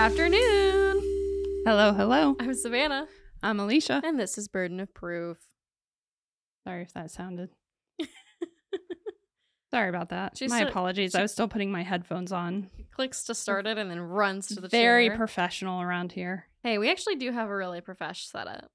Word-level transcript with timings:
afternoon. 0.00 1.02
Hello, 1.66 1.92
hello. 1.92 2.34
I'm 2.40 2.54
Savannah, 2.54 3.06
I'm 3.42 3.58
Elysia. 3.58 4.00
and 4.02 4.18
this 4.18 4.38
is 4.38 4.48
Burden 4.48 4.80
of 4.80 4.94
Proof. 4.94 5.36
Sorry 6.66 6.80
if 6.84 6.94
that 6.94 7.10
sounded. 7.10 7.50
Sorry 9.70 9.90
about 9.90 10.08
that. 10.08 10.38
She's 10.38 10.48
my 10.50 10.60
apologies. 10.60 11.14
I 11.14 11.20
was 11.20 11.32
still 11.32 11.48
putting 11.48 11.70
my 11.70 11.82
headphones 11.82 12.32
on. 12.32 12.70
Clicks 12.92 13.24
to 13.24 13.34
start 13.34 13.66
it 13.66 13.76
and 13.76 13.90
then 13.90 14.00
runs 14.00 14.46
to 14.48 14.54
the 14.62 14.68
Very 14.68 15.08
chair. 15.08 15.18
professional 15.18 15.82
around 15.82 16.12
here. 16.12 16.46
hey, 16.62 16.78
we 16.78 16.90
actually 16.90 17.16
do 17.16 17.30
have 17.30 17.50
a 17.50 17.54
really 17.54 17.82
professional 17.82 18.42
setup. 18.46 18.70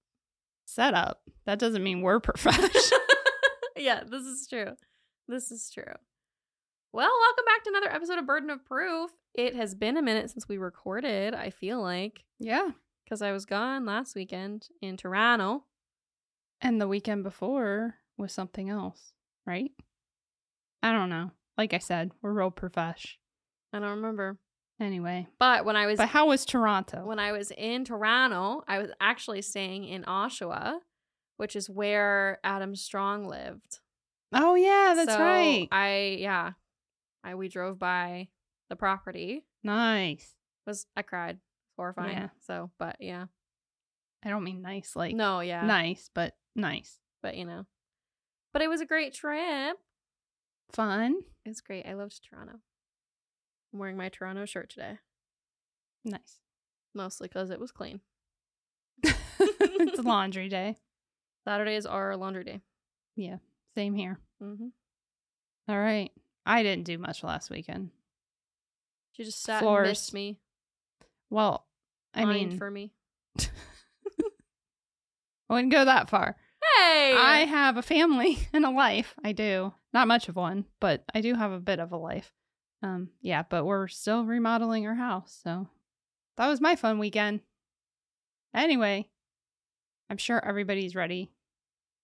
Setup. 0.68 1.22
That 1.48 1.58
doesn't 1.58 1.84
mean 1.84 2.02
we're 2.02 2.20
professional. 2.20 3.00
yeah, 3.76 4.04
this 4.08 4.22
is 4.26 4.46
true. 4.48 4.74
This 5.28 5.50
is 5.50 5.72
true. 5.74 5.96
Well, 6.96 7.12
welcome 7.20 7.44
back 7.46 7.62
to 7.66 7.70
another 7.72 7.92
episode 7.94 8.20
of 8.20 8.26
Burden 8.26 8.50
of 8.50 8.64
Proof. 8.64 9.12
It 9.34 9.54
has 9.54 9.76
been 9.76 9.98
a 9.98 10.02
minute 10.02 10.30
since 10.30 10.48
we 10.48 10.58
recorded, 10.58 11.34
I 11.34 11.50
feel 11.50 11.82
like, 11.82 12.24
yeah. 12.40 12.70
because 13.04 13.22
I 13.22 13.34
was 13.34 13.46
gone 13.46 13.86
last 13.86 14.16
weekend 14.16 14.70
in 14.82 14.96
Toronto. 14.96 15.66
And 16.62 16.80
the 16.80 16.88
weekend 16.88 17.24
before 17.24 17.96
was 18.18 18.32
something 18.32 18.70
else, 18.70 19.12
right? 19.46 19.72
I 20.82 20.94
don't 20.94 21.10
know. 21.10 21.32
Like 21.58 21.74
I 21.74 21.80
said, 21.80 22.12
we're 22.22 22.32
real 22.32 22.50
profesh. 22.50 23.18
I 23.74 23.80
don't 23.80 23.90
remember. 23.98 24.38
Anyway. 24.80 25.28
But 25.38 25.66
when 25.66 25.76
I 25.76 25.88
was 25.88 25.98
But 25.98 26.08
how 26.08 26.28
was 26.28 26.46
Toronto? 26.46 27.06
when 27.06 27.20
I 27.20 27.34
was 27.34 27.52
in 27.58 27.84
Toronto, 27.84 28.64
I 28.70 28.80
was 28.80 28.92
actually 29.02 29.42
staying 29.42 29.84
in 29.84 30.04
Oshawa, 30.04 30.78
which 31.36 31.58
is 31.58 31.70
where 31.70 32.40
Adam 32.46 32.74
Strong 32.74 33.28
lived. 33.28 33.80
oh 34.32 34.56
yeah, 34.56 34.94
that's 34.96 35.12
So 35.12 35.20
right. 35.20 35.68
I 35.74 36.16
yeah, 36.22 36.52
I 37.26 37.36
we 37.36 37.50
drove 37.50 37.80
by 37.80 38.28
the 38.70 38.76
property. 38.76 39.46
nice. 39.64 40.36
Was 40.68 40.86
I 40.96 41.02
cried 41.02 41.40
horrifying. 41.78 42.18
Yeah. 42.18 42.30
So, 42.48 42.72
but 42.80 42.96
yeah, 43.00 43.26
I 44.24 44.30
don't 44.30 44.44
mean 44.44 44.62
nice 44.62 44.96
like 44.96 45.16
no, 45.16 45.40
yeah, 45.42 45.66
nice, 45.66 46.10
but 46.14 46.34
nice. 46.56 47.00
but 47.22 47.36
you 47.38 47.46
know, 47.46 47.66
but 48.54 48.62
it 48.62 48.70
was 48.70 48.82
a 48.82 48.86
great 48.86 49.14
trip. 49.14 49.78
Fun. 50.72 51.16
It 51.46 51.50
was 51.50 51.62
great. 51.62 51.86
I 51.86 51.94
loved 51.94 52.20
Toronto. 52.28 52.60
I'm 53.74 53.80
wearing 53.80 53.98
my 53.98 54.10
Toronto 54.10 54.46
shirt 54.46 54.70
today, 54.72 54.98
Nice. 56.04 56.40
mostly 56.96 57.28
because 57.28 57.50
it 57.52 57.60
was 57.60 57.72
clean. 57.72 58.00
it's 59.04 60.00
laundry 60.04 60.50
day. 60.50 60.78
Saturdays 61.48 61.86
are 61.86 62.16
laundry 62.18 62.44
day. 62.44 62.62
Yeah, 63.16 63.38
same 63.76 63.94
here. 63.94 64.20
Mm-hmm. 64.42 64.68
All 65.70 65.80
right. 65.80 66.12
I 66.46 66.64
didn't 66.64 66.86
do 66.86 66.98
much 66.98 67.24
last 67.24 67.50
weekend. 67.50 67.90
She 69.14 69.24
just 69.24 69.42
sat 69.42 69.56
and 69.58 69.64
Floors. 69.64 69.88
missed 69.88 70.14
me. 70.14 70.40
Well, 71.30 71.66
I 72.14 72.24
pined 72.24 72.50
mean, 72.50 72.58
for 72.58 72.70
me. 72.70 72.92
I 73.40 73.46
wouldn't 75.50 75.72
go 75.72 75.86
that 75.86 76.10
far. 76.10 76.36
Hey, 76.78 77.14
I 77.18 77.46
have 77.48 77.78
a 77.78 77.82
family 77.82 78.40
and 78.54 78.66
a 78.66 78.70
life. 78.72 79.14
I 79.24 79.32
do. 79.32 79.74
Not 79.94 80.08
much 80.08 80.28
of 80.30 80.36
one, 80.36 80.66
but 80.80 81.04
I 81.14 81.22
do 81.22 81.34
have 81.36 81.52
a 81.52 81.60
bit 81.60 81.80
of 81.80 81.92
a 81.92 81.98
life. 81.98 82.32
Um, 82.84 83.10
yeah, 83.22 83.44
but 83.50 83.66
we're 83.66 83.88
still 83.88 84.26
remodeling 84.26 84.86
our 84.86 84.96
house, 84.96 85.40
so 85.44 85.68
that 86.38 86.48
was 86.48 86.60
my 86.62 86.76
fun 86.76 87.00
weekend. 87.00 87.40
Anyway, 88.54 89.08
I'm 90.10 90.18
sure 90.18 90.44
everybody's 90.44 90.96
ready. 90.96 91.32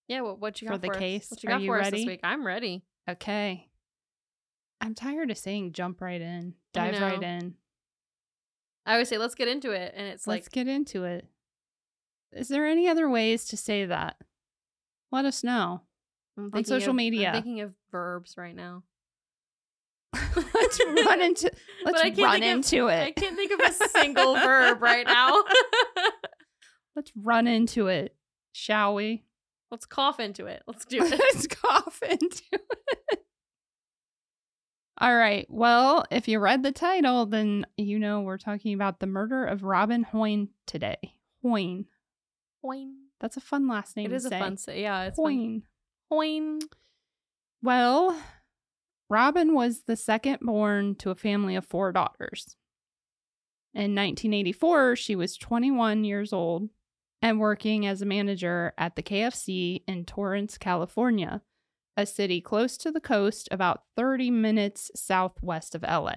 Yeah, 0.08 0.22
what 0.22 0.38
what 0.40 0.60
you 0.62 0.68
For 0.68 0.72
got 0.74 0.80
the 0.82 0.86
for 0.88 0.94
us? 0.94 0.98
case. 0.98 1.30
What 1.30 1.42
you 1.42 1.48
Are 1.48 1.52
got 1.52 1.60
you 1.62 1.68
for 1.68 1.78
us 1.78 1.84
ready? 1.84 1.96
this 1.98 2.06
week? 2.06 2.20
I'm 2.24 2.46
ready. 2.46 2.82
Okay. 3.08 3.68
I'm 4.82 4.94
tired 4.96 5.30
of 5.30 5.38
saying 5.38 5.72
jump 5.72 6.00
right 6.00 6.20
in, 6.20 6.54
dive 6.74 7.00
right 7.00 7.22
in. 7.22 7.54
I 8.84 8.94
always 8.94 9.08
say 9.08 9.16
let's 9.16 9.36
get 9.36 9.46
into 9.46 9.70
it, 9.70 9.94
and 9.96 10.08
it's 10.08 10.26
Let's 10.26 10.46
like 10.46 10.52
get 10.52 10.66
into 10.66 11.04
it. 11.04 11.26
Is 12.32 12.48
there 12.48 12.66
any 12.66 12.88
other 12.88 13.08
ways 13.08 13.44
to 13.46 13.56
say 13.56 13.84
that? 13.86 14.16
Let 15.12 15.24
us 15.24 15.44
know. 15.44 15.82
On 16.36 16.64
social 16.64 16.90
of- 16.90 16.96
media. 16.96 17.28
I'm 17.28 17.34
thinking 17.34 17.60
of 17.60 17.74
verbs 17.92 18.34
right 18.36 18.56
now. 18.56 18.82
let's 20.54 20.80
run 21.06 21.22
into 21.22 21.50
let's 21.84 22.02
run 22.02 22.14
think 22.14 22.18
of- 22.18 22.42
into 22.42 22.88
I 22.88 23.12
can't 23.12 23.36
think 23.36 23.52
of 23.52 23.60
a 23.60 23.72
single 23.88 24.34
verb 24.34 24.82
right 24.82 25.06
now. 25.06 25.44
Let's 26.96 27.12
run 27.16 27.46
into 27.46 27.86
it, 27.86 28.14
shall 28.52 28.94
we? 28.94 29.24
let's 29.70 29.86
cough 29.86 30.20
into 30.20 30.44
it. 30.46 30.62
Let's 30.66 30.84
do 30.84 31.02
it. 31.02 31.10
Let's 31.18 31.46
cough 31.46 32.02
into 32.02 32.42
it. 32.52 33.24
All 35.02 35.16
right. 35.16 35.48
Well, 35.50 36.04
if 36.12 36.28
you 36.28 36.38
read 36.38 36.62
the 36.62 36.70
title, 36.70 37.26
then 37.26 37.66
you 37.76 37.98
know 37.98 38.20
we're 38.20 38.38
talking 38.38 38.72
about 38.72 39.00
the 39.00 39.08
murder 39.08 39.44
of 39.44 39.64
Robin 39.64 40.04
Hoyne 40.04 40.50
today. 40.64 41.16
Hoyne. 41.42 41.86
Hoin. 42.62 42.94
That's 43.18 43.36
a 43.36 43.40
fun 43.40 43.66
last 43.66 43.96
name. 43.96 44.06
It 44.06 44.14
is 44.14 44.26
a 44.26 44.30
fun 44.30 44.56
say. 44.56 44.82
Yeah, 44.82 45.02
it's 45.02 45.16
fun. 45.16 45.62
Hoyne. 46.08 46.60
Well, 47.64 48.16
Robin 49.10 49.54
was 49.54 49.82
the 49.88 49.96
second 49.96 50.38
born 50.40 50.94
to 50.96 51.10
a 51.10 51.16
family 51.16 51.56
of 51.56 51.66
four 51.66 51.90
daughters. 51.90 52.56
In 53.74 53.96
1984, 53.96 54.94
she 54.94 55.16
was 55.16 55.36
21 55.36 56.04
years 56.04 56.32
old 56.32 56.68
and 57.20 57.40
working 57.40 57.86
as 57.86 58.02
a 58.02 58.06
manager 58.06 58.72
at 58.78 58.94
the 58.94 59.02
KFC 59.02 59.82
in 59.88 60.04
Torrance, 60.04 60.58
California, 60.58 61.42
a 61.96 62.06
city 62.06 62.40
close 62.40 62.76
to 62.78 62.90
the 62.90 63.00
coast 63.00 63.48
about 63.50 63.82
30 63.96 64.30
minutes 64.30 64.90
southwest 64.94 65.74
of 65.74 65.82
LA. 65.82 66.14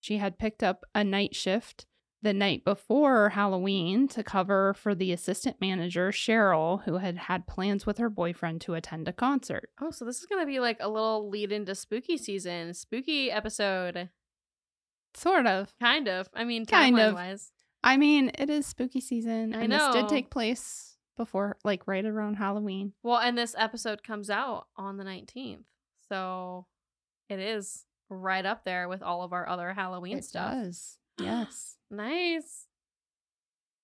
She 0.00 0.16
had 0.16 0.38
picked 0.38 0.62
up 0.62 0.84
a 0.94 1.04
night 1.04 1.34
shift 1.34 1.86
the 2.22 2.32
night 2.34 2.64
before 2.64 3.30
Halloween 3.30 4.06
to 4.08 4.22
cover 4.22 4.74
for 4.74 4.94
the 4.94 5.10
assistant 5.12 5.56
manager, 5.60 6.10
Cheryl, 6.10 6.82
who 6.84 6.98
had 6.98 7.16
had 7.16 7.46
plans 7.46 7.86
with 7.86 7.96
her 7.98 8.10
boyfriend 8.10 8.60
to 8.62 8.74
attend 8.74 9.08
a 9.08 9.12
concert. 9.12 9.70
Oh, 9.80 9.90
so 9.90 10.04
this 10.04 10.18
is 10.20 10.26
gonna 10.26 10.44
be 10.46 10.60
like 10.60 10.76
a 10.80 10.88
little 10.88 11.28
lead 11.30 11.50
into 11.52 11.74
spooky 11.74 12.18
season, 12.18 12.74
spooky 12.74 13.30
episode, 13.30 14.10
Sort 15.14 15.46
of. 15.46 15.72
kind 15.80 16.08
of. 16.08 16.28
I 16.34 16.44
mean, 16.44 16.66
Kind 16.66 16.98
of. 16.98 17.14
wise. 17.14 17.52
I 17.82 17.96
mean, 17.96 18.30
it 18.38 18.50
is 18.50 18.66
spooky 18.66 19.00
season, 19.00 19.54
I 19.54 19.62
and 19.62 19.72
this 19.72 19.94
did 19.94 20.08
take 20.08 20.30
place 20.30 20.89
before, 21.24 21.58
like 21.64 21.86
right 21.86 22.04
around 22.04 22.34
Halloween. 22.34 22.92
Well, 23.02 23.18
and 23.18 23.36
this 23.36 23.54
episode 23.58 24.02
comes 24.02 24.30
out 24.30 24.66
on 24.76 24.96
the 24.96 25.04
19th. 25.04 25.64
So 26.08 26.66
it 27.28 27.38
is 27.38 27.84
right 28.08 28.44
up 28.46 28.64
there 28.64 28.88
with 28.88 29.02
all 29.02 29.22
of 29.22 29.32
our 29.32 29.46
other 29.48 29.72
Halloween 29.74 30.18
It 30.18 30.24
stuff. 30.24 30.52
does. 30.52 30.96
Yes. 31.20 31.76
Nice. 31.90 32.66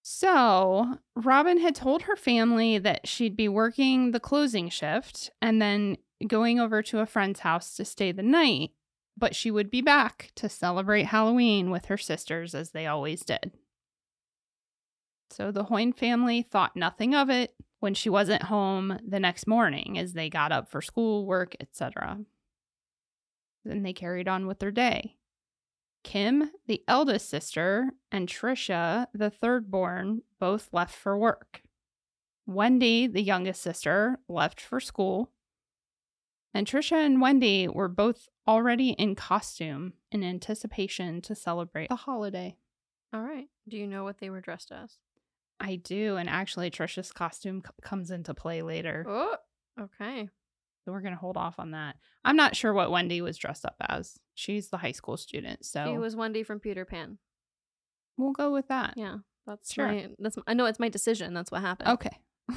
So, 0.02 0.98
Robin 1.16 1.58
had 1.58 1.74
told 1.74 2.02
her 2.02 2.16
family 2.16 2.78
that 2.78 3.06
she'd 3.08 3.36
be 3.36 3.48
working 3.48 4.12
the 4.12 4.20
closing 4.20 4.68
shift 4.68 5.30
and 5.42 5.60
then 5.60 5.96
going 6.26 6.60
over 6.60 6.80
to 6.84 7.00
a 7.00 7.06
friend's 7.06 7.40
house 7.40 7.74
to 7.76 7.84
stay 7.84 8.12
the 8.12 8.22
night, 8.22 8.70
but 9.18 9.34
she 9.34 9.50
would 9.50 9.70
be 9.70 9.82
back 9.82 10.30
to 10.36 10.48
celebrate 10.48 11.06
Halloween 11.06 11.70
with 11.70 11.86
her 11.86 11.98
sisters 11.98 12.54
as 12.54 12.70
they 12.70 12.86
always 12.86 13.22
did. 13.24 13.52
So, 15.30 15.50
the 15.50 15.64
Hoyne 15.64 15.92
family 15.92 16.42
thought 16.42 16.76
nothing 16.76 17.14
of 17.14 17.30
it 17.30 17.54
when 17.80 17.94
she 17.94 18.08
wasn't 18.08 18.44
home 18.44 18.98
the 19.06 19.20
next 19.20 19.46
morning 19.46 19.98
as 19.98 20.12
they 20.12 20.30
got 20.30 20.52
up 20.52 20.70
for 20.70 20.80
school, 20.80 21.26
work, 21.26 21.54
etc. 21.60 22.18
Then 23.64 23.82
they 23.82 23.92
carried 23.92 24.28
on 24.28 24.46
with 24.46 24.60
their 24.60 24.70
day. 24.70 25.16
Kim, 26.04 26.52
the 26.66 26.82
eldest 26.86 27.28
sister, 27.28 27.90
and 28.12 28.28
Trisha, 28.28 29.06
the 29.12 29.28
third 29.28 29.70
born, 29.70 30.22
both 30.38 30.68
left 30.72 30.94
for 30.94 31.18
work. 31.18 31.62
Wendy, 32.46 33.08
the 33.08 33.22
youngest 33.22 33.60
sister, 33.60 34.20
left 34.28 34.60
for 34.60 34.78
school. 34.78 35.32
And 36.54 36.66
Trisha 36.66 37.04
and 37.04 37.20
Wendy 37.20 37.66
were 37.66 37.88
both 37.88 38.28
already 38.46 38.90
in 38.90 39.16
costume 39.16 39.94
in 40.12 40.22
anticipation 40.22 41.20
to 41.22 41.34
celebrate 41.34 41.88
the 41.88 41.96
holiday. 41.96 42.56
All 43.12 43.22
right. 43.22 43.48
Do 43.68 43.76
you 43.76 43.88
know 43.88 44.04
what 44.04 44.18
they 44.18 44.30
were 44.30 44.40
dressed 44.40 44.70
as? 44.70 44.98
I 45.60 45.76
do, 45.76 46.16
and 46.16 46.28
actually, 46.28 46.70
Trisha's 46.70 47.12
costume 47.12 47.62
c- 47.64 47.70
comes 47.82 48.10
into 48.10 48.34
play 48.34 48.62
later. 48.62 49.04
Oh, 49.08 49.36
okay. 49.80 50.28
So 50.84 50.92
we're 50.92 51.00
going 51.00 51.14
to 51.14 51.18
hold 51.20 51.36
off 51.36 51.58
on 51.58 51.72
that. 51.72 51.96
I'm 52.24 52.36
not 52.36 52.54
sure 52.54 52.72
what 52.72 52.90
Wendy 52.90 53.20
was 53.20 53.36
dressed 53.38 53.64
up 53.64 53.74
as. 53.80 54.18
She's 54.34 54.68
the 54.68 54.76
high 54.76 54.92
school 54.92 55.16
student, 55.16 55.64
so 55.64 55.84
She 55.90 55.98
was 55.98 56.14
Wendy 56.14 56.42
from 56.42 56.60
Peter 56.60 56.84
Pan. 56.84 57.18
we'll 58.18 58.32
go 58.32 58.52
with 58.52 58.68
that. 58.68 58.94
Yeah. 58.96 59.16
That's 59.46 59.72
Sure. 59.72 59.86
my 59.88 60.08
that's 60.18 60.36
I 60.46 60.54
know 60.54 60.66
it's 60.66 60.78
my 60.80 60.88
decision. 60.88 61.32
That's 61.34 61.50
what 61.50 61.60
happened. 61.62 61.88
Okay. 61.90 62.18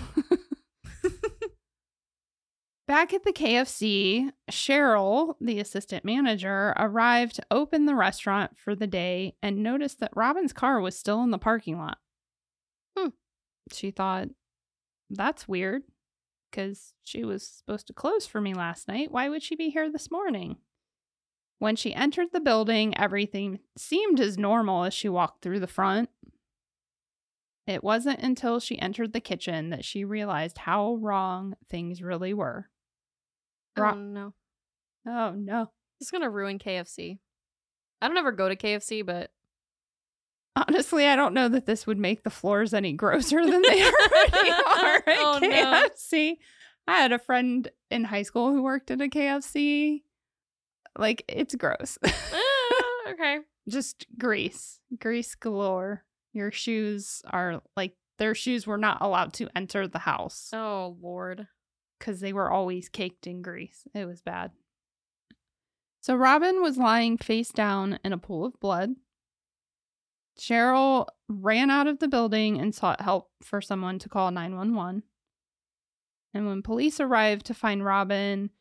Back 2.88 3.14
at 3.14 3.24
the 3.24 3.32
KFC, 3.34 4.32
Cheryl, 4.50 5.36
the 5.40 5.60
assistant 5.60 6.04
manager, 6.04 6.74
arrived 6.76 7.36
to 7.36 7.44
open 7.52 7.86
the 7.86 7.94
restaurant 7.94 8.58
for 8.58 8.74
the 8.74 8.88
day 8.88 9.36
and 9.44 9.62
noticed 9.62 10.00
that 10.00 10.10
Robin's 10.16 10.54
car 10.54 10.82
was 10.82 10.98
still 10.98 11.22
in 11.22 11.30
the 11.30 11.38
parking 11.38 11.78
lot. 11.78 12.00
Hmm. 13.00 13.10
She 13.72 13.92
thought, 13.92 14.30
that's 15.10 15.48
weird 15.48 15.84
because 16.50 16.94
she 17.04 17.24
was 17.24 17.48
supposed 17.48 17.88
to 17.88 17.94
close 17.94 18.26
for 18.26 18.42
me 18.42 18.54
last 18.54 18.88
night. 18.88 19.12
Why 19.12 19.30
would 19.30 19.44
she 19.44 19.56
be 19.56 19.70
here 19.70 19.92
this 19.92 20.12
morning? 20.12 20.58
When 21.60 21.76
she 21.76 21.94
entered 21.94 22.30
the 22.32 22.40
building, 22.40 22.98
everything 22.98 23.60
seemed 23.78 24.20
as 24.20 24.38
normal 24.38 24.86
as 24.86 24.94
she 24.94 25.10
walked 25.10 25.42
through 25.42 25.60
the 25.60 25.68
front. 25.68 26.10
It 27.68 27.84
wasn't 27.84 28.22
until 28.22 28.60
she 28.60 28.80
entered 28.80 29.14
the 29.14 29.20
kitchen 29.20 29.70
that 29.70 29.86
she 29.86 30.04
realized 30.04 30.58
how 30.60 30.96
wrong 30.96 31.56
things 31.70 32.02
really 32.02 32.34
were. 32.34 32.70
Oh 33.78 33.94
no. 33.94 34.34
Oh 35.06 35.32
no. 35.32 35.70
This 36.00 36.08
is 36.08 36.12
gonna 36.12 36.30
ruin 36.30 36.60
KFC. 36.60 37.20
I 38.02 38.08
don't 38.08 38.18
ever 38.18 38.32
go 38.32 38.50
to 38.50 38.56
KFC, 38.56 39.06
but 39.06 39.32
Honestly, 40.68 41.06
I 41.08 41.16
don't 41.16 41.34
know 41.34 41.48
that 41.50 41.66
this 41.66 41.86
would 41.88 41.98
make 41.98 42.24
the 42.24 42.30
floors 42.30 42.74
any 42.74 42.94
grosser 42.94 43.46
than 43.46 43.62
they 43.62 43.84
already 43.84 44.50
are 44.52 44.96
at 44.96 45.04
Oh, 45.08 45.40
no. 45.42 45.50
KFC. 45.50 46.38
I 46.88 46.98
had 46.98 47.12
a 47.12 47.20
friend 47.20 47.70
in 47.92 48.04
high 48.06 48.24
school 48.24 48.52
who 48.52 48.64
worked 48.64 48.90
at 48.92 49.02
a 49.02 49.08
KFC. 49.08 50.02
Like, 50.98 51.24
it's 51.28 51.56
gross. 51.56 51.98
eh, 52.04 52.12
okay. 53.10 53.40
Just 53.68 54.08
grease, 54.18 54.80
grease 55.00 55.36
galore. 55.36 56.04
Your 56.34 56.52
shoes 56.52 57.22
are 57.30 57.62
like, 57.78 57.96
their 58.18 58.34
shoes 58.36 58.66
were 58.68 58.78
not 58.78 58.98
allowed 59.02 59.34
to 59.34 59.48
enter 59.56 59.88
the 59.88 60.00
house 60.00 60.50
Oh 60.54 60.98
lord. 61.02 61.48
because 61.98 62.20
they 62.20 62.34
were 62.34 62.52
always 62.52 62.90
caked 62.90 63.28
in 63.28 63.42
grease. 63.42 63.84
It 63.94 64.06
was 64.06 64.22
bad. 64.22 64.52
So 66.02 66.16
Robin 66.16 66.62
was 66.62 66.78
lying 66.78 67.18
face 67.18 67.50
down 67.50 68.00
in 68.04 68.14
a 68.14 68.18
pool 68.18 68.46
of 68.46 68.60
blood. 68.60 68.96
Cheryl 70.40 71.08
ran 71.28 71.70
out 71.70 71.88
of 71.88 72.00
the 72.00 72.08
building 72.08 72.60
and 72.60 72.74
sought 72.74 73.02
help 73.02 73.30
for 73.44 73.62
someone 73.62 74.00
to 74.00 74.10
call 74.10 74.32
911. 74.32 75.04
And 76.34 76.48
when 76.48 76.62
police 76.62 77.00
arrived 77.00 77.46
to 77.48 77.54
find 77.54 77.84
Robin, 77.84 78.52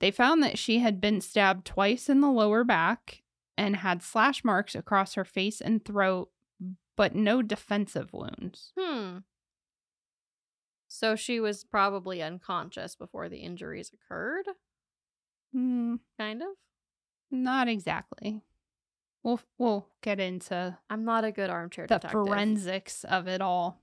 they 0.00 0.10
found 0.10 0.42
that 0.42 0.58
she 0.58 0.78
had 0.78 1.00
been 1.00 1.20
stabbed 1.20 1.66
twice 1.66 2.08
in 2.08 2.20
the 2.20 2.30
lower 2.30 2.64
back 2.64 3.22
and 3.58 3.76
had 3.76 4.02
slash 4.02 4.42
marks 4.44 4.74
across 4.74 5.14
her 5.14 5.24
face 5.24 5.60
and 5.60 5.84
throat, 5.84 6.30
but 6.96 7.14
no 7.14 7.42
defensive 7.42 8.12
wounds. 8.12 8.72
Hmm. 8.78 9.18
So 10.88 11.16
she 11.16 11.40
was 11.40 11.64
probably 11.64 12.22
unconscious 12.22 12.94
before 12.94 13.28
the 13.28 13.38
injuries 13.38 13.92
occurred. 13.92 14.46
Hmm, 15.52 15.96
Kind 16.18 16.42
of. 16.42 16.48
not 17.30 17.68
exactly. 17.68 18.42
We'll 19.22 19.40
we'll 19.58 19.88
get 20.02 20.18
into 20.18 20.78
I'm 20.90 21.04
not 21.04 21.24
a 21.24 21.32
good 21.32 21.50
armchair 21.50 21.86
the 21.86 21.96
detective. 21.96 22.26
forensics 22.26 23.04
of 23.04 23.28
it 23.28 23.40
all 23.40 23.82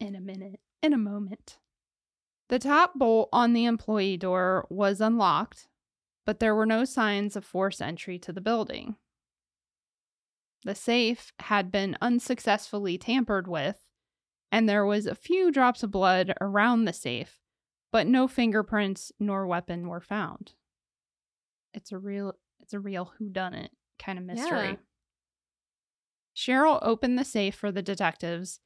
in 0.00 0.14
a 0.14 0.20
minute, 0.20 0.60
in 0.82 0.92
a 0.92 0.98
moment. 0.98 1.58
The 2.48 2.58
top 2.58 2.94
bolt 2.94 3.28
on 3.32 3.52
the 3.52 3.64
employee 3.64 4.16
door 4.16 4.66
was 4.68 5.00
unlocked, 5.00 5.68
but 6.26 6.40
there 6.40 6.54
were 6.54 6.66
no 6.66 6.84
signs 6.84 7.36
of 7.36 7.44
forced 7.44 7.80
entry 7.80 8.18
to 8.20 8.32
the 8.32 8.40
building. 8.40 8.96
The 10.64 10.74
safe 10.74 11.32
had 11.40 11.70
been 11.70 11.96
unsuccessfully 12.00 12.98
tampered 12.98 13.46
with, 13.46 13.86
and 14.50 14.68
there 14.68 14.84
was 14.84 15.06
a 15.06 15.14
few 15.14 15.50
drops 15.50 15.82
of 15.82 15.90
blood 15.90 16.34
around 16.40 16.84
the 16.84 16.92
safe, 16.92 17.40
but 17.92 18.06
no 18.06 18.28
fingerprints 18.28 19.12
nor 19.18 19.46
weapon 19.46 19.88
were 19.88 20.00
found. 20.00 20.52
It's 21.72 21.92
a 21.92 21.98
real 21.98 22.34
it's 22.64 22.72
a 22.72 22.80
real 22.80 23.12
whodunit 23.20 23.68
kind 23.98 24.18
of 24.18 24.24
mystery. 24.24 24.70
Yeah. 24.70 24.76
Cheryl 26.34 26.78
opened 26.82 27.18
the 27.18 27.24
safe 27.24 27.54
for 27.54 27.70
the 27.70 27.82
detectives 27.82 28.58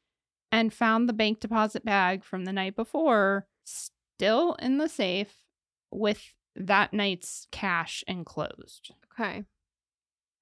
and 0.50 0.72
found 0.72 1.08
the 1.08 1.12
bank 1.12 1.40
deposit 1.40 1.84
bag 1.84 2.24
from 2.24 2.44
the 2.44 2.52
night 2.52 2.76
before 2.76 3.46
still 3.64 4.54
in 4.54 4.78
the 4.78 4.88
safe 4.88 5.42
with 5.90 6.32
that 6.56 6.92
night's 6.92 7.46
cash 7.50 8.02
enclosed. 8.06 8.92
Okay. 9.12 9.44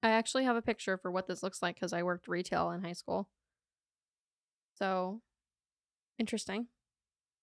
I 0.03 0.09
actually 0.09 0.45
have 0.45 0.55
a 0.55 0.61
picture 0.61 0.97
for 0.97 1.11
what 1.11 1.27
this 1.27 1.43
looks 1.43 1.61
like 1.61 1.75
because 1.75 1.93
I 1.93 2.03
worked 2.03 2.27
retail 2.27 2.69
in 2.71 2.83
high 2.83 2.93
school. 2.93 3.27
So 4.75 5.21
interesting. 6.19 6.67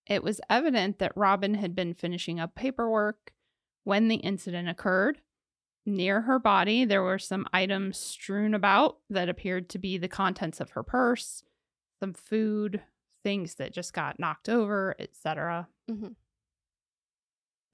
It 0.06 0.22
was 0.22 0.40
evident 0.49 1.00
that 1.00 1.16
Robin 1.16 1.55
had 1.55 1.75
been 1.75 1.93
finishing 1.93 2.38
up 2.38 2.55
paperwork 2.55 3.32
when 3.82 4.08
the 4.08 4.16
incident 4.16 4.69
occurred. 4.69 5.19
Near 5.87 6.23
her 6.23 6.39
body, 6.39 6.85
there 6.85 7.03
were 7.03 7.19
some 7.19 7.47
items 7.53 7.99
strewn 7.99 8.55
about 8.55 8.99
that 9.11 9.29
appeared 9.29 9.69
to 9.71 9.79
be 9.79 9.99
the 9.99 10.09
contents 10.09 10.59
of 10.61 10.71
her 10.71 10.83
purse, 10.83 11.43
some 12.01 12.15
food, 12.15 12.83
things 13.23 13.57
that 13.57 13.73
just 13.73 13.93
got 13.93 14.19
knocked 14.19 14.49
over, 14.49 14.95
etc. 14.99 15.69
Mhm. 15.91 16.17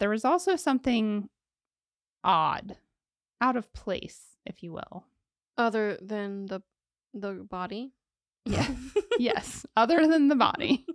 There 0.00 0.10
was 0.10 0.24
also 0.24 0.56
something 0.56 1.28
odd, 2.24 2.78
out 3.40 3.56
of 3.56 3.72
place, 3.72 4.36
if 4.44 4.62
you 4.62 4.72
will. 4.72 5.04
Other 5.56 5.96
than 6.00 6.46
the 6.46 6.62
the 7.12 7.32
body. 7.34 7.92
Yeah. 8.44 8.66
yes, 9.18 9.66
other 9.76 10.06
than 10.06 10.28
the 10.28 10.36
body. 10.36 10.86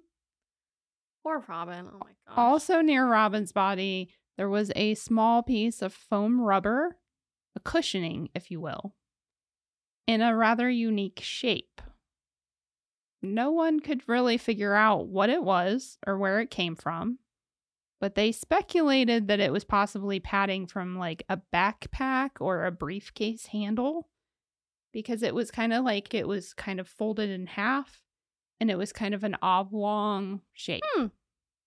Poor 1.23 1.43
Robin. 1.47 1.87
Oh 1.93 1.97
my 1.99 2.11
god. 2.27 2.35
Also 2.37 2.81
near 2.81 3.07
Robin's 3.07 3.51
body, 3.51 4.09
there 4.37 4.49
was 4.49 4.71
a 4.75 4.95
small 4.95 5.43
piece 5.43 5.81
of 5.81 5.93
foam 5.93 6.39
rubber, 6.41 6.97
a 7.55 7.59
cushioning, 7.59 8.29
if 8.35 8.51
you 8.51 8.59
will, 8.59 8.93
in 10.07 10.21
a 10.21 10.35
rather 10.35 10.69
unique 10.69 11.19
shape. 11.21 11.81
No 13.21 13.51
one 13.51 13.79
could 13.79 14.07
really 14.07 14.37
figure 14.37 14.75
out 14.75 15.07
what 15.07 15.29
it 15.29 15.43
was 15.43 15.97
or 16.05 16.17
where 16.17 16.39
it 16.41 16.51
came 16.51 16.75
from, 16.75 17.17
but 17.99 18.15
they 18.15 18.31
speculated 18.31 19.27
that 19.27 19.39
it 19.39 19.51
was 19.51 19.63
possibly 19.63 20.19
padding 20.19 20.67
from 20.67 20.97
like 20.97 21.23
a 21.29 21.41
backpack 21.53 22.31
or 22.39 22.65
a 22.65 22.71
briefcase 22.71 23.47
handle 23.47 24.09
because 24.93 25.23
it 25.23 25.33
was 25.33 25.49
kind 25.49 25.73
of 25.73 25.83
like 25.83 26.13
it 26.13 26.27
was 26.27 26.53
kind 26.53 26.79
of 26.79 26.87
folded 26.87 27.29
in 27.29 27.47
half 27.47 28.01
and 28.59 28.69
it 28.69 28.77
was 28.77 28.93
kind 28.93 29.13
of 29.13 29.23
an 29.23 29.35
oblong 29.41 30.41
shape. 30.53 30.83
Hmm. 30.93 31.07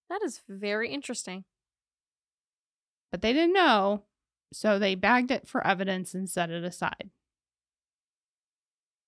that 0.08 0.22
is 0.22 0.42
very 0.48 0.90
interesting. 0.90 1.44
but 3.10 3.20
they 3.20 3.32
didn't 3.32 3.54
know, 3.54 4.04
so 4.52 4.78
they 4.78 4.94
bagged 4.94 5.30
it 5.30 5.46
for 5.48 5.66
evidence 5.66 6.14
and 6.14 6.28
set 6.28 6.50
it 6.50 6.64
aside. 6.64 7.10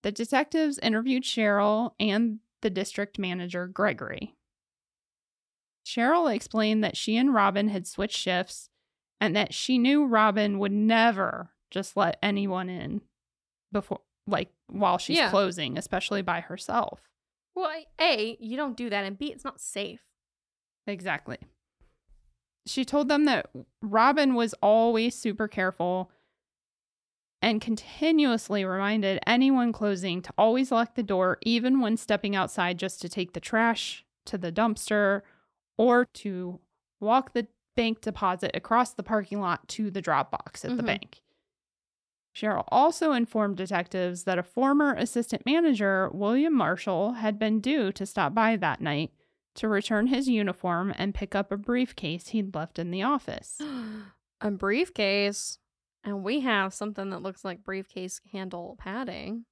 The 0.03 0.13
detectives 0.13 0.79
interviewed 0.79 1.25
Cheryl 1.25 1.93
and 2.01 2.39
the 2.63 2.71
district 2.71 3.19
manager, 3.19 3.67
Gregory. 3.67 4.35
Cheryl 5.85 6.33
explained 6.35 6.85
that 6.85 6.97
she 6.97 7.17
and 7.17 7.35
Robin 7.35 7.69
had 7.69 7.87
switched 7.87 8.17
shifts 8.17 8.69
and 9.21 9.35
that 9.37 9.53
she 9.55 9.79
knew 9.79 10.07
Robin 10.07 10.59
would 10.59 10.73
never 10.73 11.51
just 11.71 11.97
let 11.97 12.19
anyone 12.23 12.69
in 12.69 13.03
before, 13.73 14.01
like, 14.27 14.51
while 14.69 14.99
she's 14.99 15.19
Yeah. 15.19 15.31
closing, 15.31 15.77
especially 15.79 16.23
by 16.23 16.41
herself. 16.41 17.01
Well, 17.55 17.85
A, 18.01 18.37
you 18.41 18.57
don't 18.57 18.77
do 18.77 18.89
that, 18.91 19.05
and 19.05 19.19
B, 19.19 19.27
it's 19.33 19.45
not 19.45 19.61
safe. 19.61 20.03
Exactly. 20.87 21.39
She 22.71 22.85
told 22.85 23.09
them 23.09 23.25
that 23.25 23.51
Robin 23.83 24.35
was 24.35 24.55
always 24.63 25.17
super 25.17 25.49
careful 25.49 26.09
and 27.43 27.61
continuously 27.61 28.65
reminded 28.65 29.19
anyone 29.27 29.73
closing 29.73 30.23
to 30.23 30.33
always 30.39 30.71
lock 30.71 30.95
the 30.95 31.03
door, 31.03 31.39
even 31.43 31.81
when 31.81 31.97
stepping 31.97 32.37
outside 32.37 32.79
just 32.79 33.01
to 33.03 33.09
take 33.09 33.33
the 33.33 33.41
trash 33.41 34.05
to 34.27 34.39
the 34.39 34.53
dumpster 34.53 35.23
or 35.79 36.05
to 36.15 36.61
walk 37.01 37.33
the 37.33 37.49
bank 37.75 38.03
deposit 38.03 38.53
across 38.55 38.93
the 38.93 39.03
parking 39.03 39.41
lot 39.41 39.67
to 39.67 39.91
the 39.91 40.03
drop 40.03 40.31
box 40.31 40.65
at 40.65 40.77
the 40.77 40.83
Mhm. 40.83 40.87
bank. 40.87 41.23
Cheryl 42.33 42.65
also 42.69 43.11
informed 43.11 43.57
detectives 43.57 44.23
that 44.25 44.39
a 44.39 44.45
former 44.45 44.95
assistant 44.95 45.45
manager, 45.45 46.09
William 46.13 46.55
Marshall, 46.55 47.15
had 47.15 47.37
been 47.37 47.61
due 47.61 47.91
to 47.91 48.07
stop 48.07 48.33
by 48.33 48.55
that 48.55 48.81
night 48.81 49.11
to 49.57 49.69
return 49.69 50.07
his 50.07 50.29
uniform 50.29 50.93
and 50.97 51.15
pick 51.15 51.35
up 51.35 51.51
a 51.53 51.57
briefcase 51.57 52.29
he'd 52.29 52.55
left 52.55 52.79
in 52.79 52.91
the 52.91 53.03
office. 53.03 53.61
a 54.41 54.51
briefcase, 54.51 55.59
and 56.05 56.23
we 56.23 56.41
have 56.41 56.73
something 56.73 57.11
that 57.11 57.23
looks 57.23 57.45
like 57.45 57.65
briefcase 57.65 58.21
handle 58.33 58.77
padding. 58.79 59.45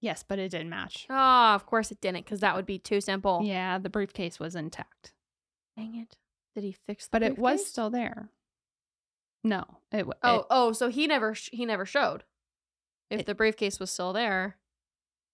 Yes, 0.00 0.24
but 0.26 0.38
it 0.38 0.50
didn't 0.50 0.70
match. 0.70 1.06
Oh, 1.10 1.54
of 1.54 1.66
course 1.66 1.90
it 1.90 2.00
didn't, 2.00 2.24
because 2.24 2.40
that 2.40 2.56
would 2.56 2.64
be 2.66 2.78
too 2.78 3.00
simple. 3.02 3.42
Yeah, 3.44 3.78
the 3.78 3.90
briefcase 3.90 4.38
was 4.40 4.54
intact, 4.56 5.12
Dang 5.76 5.94
it. 5.96 6.16
Did 6.54 6.64
he 6.64 6.72
fix 6.72 7.06
the 7.06 7.10
but 7.12 7.22
it 7.22 7.38
was 7.38 7.66
still 7.66 7.90
there. 7.90 8.30
No, 9.44 9.64
it 9.92 10.06
was. 10.06 10.16
Oh, 10.22 10.46
oh, 10.50 10.72
so 10.72 10.88
he 10.88 11.06
never 11.06 11.34
sh- 11.34 11.50
he 11.52 11.64
never 11.64 11.84
showed. 11.86 12.24
If 13.10 13.20
It- 13.20 13.26
the 13.26 13.34
briefcase 13.34 13.78
was 13.80 13.90
still 13.90 14.12
there. 14.12 14.56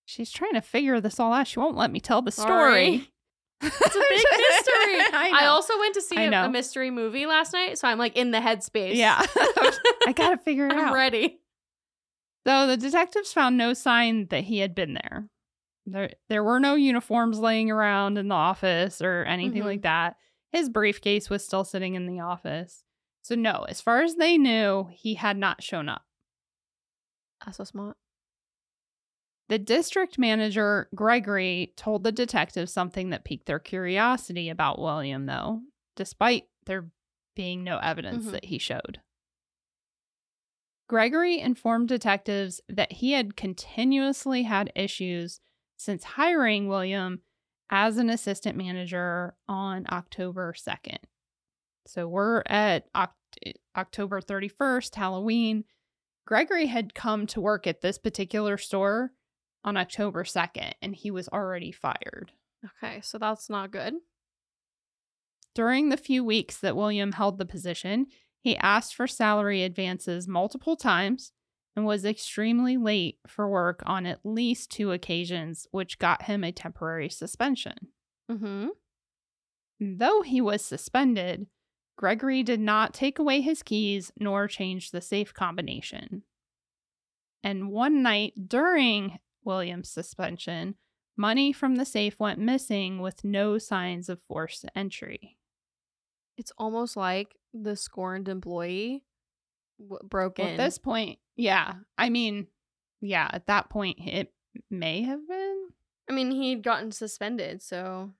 she's 0.04 0.30
trying 0.30 0.54
to 0.54 0.60
figure 0.60 1.00
this 1.00 1.18
all 1.18 1.32
out. 1.32 1.46
She 1.48 1.58
won't 1.58 1.76
let 1.76 1.90
me 1.90 2.00
tell 2.00 2.22
the 2.22 2.30
story. 2.30 3.10
It's 3.62 3.80
a 3.80 3.98
big 3.98 4.24
mystery. 4.38 5.18
I, 5.18 5.32
I, 5.42 5.46
also 5.46 5.78
went 5.78 5.94
to 5.94 6.02
see 6.02 6.16
a, 6.16 6.30
know. 6.30 6.48
mystery 6.48 6.90
movie 6.90 7.26
last 7.26 7.52
night, 7.52 7.78
so 7.78 7.88
I'm 7.88 7.98
like 7.98 8.16
in 8.16 8.30
the 8.30 8.38
headspace. 8.38 8.94
Yeah. 8.94 9.18
I 10.06 10.12
gotta 10.14 10.36
figure 10.38 10.66
it 10.66 10.72
out. 10.72 10.78
I'm 10.78 10.84
out. 10.88 10.94
ready. 10.94 11.38
So 12.46 12.66
the 12.66 12.76
detectives 12.76 13.32
found 13.32 13.56
no 13.56 13.72
sign 13.74 14.26
that 14.30 14.44
he 14.44 14.58
had 14.58 14.74
been 14.74 14.94
there. 14.94 15.28
There, 15.86 16.10
there 16.28 16.44
were 16.44 16.60
no 16.60 16.74
uniforms 16.74 17.38
laying 17.38 17.70
around 17.70 18.18
in 18.18 18.28
the 18.28 18.34
office 18.34 19.00
or 19.00 19.24
anything 19.24 19.62
Mhm. 19.62 19.66
like 19.66 19.82
that. 19.82 20.16
His 20.52 20.68
briefcase 20.68 21.28
was 21.30 21.44
still 21.44 21.64
sitting 21.64 21.94
in 21.94 22.06
the 22.06 22.20
office. 22.20 22.84
So, 23.22 23.34
no, 23.34 23.64
as 23.68 23.80
far 23.80 24.02
as 24.02 24.14
they 24.14 24.38
knew, 24.38 24.88
he 24.92 25.14
had 25.14 25.36
not 25.36 25.62
shown 25.62 25.88
up. 25.88 26.02
That's 27.44 27.58
so 27.58 27.64
smart. 27.64 27.96
The 29.48 29.58
district 29.58 30.18
manager, 30.18 30.88
Gregory, 30.94 31.72
told 31.76 32.02
the 32.02 32.10
detectives 32.12 32.72
something 32.72 33.10
that 33.10 33.24
piqued 33.24 33.46
their 33.46 33.60
curiosity 33.60 34.48
about 34.48 34.80
William, 34.80 35.26
though, 35.26 35.62
despite 35.94 36.48
there 36.64 36.90
being 37.36 37.62
no 37.62 37.78
evidence 37.78 38.26
Mhm. 38.26 38.30
that 38.32 38.44
he 38.46 38.58
showed. 38.58 39.00
Gregory 40.88 41.38
informed 41.40 41.88
detectives 41.88 42.60
that 42.68 42.92
he 42.92 43.12
had 43.12 43.36
continuously 43.36 44.44
had 44.44 44.72
issues 44.74 45.40
since 45.76 46.04
hiring 46.04 46.68
William 46.68 47.22
as 47.70 47.98
an 47.98 48.08
assistant 48.08 48.56
manager 48.56 49.36
on 49.48 49.84
October 49.90 50.54
2nd. 50.54 50.98
So 51.86 52.08
we're 52.08 52.42
at 52.46 52.92
Oct- 52.94 53.54
October 53.76 54.20
31st, 54.20 54.94
Halloween. 54.94 55.64
Gregory 56.24 56.66
had 56.66 56.94
come 56.94 57.26
to 57.28 57.40
work 57.40 57.66
at 57.66 57.80
this 57.80 57.98
particular 57.98 58.56
store 58.56 59.12
on 59.66 59.76
October 59.76 60.24
2nd 60.24 60.72
and 60.80 60.94
he 60.94 61.10
was 61.10 61.28
already 61.28 61.72
fired. 61.72 62.32
Okay, 62.64 63.00
so 63.02 63.18
that's 63.18 63.50
not 63.50 63.70
good. 63.70 63.94
During 65.54 65.88
the 65.88 65.96
few 65.96 66.24
weeks 66.24 66.58
that 66.58 66.76
William 66.76 67.12
held 67.12 67.38
the 67.38 67.46
position, 67.46 68.06
he 68.40 68.56
asked 68.58 68.94
for 68.94 69.06
salary 69.06 69.62
advances 69.62 70.28
multiple 70.28 70.76
times 70.76 71.32
and 71.74 71.84
was 71.84 72.04
extremely 72.04 72.76
late 72.76 73.18
for 73.26 73.48
work 73.48 73.82
on 73.84 74.06
at 74.06 74.24
least 74.24 74.70
two 74.70 74.92
occasions, 74.92 75.66
which 75.72 75.98
got 75.98 76.22
him 76.22 76.44
a 76.44 76.52
temporary 76.52 77.08
suspension. 77.08 77.88
Mm-hmm. 78.30 78.68
Though 79.80 80.22
he 80.22 80.40
was 80.40 80.64
suspended, 80.64 81.46
Gregory 81.96 82.42
did 82.42 82.60
not 82.60 82.94
take 82.94 83.18
away 83.18 83.40
his 83.40 83.62
keys 83.62 84.12
nor 84.18 84.48
change 84.48 84.90
the 84.90 85.00
safe 85.00 85.34
combination. 85.34 86.22
And 87.42 87.70
one 87.70 88.02
night 88.02 88.48
during 88.48 89.18
William's 89.46 89.88
suspension, 89.88 90.74
money 91.16 91.52
from 91.52 91.76
the 91.76 91.84
safe 91.86 92.18
went 92.20 92.38
missing 92.38 93.00
with 93.00 93.24
no 93.24 93.56
signs 93.56 94.08
of 94.10 94.20
forced 94.28 94.66
entry. 94.74 95.38
It's 96.36 96.52
almost 96.58 96.96
like 96.96 97.34
the 97.54 97.76
scorned 97.76 98.28
employee 98.28 99.04
w- 99.80 100.06
broke 100.06 100.36
Well, 100.38 100.48
in. 100.48 100.52
at 100.54 100.56
this 100.64 100.76
point, 100.76 101.18
yeah. 101.36 101.74
I 101.96 102.10
mean, 102.10 102.48
yeah, 103.00 103.30
at 103.32 103.46
that 103.46 103.70
point, 103.70 103.98
it 104.00 104.34
may 104.70 105.02
have 105.02 105.26
been. 105.26 105.68
I 106.10 106.12
mean, 106.12 106.30
he'd 106.30 106.62
gotten 106.62 106.92
suspended, 106.92 107.62
so 107.62 108.10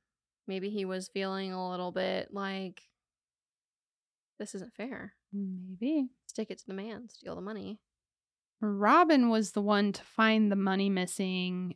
maybe 0.49 0.71
he 0.71 0.85
was 0.87 1.09
feeling 1.09 1.53
a 1.53 1.71
little 1.71 1.93
bit 1.93 2.33
like 2.33 2.83
this 4.39 4.55
isn't 4.55 4.75
fair. 4.75 5.13
Maybe. 5.33 6.09
Stick 6.27 6.51
it 6.51 6.59
to 6.59 6.67
the 6.67 6.75
man, 6.75 7.09
steal 7.11 7.35
the 7.35 7.41
money. 7.43 7.81
Robin 8.61 9.29
was 9.29 9.53
the 9.53 9.63
one 9.63 9.93
to 9.93 10.03
find 10.03 10.51
the 10.51 10.57
money 10.57 10.89
missing 10.89 11.75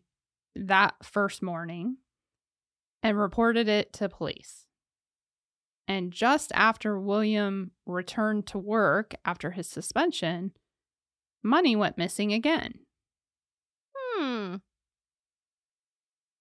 that 0.57 0.95
first 1.03 1.43
morning 1.43 1.99
and 3.03 3.19
reported 3.19 3.69
it 3.69 3.93
to 3.95 4.09
police. 4.09 4.67
And 5.87 6.13
just 6.13 6.53
after 6.55 6.99
William 6.99 7.73
returned 7.85 8.47
to 8.49 8.59
work 8.59 9.15
after 9.25 9.51
his 9.51 9.69
suspension, 9.69 10.53
money 11.43 11.75
went 11.75 11.99
missing 11.99 12.33
again. 12.33 12.81
Hmm. 13.97 14.57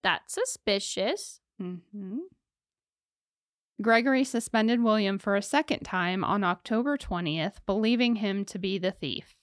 That's 0.03 0.34
suspicious. 0.34 1.39
hmm 1.60 2.19
Gregory 3.81 4.25
suspended 4.25 4.84
William 4.84 5.17
for 5.17 5.38
a 5.38 5.41
second 5.41 5.79
time 5.79 6.22
on 6.24 6.43
October 6.43 6.98
20th, 6.98 7.55
believing 7.65 8.17
him 8.17 8.43
to 8.43 8.60
be 8.60 8.77
the 8.77 8.91
thief. 8.91 9.38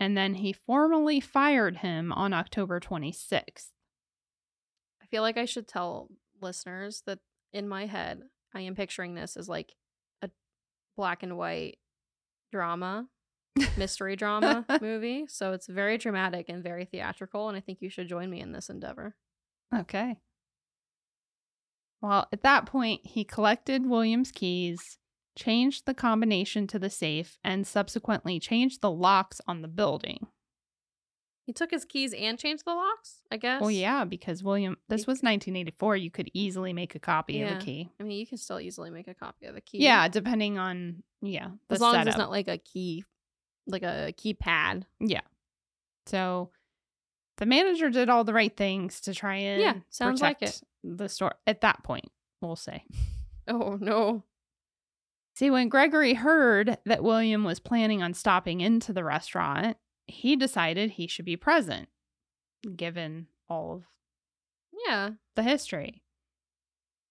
And 0.00 0.16
then 0.16 0.34
he 0.34 0.54
formally 0.54 1.20
fired 1.20 1.76
him 1.76 2.10
on 2.10 2.32
October 2.32 2.80
26th. 2.80 3.68
I 5.02 5.06
feel 5.10 5.20
like 5.20 5.36
I 5.36 5.44
should 5.44 5.68
tell 5.68 6.08
listeners 6.40 7.02
that 7.06 7.18
in 7.52 7.68
my 7.68 7.84
head, 7.84 8.22
I 8.54 8.62
am 8.62 8.74
picturing 8.74 9.14
this 9.14 9.36
as 9.36 9.46
like 9.46 9.74
a 10.22 10.30
black 10.96 11.22
and 11.22 11.36
white 11.36 11.76
drama, 12.50 13.08
mystery 13.76 14.16
drama 14.16 14.64
movie. 14.80 15.26
So 15.28 15.52
it's 15.52 15.66
very 15.66 15.98
dramatic 15.98 16.48
and 16.48 16.62
very 16.62 16.86
theatrical. 16.86 17.48
And 17.48 17.56
I 17.56 17.60
think 17.60 17.82
you 17.82 17.90
should 17.90 18.08
join 18.08 18.30
me 18.30 18.40
in 18.40 18.52
this 18.52 18.70
endeavor. 18.70 19.16
Okay. 19.74 20.16
Well, 22.00 22.26
at 22.32 22.42
that 22.42 22.64
point, 22.64 23.02
he 23.04 23.24
collected 23.24 23.84
William's 23.84 24.32
keys, 24.32 24.96
changed 25.40 25.86
the 25.86 25.94
combination 25.94 26.66
to 26.68 26.78
the 26.78 26.90
safe, 26.90 27.38
and 27.42 27.66
subsequently 27.66 28.38
changed 28.38 28.80
the 28.80 28.90
locks 28.90 29.40
on 29.46 29.62
the 29.62 29.68
building. 29.68 30.26
He 31.46 31.52
took 31.52 31.70
his 31.72 31.84
keys 31.84 32.12
and 32.12 32.38
changed 32.38 32.64
the 32.64 32.74
locks, 32.74 33.22
I 33.32 33.36
guess. 33.36 33.60
Well, 33.60 33.70
yeah, 33.70 34.04
because 34.04 34.44
William, 34.44 34.76
this 34.88 35.00
was 35.06 35.16
1984. 35.22 35.96
You 35.96 36.10
could 36.10 36.30
easily 36.32 36.72
make 36.72 36.94
a 36.94 37.00
copy 37.00 37.40
of 37.42 37.48
Yeah. 37.50 37.56
a 37.58 37.60
key. 37.60 37.90
I 37.98 38.02
mean, 38.04 38.18
you 38.20 38.26
can 38.26 38.38
still 38.38 38.60
easily 38.60 38.90
make 38.90 39.08
a 39.08 39.14
copy 39.14 39.46
of 39.46 39.56
a 39.56 39.60
key. 39.60 39.78
Yeah, 39.82 40.06
depending 40.08 40.58
on, 40.58 41.02
yeah, 41.22 41.48
the 41.68 41.74
As 41.74 41.80
long 41.80 41.96
as 41.96 42.06
it's 42.06 42.16
not 42.16 42.30
like 42.30 42.46
a 42.46 42.58
key, 42.58 43.04
like 43.66 43.82
a 43.82 44.12
keypad. 44.16 44.84
Yeah. 45.00 45.22
So 46.06 46.50
the 47.38 47.46
manager 47.46 47.90
did 47.90 48.08
all 48.08 48.22
the 48.22 48.34
right 48.34 48.54
things 48.56 49.00
to 49.02 49.14
try 49.14 49.36
and 49.36 49.60
Yeah, 49.60 49.74
sounds 49.88 50.20
like 50.20 50.38
protect 50.38 50.62
the 50.84 51.08
store 51.08 51.34
at 51.46 51.62
that 51.62 51.82
point, 51.82 52.10
we'll 52.40 52.56
say. 52.56 52.84
Oh, 53.48 53.76
no. 53.80 54.22
See, 55.34 55.50
when 55.50 55.68
Gregory 55.68 56.14
heard 56.14 56.78
that 56.84 57.02
William 57.02 57.44
was 57.44 57.60
planning 57.60 58.02
on 58.02 58.12
stopping 58.14 58.60
into 58.60 58.92
the 58.92 59.04
restaurant, 59.04 59.76
he 60.06 60.36
decided 60.36 60.90
he 60.90 61.06
should 61.06 61.24
be 61.24 61.36
present, 61.36 61.88
given 62.76 63.28
all 63.48 63.74
of 63.76 63.84
Yeah. 64.86 65.10
the 65.36 65.42
history. 65.42 66.02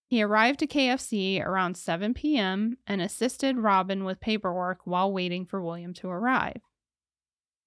He 0.09 0.21
arrived 0.23 0.59
to 0.59 0.67
KFC 0.67 1.39
around 1.43 1.75
7 1.77 2.13
p.m. 2.13 2.77
and 2.87 2.99
assisted 3.01 3.57
Robin 3.57 4.03
with 4.03 4.19
paperwork 4.19 4.81
while 4.85 5.11
waiting 5.13 5.45
for 5.45 5.61
William 5.63 5.93
to 5.95 6.09
arrive. 6.09 6.61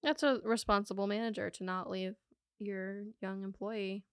That's 0.01 0.23
a 0.23 0.39
responsible 0.43 1.07
manager 1.07 1.49
to 1.49 1.63
not 1.63 1.89
leave 1.89 2.15
your 2.59 3.03
young 3.21 3.43
employee. 3.43 4.03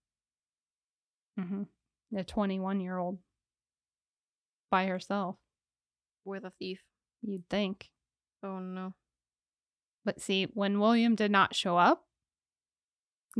hmm 1.37 1.65
A 2.15 2.23
21 2.25 2.81
year 2.81 2.97
old 2.99 3.19
by 4.71 4.87
herself, 4.87 5.37
with 6.25 6.45
a 6.45 6.53
thief. 6.59 6.81
you'd 7.23 7.49
think. 7.49 7.91
Oh 8.43 8.59
no. 8.59 8.95
But 10.05 10.21
see, 10.21 10.45
when 10.55 10.81
William 10.81 11.15
did 11.15 11.31
not 11.31 11.55
show 11.55 11.77
up, 11.77 12.05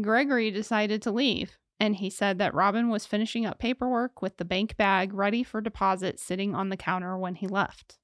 Gregory 0.01 0.51
decided 0.51 1.03
to 1.03 1.11
leave. 1.11 1.59
And 1.79 1.97
he 1.97 2.11
said 2.11 2.39
that 2.39 2.53
Robin 2.53 2.91
was 2.91 3.07
finishing 3.07 3.47
up 3.47 3.59
paperwork 3.59 4.21
with 4.21 4.37
the 4.37 4.45
bank 4.45 4.77
bag 4.77 5.15
ready 5.15 5.43
for 5.43 5.63
deposit 5.63 6.21
sitting 6.21 6.55
on 6.55 6.69
the 6.69 6.77
counter 6.77 7.17
when 7.17 7.37
he 7.37 7.47
left. 7.47 7.97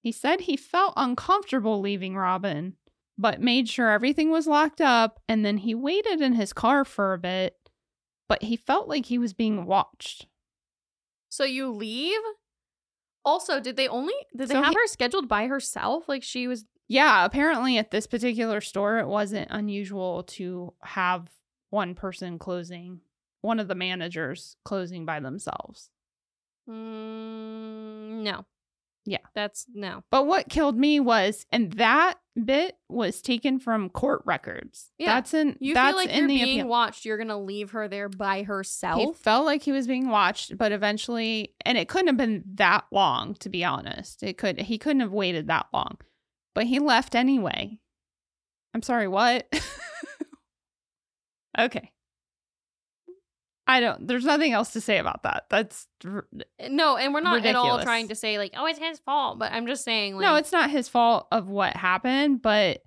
He 0.00 0.12
said 0.12 0.42
he 0.42 0.56
felt 0.56 0.94
uncomfortable 0.96 1.80
leaving 1.80 2.16
Robin, 2.16 2.76
but 3.18 3.40
made 3.40 3.68
sure 3.68 3.90
everything 3.90 4.30
was 4.30 4.46
locked 4.46 4.80
up. 4.80 5.20
And 5.28 5.44
then 5.44 5.58
he 5.58 5.74
waited 5.74 6.20
in 6.20 6.34
his 6.34 6.52
car 6.52 6.84
for 6.84 7.12
a 7.12 7.18
bit, 7.18 7.56
but 8.28 8.44
he 8.44 8.56
felt 8.56 8.88
like 8.88 9.06
he 9.06 9.18
was 9.18 9.32
being 9.32 9.66
watched. 9.66 10.26
So 11.28 11.42
you 11.42 11.68
leave? 11.72 12.20
Also, 13.28 13.60
did 13.60 13.76
they 13.76 13.88
only 13.88 14.14
did 14.36 14.48
they 14.48 14.54
So 14.54 14.62
have 14.62 14.72
he- 14.72 14.80
her 14.80 14.86
scheduled 14.86 15.28
by 15.28 15.46
herself? 15.46 16.08
Like 16.08 16.22
she 16.22 16.48
was 16.48 16.64
Yeah, 16.88 17.24
apparently 17.24 17.76
at 17.78 17.90
this 17.90 18.06
particular 18.06 18.60
store, 18.60 18.98
it 18.98 19.06
wasn't 19.06 19.48
unusual 19.50 20.22
to 20.38 20.72
have 20.82 21.28
one 21.70 21.94
person 21.94 22.38
closing, 22.38 23.00
one 23.42 23.60
of 23.60 23.68
the 23.68 23.74
managers 23.74 24.56
closing 24.64 25.04
by 25.04 25.20
themselves. 25.20 25.90
mm, 26.68 28.22
no. 28.22 28.44
Yeah. 29.08 29.18
That's 29.34 29.64
no. 29.72 30.04
But 30.10 30.26
what 30.26 30.50
killed 30.50 30.76
me 30.76 31.00
was, 31.00 31.46
and 31.50 31.72
that 31.74 32.16
bit 32.44 32.76
was 32.88 33.22
taken 33.22 33.58
from 33.58 33.88
court 33.88 34.22
records. 34.26 34.90
Yeah, 34.98 35.14
that's 35.14 35.34
in 35.34 35.56
You 35.60 35.74
that's 35.74 35.88
feel 35.88 35.96
like 35.96 36.10
in 36.10 36.18
you're 36.18 36.28
the 36.28 36.44
being 36.44 36.60
appeal. 36.60 36.68
watched. 36.68 37.04
You're 37.04 37.18
gonna 37.18 37.40
leave 37.40 37.70
her 37.70 37.88
there 37.88 38.08
by 38.08 38.42
herself. 38.42 39.00
He 39.00 39.12
felt 39.22 39.46
like 39.46 39.62
he 39.62 39.72
was 39.72 39.86
being 39.86 40.08
watched, 40.08 40.58
but 40.58 40.72
eventually, 40.72 41.54
and 41.64 41.78
it 41.78 41.88
couldn't 41.88 42.08
have 42.08 42.16
been 42.16 42.44
that 42.54 42.84
long, 42.92 43.34
to 43.36 43.48
be 43.48 43.64
honest. 43.64 44.22
It 44.22 44.36
could 44.36 44.60
he 44.60 44.78
couldn't 44.78 45.00
have 45.00 45.12
waited 45.12 45.46
that 45.48 45.66
long, 45.72 45.98
but 46.54 46.66
he 46.66 46.78
left 46.78 47.14
anyway. 47.14 47.78
I'm 48.74 48.82
sorry, 48.82 49.08
what? 49.08 49.52
okay. 51.58 51.92
I 53.70 53.80
don't. 53.80 54.08
There's 54.08 54.24
nothing 54.24 54.52
else 54.52 54.72
to 54.72 54.80
say 54.80 54.96
about 54.98 55.22
that. 55.24 55.44
That's 55.50 55.86
r- 56.04 56.26
no, 56.70 56.96
and 56.96 57.12
we're 57.12 57.20
not 57.20 57.44
at 57.44 57.54
all 57.54 57.82
trying 57.82 58.08
to 58.08 58.14
say 58.14 58.38
like, 58.38 58.54
oh, 58.56 58.64
it's 58.66 58.78
his 58.78 58.98
fault. 59.00 59.38
But 59.38 59.52
I'm 59.52 59.66
just 59.66 59.84
saying, 59.84 60.14
like, 60.16 60.22
no. 60.22 60.36
It's 60.36 60.52
not 60.52 60.70
his 60.70 60.88
fault 60.88 61.28
of 61.30 61.48
what 61.48 61.76
happened, 61.76 62.40
but 62.40 62.82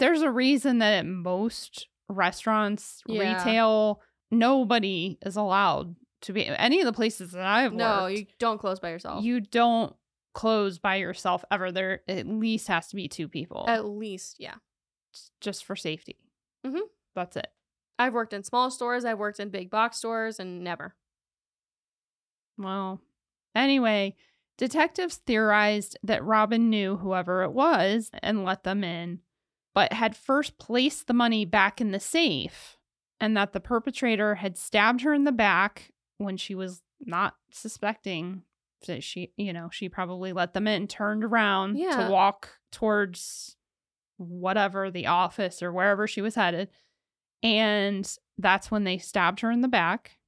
there's 0.00 0.22
a 0.22 0.30
reason 0.30 0.78
that 0.78 0.94
at 0.94 1.06
most 1.06 1.86
restaurants, 2.08 3.02
Yeah. 3.06 3.36
retail, 3.38 4.02
nobody 4.32 5.16
is 5.24 5.36
allowed 5.36 5.94
to 6.22 6.32
be 6.32 6.44
any 6.46 6.80
of 6.80 6.86
the 6.86 6.92
places 6.92 7.30
that 7.32 7.44
I've 7.46 7.72
no, 7.72 8.02
worked. 8.04 8.18
you 8.18 8.26
don't 8.38 8.58
close 8.58 8.80
by 8.80 8.90
yourself. 8.90 9.24
you 9.24 9.40
don't 9.40 9.94
close 10.34 10.78
by 10.78 10.96
yourself 10.96 11.44
ever. 11.50 11.70
There 11.70 12.00
at 12.08 12.26
least 12.26 12.68
has 12.68 12.88
to 12.88 12.96
be 12.96 13.06
two 13.08 13.28
people 13.28 13.64
At 13.68 13.84
least, 13.86 14.36
yeah. 14.40 14.54
just 15.40 15.64
for 15.64 15.76
safety. 15.76 16.16
Mhm. 16.66 16.80
That's 17.14 17.36
it. 17.36 17.46
I've 17.98 18.12
worked 18.14 18.32
in 18.32 18.42
small 18.44 18.70
stores, 18.70 19.04
I've 19.04 19.18
worked 19.18 19.40
in 19.40 19.48
big 19.50 19.70
box 19.70 19.96
stores, 19.98 20.38
and 20.38 20.62
never. 20.62 20.94
Well, 22.58 23.00
anyway, 23.54 24.14
detectives 24.56 25.16
theorized 25.16 25.98
that 26.02 26.24
Robin 26.24 26.70
knew 26.70 26.96
whoever 26.96 27.42
it 27.42 27.52
was 27.52 28.10
and 28.22 28.44
let 28.44 28.64
them 28.64 28.82
in, 28.84 29.20
but 29.74 29.92
had 29.92 30.16
first 30.16 30.58
placed 30.58 31.06
the 31.06 31.14
money 31.14 31.44
back 31.44 31.80
in 31.80 31.90
the 31.90 32.00
safe 32.00 32.76
and 33.20 33.36
that 33.36 33.52
the 33.52 33.60
perpetrator 33.60 34.36
had 34.36 34.56
stabbed 34.56 35.02
her 35.02 35.12
in 35.14 35.24
the 35.24 35.32
back 35.32 35.90
when 36.18 36.36
she 36.36 36.54
was 36.54 36.82
not 37.00 37.34
suspecting 37.50 38.42
that 38.86 39.02
she, 39.02 39.32
you 39.36 39.52
know, 39.52 39.68
she 39.70 39.88
probably 39.88 40.32
let 40.32 40.54
them 40.54 40.66
in, 40.66 40.86
turned 40.86 41.24
around 41.24 41.76
Yeah. 41.76 42.06
to 42.06 42.10
walk 42.12 42.58
towards 42.72 43.56
whatever 44.18 44.90
the 44.90 45.06
office 45.06 45.62
or 45.62 45.72
wherever 45.72 46.06
she 46.06 46.22
was 46.22 46.34
headed. 46.34 46.70
And 47.46 48.12
that's 48.38 48.72
when 48.72 48.82
they 48.82 48.98
stabbed 48.98 49.38
her 49.40 49.52
in 49.52 49.60
the 49.60 49.68
back. 49.68 50.18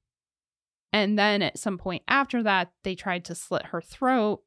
And 0.93 1.19
then 1.19 1.41
at 1.41 1.59
some 1.59 1.77
point 1.77 2.01
after 2.07 2.41
that, 2.43 2.71
they 2.83 2.95
tried 2.95 3.25
to 3.25 3.35
slit 3.35 3.67
her 3.67 3.81
throat 3.81 4.41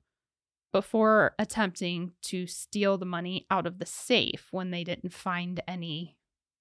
before 0.73 1.35
attempting 1.39 2.13
to 2.23 2.47
steal 2.47 2.97
the 2.97 3.05
money 3.05 3.47
out 3.51 3.67
of 3.67 3.79
the 3.79 3.85
safe 3.85 4.49
when 4.53 4.71
they 4.71 4.85
didn't 4.85 5.13
find 5.13 5.61
any, 5.69 6.17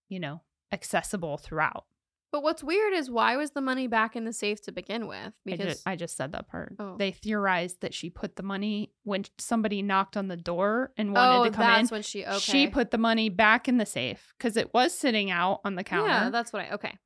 you 0.10 0.20
know, 0.20 0.42
accessible 0.74 1.38
throughout. 1.38 1.86
But 2.32 2.44
what's 2.44 2.64
weird 2.64 2.94
is 2.94 3.12
why 3.12 3.36
was 3.36 3.52
the 3.52 3.60
money 3.62 3.88
back 3.88 4.16
in 4.16 4.24
the 4.24 4.32
safe 4.32 4.62
to 4.62 4.72
begin 4.72 5.06
with? 5.08 5.18
I 5.18 5.32
Because 5.44 5.66
just, 5.66 5.84
I 5.88 5.96
just 5.98 6.16
said 6.16 6.32
that 6.32 6.48
part. 6.48 6.76
Oh. 6.80 6.96
They 6.98 7.12
theorized 7.12 7.82
that 7.82 7.94
she 7.94 8.10
put 8.10 8.38
the 8.38 8.44
money 8.44 8.94
when 9.04 9.26
somebody 9.38 9.82
knocked 9.82 10.16
on 10.16 10.30
the 10.30 10.38
door 10.38 10.94
and 10.98 11.14
wanted 11.14 11.40
oh, 11.40 11.44
to 11.44 11.52
come 11.52 11.64
in. 11.64 11.70
that's 11.70 11.92
when 11.92 12.04
she 12.04 12.26
okay. 12.26 12.40
She 12.40 12.68
put 12.68 12.92
the 12.92 12.98
money 12.98 13.28
back 13.28 13.68
in 13.68 13.78
the 13.78 13.86
safe 13.86 14.34
because 14.38 14.56
it 14.56 14.74
was 14.74 14.98
sitting 14.98 15.30
out 15.30 15.60
on 15.66 15.76
the 15.76 15.84
counter. 15.84 16.08
Yeah, 16.08 16.30
that's 16.30 16.54
what 16.54 16.64
I 16.64 16.72
okay. 16.76 16.98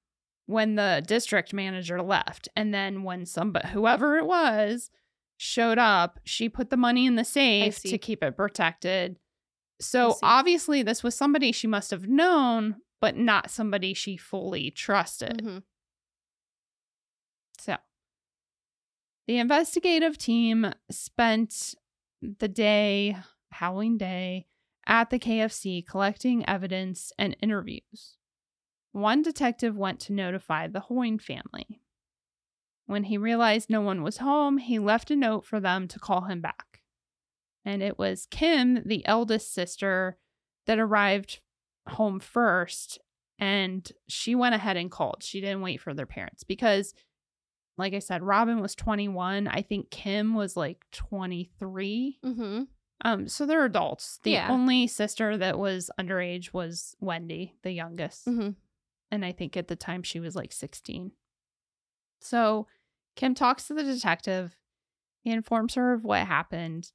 when 0.46 0.76
the 0.76 1.04
district 1.08 1.54
manager 1.54 2.02
left 2.02 2.48
and 2.56 2.72
then 2.72 3.02
when 3.02 3.26
somebody 3.26 3.70
whoever 3.70 4.18
it 4.18 4.26
was 4.26 4.92
showed 5.38 5.80
up 5.80 6.20
she 6.24 6.48
put 6.48 6.70
the 6.70 6.78
money 6.78 7.06
in 7.06 7.16
the 7.16 7.26
safe 7.26 7.82
to 7.82 7.98
keep 7.98 8.24
it 8.24 8.38
protected 8.38 9.18
so 9.82 10.16
obviously 10.24 10.82
this 10.82 11.04
was 11.04 11.14
somebody 11.14 11.52
she 11.52 11.68
must 11.68 11.92
have 11.92 12.08
known 12.08 12.76
but 13.06 13.16
not 13.16 13.52
somebody 13.52 13.94
she 13.94 14.18
fully 14.18 14.72
trusted 14.72 15.38
Mhm. 15.44 15.64
so 17.60 17.78
the 19.28 19.38
investigative 19.38 20.18
team 20.18 20.74
spent 20.90 21.76
the 22.20 22.48
day 22.48 23.16
halloween 23.52 23.96
day 24.00 24.48
at 24.88 25.12
the 25.12 25.20
kfc 25.20 25.86
collecting 25.86 26.44
evidence 26.50 27.14
and 27.20 27.38
interviews 27.44 28.18
one 28.92 29.22
detective 29.22 29.78
went 29.78 30.00
to 30.00 30.14
notify 30.14 30.68
the 30.68 30.80
Hoyne 30.80 31.20
family. 31.20 31.82
When 32.86 33.04
he 33.04 33.18
realized 33.18 33.70
no 33.70 33.82
one 33.82 34.04
was 34.04 34.20
home, 34.20 34.58
he 34.58 34.80
left 34.80 35.12
a 35.12 35.18
note 35.18 35.46
for 35.46 35.60
them 35.60 35.90
to 35.90 36.00
call 36.00 36.22
him 36.22 36.40
back. 36.40 36.82
And 37.66 37.84
it 37.84 38.00
was 38.00 38.26
Kim, 38.32 38.88
the 38.88 39.06
eldest 39.06 39.54
sister, 39.54 40.18
that 40.66 40.80
arrived 40.80 41.42
home 41.88 42.20
first. 42.20 43.00
And 43.40 43.90
she 44.08 44.34
went 44.36 44.56
ahead 44.56 44.78
and 44.78 44.90
called. 44.90 45.22
She 45.22 45.42
didn't 45.42 45.62
wait 45.62 45.82
for 45.82 45.94
their 45.94 46.06
parents 46.06 46.44
because, 46.44 46.94
like 47.78 47.94
I 47.94 48.00
said, 48.00 48.24
Robin 48.24 48.62
was 48.62 48.76
21. 48.76 49.48
I 49.48 49.62
think 49.62 49.92
Kim 49.92 50.34
was 50.36 50.56
like 50.56 50.86
23. 50.92 52.20
Mhm. 52.24 52.68
Um, 53.02 53.28
so 53.28 53.46
they're 53.46 53.66
adults. 53.66 54.20
The 54.24 54.32
Yeah. 54.32 54.50
only 54.50 54.88
sister 54.88 55.38
that 55.38 55.60
was 55.60 55.92
underage 56.00 56.54
was 56.54 56.96
Wendy, 57.02 57.56
the 57.62 57.72
youngest 57.74 58.26
Mhm. 58.26 58.56
and 59.12 59.26
I 59.26 59.34
think 59.34 59.58
at 59.58 59.68
the 59.68 59.76
time 59.76 60.02
she 60.02 60.22
was 60.22 60.34
like 60.36 60.54
16. 60.54 61.12
So 62.22 62.68
Kim 63.18 63.36
talks 63.36 63.68
to 63.68 63.74
the 63.74 63.84
detective. 63.84 64.56
He 65.24 65.32
informs 65.32 65.76
her 65.76 65.92
of 65.92 66.06
what 66.06 66.26
happened. 66.26 66.94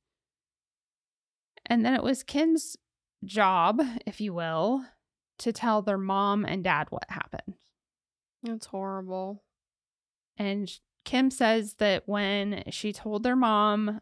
And 1.66 1.84
then 1.84 1.94
it 1.94 2.02
was 2.02 2.22
Kim's 2.22 2.76
job, 3.24 3.80
if 4.06 4.20
you 4.20 4.32
will, 4.32 4.84
to 5.38 5.52
tell 5.52 5.82
their 5.82 5.98
mom 5.98 6.44
and 6.44 6.64
dad 6.64 6.88
what 6.90 7.04
happened. 7.08 7.54
That's 8.42 8.66
horrible. 8.66 9.42
And 10.36 10.70
Kim 11.04 11.30
says 11.30 11.74
that 11.74 12.04
when 12.06 12.64
she 12.70 12.92
told 12.92 13.22
their 13.22 13.36
mom, 13.36 14.00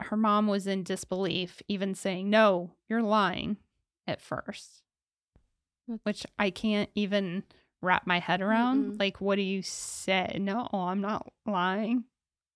her 0.00 0.16
mom 0.16 0.46
was 0.46 0.66
in 0.66 0.82
disbelief, 0.82 1.62
even 1.68 1.94
saying, 1.94 2.28
No, 2.30 2.72
you're 2.88 3.02
lying 3.02 3.58
at 4.06 4.20
first. 4.20 4.82
Which 6.02 6.26
I 6.38 6.50
can't 6.50 6.90
even 6.94 7.44
wrap 7.82 8.06
my 8.06 8.18
head 8.18 8.40
around. 8.40 8.92
Mm-mm. 8.92 8.98
Like, 8.98 9.20
what 9.20 9.36
do 9.36 9.42
you 9.42 9.62
say? 9.62 10.38
No, 10.40 10.68
I'm 10.72 11.00
not 11.00 11.30
lying. 11.46 12.04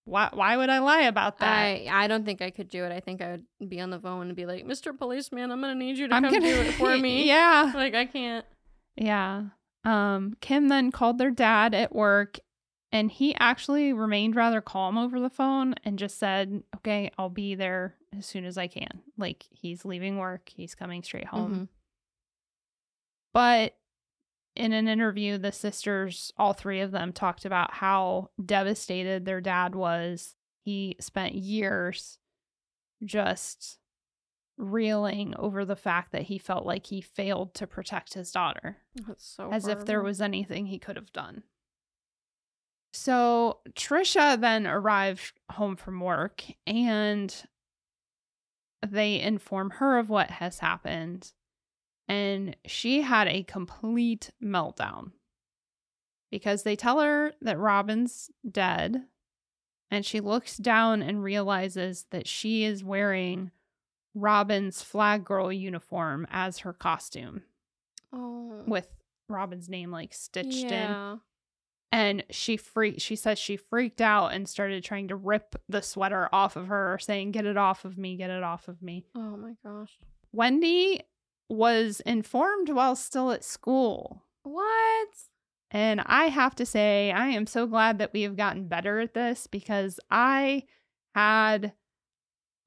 Why 0.08 0.30
why 0.32 0.56
would 0.56 0.70
I 0.70 0.78
lie 0.78 1.02
about 1.02 1.38
that? 1.38 1.46
I 1.52 1.86
I 1.90 2.06
don't 2.06 2.24
think 2.24 2.40
I 2.40 2.50
could 2.50 2.68
do 2.68 2.84
it. 2.84 2.92
I 2.92 3.00
think 3.00 3.20
I 3.20 3.38
would 3.60 3.68
be 3.68 3.80
on 3.80 3.90
the 3.90 3.98
phone 4.00 4.28
and 4.28 4.36
be 4.36 4.46
like, 4.46 4.64
"Mr. 4.66 4.96
Policeman, 4.96 5.50
I'm 5.50 5.60
gonna 5.60 5.74
need 5.74 5.98
you 5.98 6.08
to 6.08 6.14
I'm 6.14 6.22
come 6.24 6.32
gonna 6.32 6.46
do 6.46 6.60
it 6.62 6.72
for 6.74 6.96
me." 6.98 7.26
yeah. 7.26 7.72
Like 7.74 7.94
I 7.94 8.06
can't. 8.06 8.46
Yeah. 8.96 9.44
Um, 9.84 10.34
Kim 10.40 10.68
then 10.68 10.90
called 10.90 11.18
their 11.18 11.30
dad 11.30 11.72
at 11.74 11.94
work 11.94 12.38
and 12.90 13.10
he 13.10 13.34
actually 13.38 13.92
remained 13.92 14.34
rather 14.34 14.60
calm 14.60 14.96
over 14.98 15.20
the 15.20 15.30
phone 15.30 15.74
and 15.84 15.98
just 15.98 16.18
said, 16.18 16.62
Okay, 16.76 17.10
I'll 17.18 17.28
be 17.28 17.54
there 17.54 17.94
as 18.16 18.26
soon 18.26 18.44
as 18.44 18.58
I 18.58 18.66
can. 18.66 19.02
Like 19.16 19.44
he's 19.50 19.84
leaving 19.84 20.16
work, 20.18 20.48
he's 20.48 20.74
coming 20.74 21.02
straight 21.02 21.26
home. 21.26 21.52
Mhm. 21.54 21.68
But 23.32 23.76
in 24.58 24.72
an 24.72 24.88
interview, 24.88 25.38
the 25.38 25.52
sisters, 25.52 26.32
all 26.36 26.52
three 26.52 26.80
of 26.80 26.90
them, 26.90 27.12
talked 27.12 27.44
about 27.44 27.74
how 27.74 28.30
devastated 28.44 29.24
their 29.24 29.40
dad 29.40 29.74
was. 29.74 30.34
He 30.64 30.96
spent 31.00 31.34
years 31.34 32.18
just 33.04 33.78
reeling 34.58 35.34
over 35.38 35.64
the 35.64 35.76
fact 35.76 36.10
that 36.10 36.22
he 36.22 36.36
felt 36.36 36.66
like 36.66 36.86
he 36.86 37.00
failed 37.00 37.54
to 37.54 37.66
protect 37.66 38.14
his 38.14 38.32
daughter 38.32 38.78
That's 39.06 39.24
so. 39.24 39.50
as 39.52 39.68
if 39.68 39.84
there 39.84 40.02
was 40.02 40.20
anything 40.20 40.66
he 40.66 40.80
could 40.80 40.96
have 40.96 41.12
done. 41.12 41.44
So 42.92 43.60
Trisha 43.70 44.40
then 44.40 44.66
arrived 44.66 45.34
home 45.52 45.76
from 45.76 46.00
work 46.00 46.42
and 46.66 47.32
they 48.84 49.20
inform 49.20 49.70
her 49.70 49.98
of 49.98 50.08
what 50.08 50.30
has 50.30 50.58
happened. 50.58 51.32
And 52.08 52.56
she 52.66 53.02
had 53.02 53.28
a 53.28 53.42
complete 53.42 54.30
meltdown 54.42 55.12
because 56.30 56.62
they 56.62 56.74
tell 56.76 57.00
her 57.00 57.32
that 57.42 57.58
Robin's 57.58 58.30
dead. 58.50 59.04
And 59.90 60.04
she 60.04 60.20
looks 60.20 60.56
down 60.56 61.02
and 61.02 61.22
realizes 61.22 62.06
that 62.10 62.26
she 62.26 62.64
is 62.64 62.84
wearing 62.84 63.50
Robin's 64.14 64.82
flag 64.82 65.24
girl 65.24 65.52
uniform 65.52 66.26
as 66.30 66.58
her 66.58 66.72
costume 66.72 67.42
Oh. 68.12 68.62
with 68.66 68.88
Robin's 69.28 69.68
name 69.68 69.90
like 69.90 70.12
stitched 70.14 70.70
in. 70.70 71.20
And 71.90 72.22
she 72.30 72.58
freaked 72.58 73.00
she 73.00 73.16
says 73.16 73.38
she 73.38 73.56
freaked 73.56 74.00
out 74.02 74.28
and 74.34 74.46
started 74.48 74.84
trying 74.84 75.08
to 75.08 75.16
rip 75.16 75.56
the 75.70 75.80
sweater 75.80 76.28
off 76.32 76.56
of 76.56 76.66
her, 76.66 76.98
saying, 77.00 77.32
Get 77.32 77.46
it 77.46 77.56
off 77.56 77.86
of 77.86 77.96
me, 77.96 78.16
get 78.16 78.28
it 78.28 78.42
off 78.42 78.68
of 78.68 78.82
me. 78.82 79.04
Oh 79.14 79.36
my 79.38 79.54
gosh. 79.64 79.96
Wendy 80.32 81.00
was 81.48 82.00
informed 82.00 82.68
while 82.68 82.96
still 82.96 83.30
at 83.30 83.44
school. 83.44 84.24
What? 84.42 85.08
And 85.70 86.00
I 86.06 86.26
have 86.26 86.54
to 86.56 86.66
say, 86.66 87.12
I 87.12 87.28
am 87.28 87.46
so 87.46 87.66
glad 87.66 87.98
that 87.98 88.12
we 88.12 88.22
have 88.22 88.36
gotten 88.36 88.68
better 88.68 89.00
at 89.00 89.14
this 89.14 89.46
because 89.46 90.00
I 90.10 90.64
had 91.14 91.72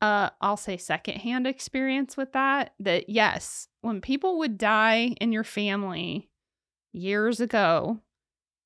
uh 0.01 0.31
I'll 0.41 0.57
say 0.57 0.77
secondhand 0.77 1.47
experience 1.47 2.17
with 2.17 2.33
that. 2.33 2.73
That 2.79 3.09
yes, 3.09 3.67
when 3.81 4.01
people 4.01 4.39
would 4.39 4.57
die 4.57 5.15
in 5.21 5.31
your 5.31 5.43
family 5.43 6.29
years 6.91 7.39
ago, 7.39 7.99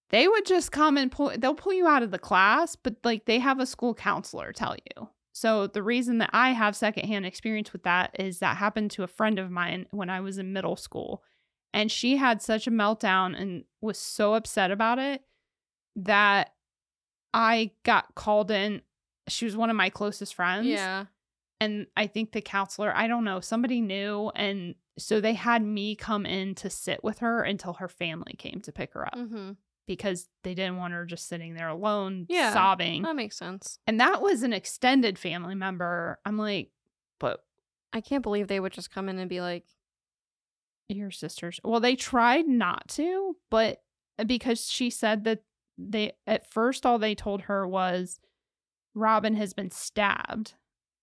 they 0.10 0.28
would 0.28 0.46
just 0.46 0.72
come 0.72 0.98
and 0.98 1.12
pull 1.12 1.32
they'll 1.38 1.56
pull 1.56 1.74
you 1.74 1.88
out 1.88 2.04
of 2.04 2.12
the 2.12 2.20
class, 2.20 2.76
but 2.76 2.96
like 3.04 3.26
they 3.26 3.40
have 3.40 3.60
a 3.60 3.66
school 3.66 3.94
counselor 3.94 4.52
tell 4.54 4.76
you. 4.96 5.10
So 5.36 5.68
the 5.68 5.84
reason 5.84 6.20
that 6.20 6.30
I 6.32 6.52
have 6.52 6.78
secondhand 6.78 7.26
experience 7.26 7.74
with 7.74 7.84
that 7.84 8.16
is 8.18 8.40
that 8.40 8.56
happened 8.56 8.90
to 8.92 9.04
a 9.04 9.08
friend 9.08 9.38
of 9.38 9.52
mine 9.52 9.86
when 9.92 10.10
I 10.10 10.22
was 10.22 10.38
in 10.38 10.54
middle 10.54 10.78
school. 10.78 11.24
And 11.74 11.92
she 11.92 12.16
had 12.16 12.42
such 12.42 12.68
a 12.68 12.72
meltdown 12.72 13.38
and 13.38 13.66
was 13.82 14.00
so 14.00 14.36
upset 14.36 14.72
about 14.72 14.98
it 14.98 15.24
that 15.98 16.54
I 17.34 17.72
got 17.84 18.16
called 18.16 18.50
in. 18.50 18.82
She 19.28 19.44
was 19.44 19.58
one 19.58 19.70
of 19.70 19.76
my 19.76 19.90
closest 19.90 20.36
friends. 20.36 20.68
Yeah. 20.68 21.08
And 21.60 21.88
I 21.98 22.08
think 22.08 22.32
the 22.32 22.40
counselor, 22.40 22.96
I 22.96 23.08
don't 23.08 23.26
know, 23.26 23.42
somebody 23.42 23.82
knew. 23.82 24.32
And 24.38 24.76
so 24.98 25.20
they 25.20 25.34
had 25.34 25.62
me 25.62 25.98
come 25.98 26.26
in 26.26 26.56
to 26.56 26.70
sit 26.70 27.04
with 27.04 27.20
her 27.20 27.42
until 27.42 27.74
her 27.74 27.90
family 27.90 28.36
came 28.38 28.62
to 28.62 28.72
pick 28.72 28.94
her 28.94 29.06
up. 29.06 29.18
Mm-hmm. 29.18 29.52
Because 29.88 30.28
they 30.44 30.54
didn't 30.56 30.78
want 30.78 30.94
her 30.94 31.06
just 31.06 31.28
sitting 31.28 31.54
there 31.54 31.68
alone 31.70 32.26
Yeah. 32.30 32.54
sobbing. 32.54 33.02
That 33.04 33.16
makes 33.16 33.38
sense. 33.38 33.80
and 33.88 34.00
that 34.00 34.22
was 34.22 34.44
an 34.44 34.54
extended 34.54 35.18
family 35.20 35.56
member. 35.56 36.20
I'm 36.26 36.38
like, 36.38 36.72
but 37.20 37.44
I 37.94 38.02
can't 38.02 38.24
believe 38.24 38.48
they 38.48 38.60
would 38.60 38.74
just 38.74 38.92
come 38.92 39.08
in 39.10 39.20
and 39.20 39.30
be 39.30 39.42
like, 39.42 39.66
your 40.88 41.12
sisters. 41.12 41.60
Well, 41.64 41.80
they 41.80 41.96
tried 41.96 42.48
not 42.48 42.88
to, 42.90 43.36
but 43.50 43.82
because 44.26 44.70
she 44.70 44.90
said 44.90 45.24
that 45.24 45.44
they 45.78 46.14
at 46.28 46.50
first 46.50 46.86
all 46.86 47.00
they 47.00 47.16
told 47.16 47.42
her 47.42 47.68
was 47.68 48.20
Robin 48.94 49.36
has 49.36 49.54
been 49.54 49.72
stabbed. 49.72 50.54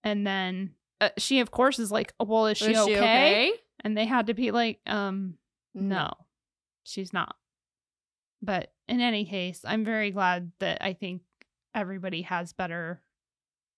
And 0.05 0.27
then 0.27 0.75
uh, 1.01 1.11
she 1.19 1.41
of 1.41 1.51
course 1.51 1.79
is 1.79 1.91
like, 1.93 2.13
"Well, 2.19 2.47
is 2.47 2.59
she, 2.59 2.73
"Is 2.73 2.79
okay? 2.79 3.53
And 3.81 3.97
they 3.99 4.05
had 4.07 4.29
to 4.29 4.35
be 4.35 4.51
like, 4.51 4.81
"Um, 4.87 5.35
no. 5.75 6.13
She's 6.85 7.13
not." 7.13 7.37
But 8.43 8.73
in 8.89 9.01
any 9.01 9.25
case, 9.25 9.61
I'm 9.65 9.85
very 9.85 10.11
glad 10.11 10.51
that 10.59 10.83
I 10.83 10.93
think 10.95 11.23
everybody 11.75 12.23
has 12.23 12.53
better 12.53 13.01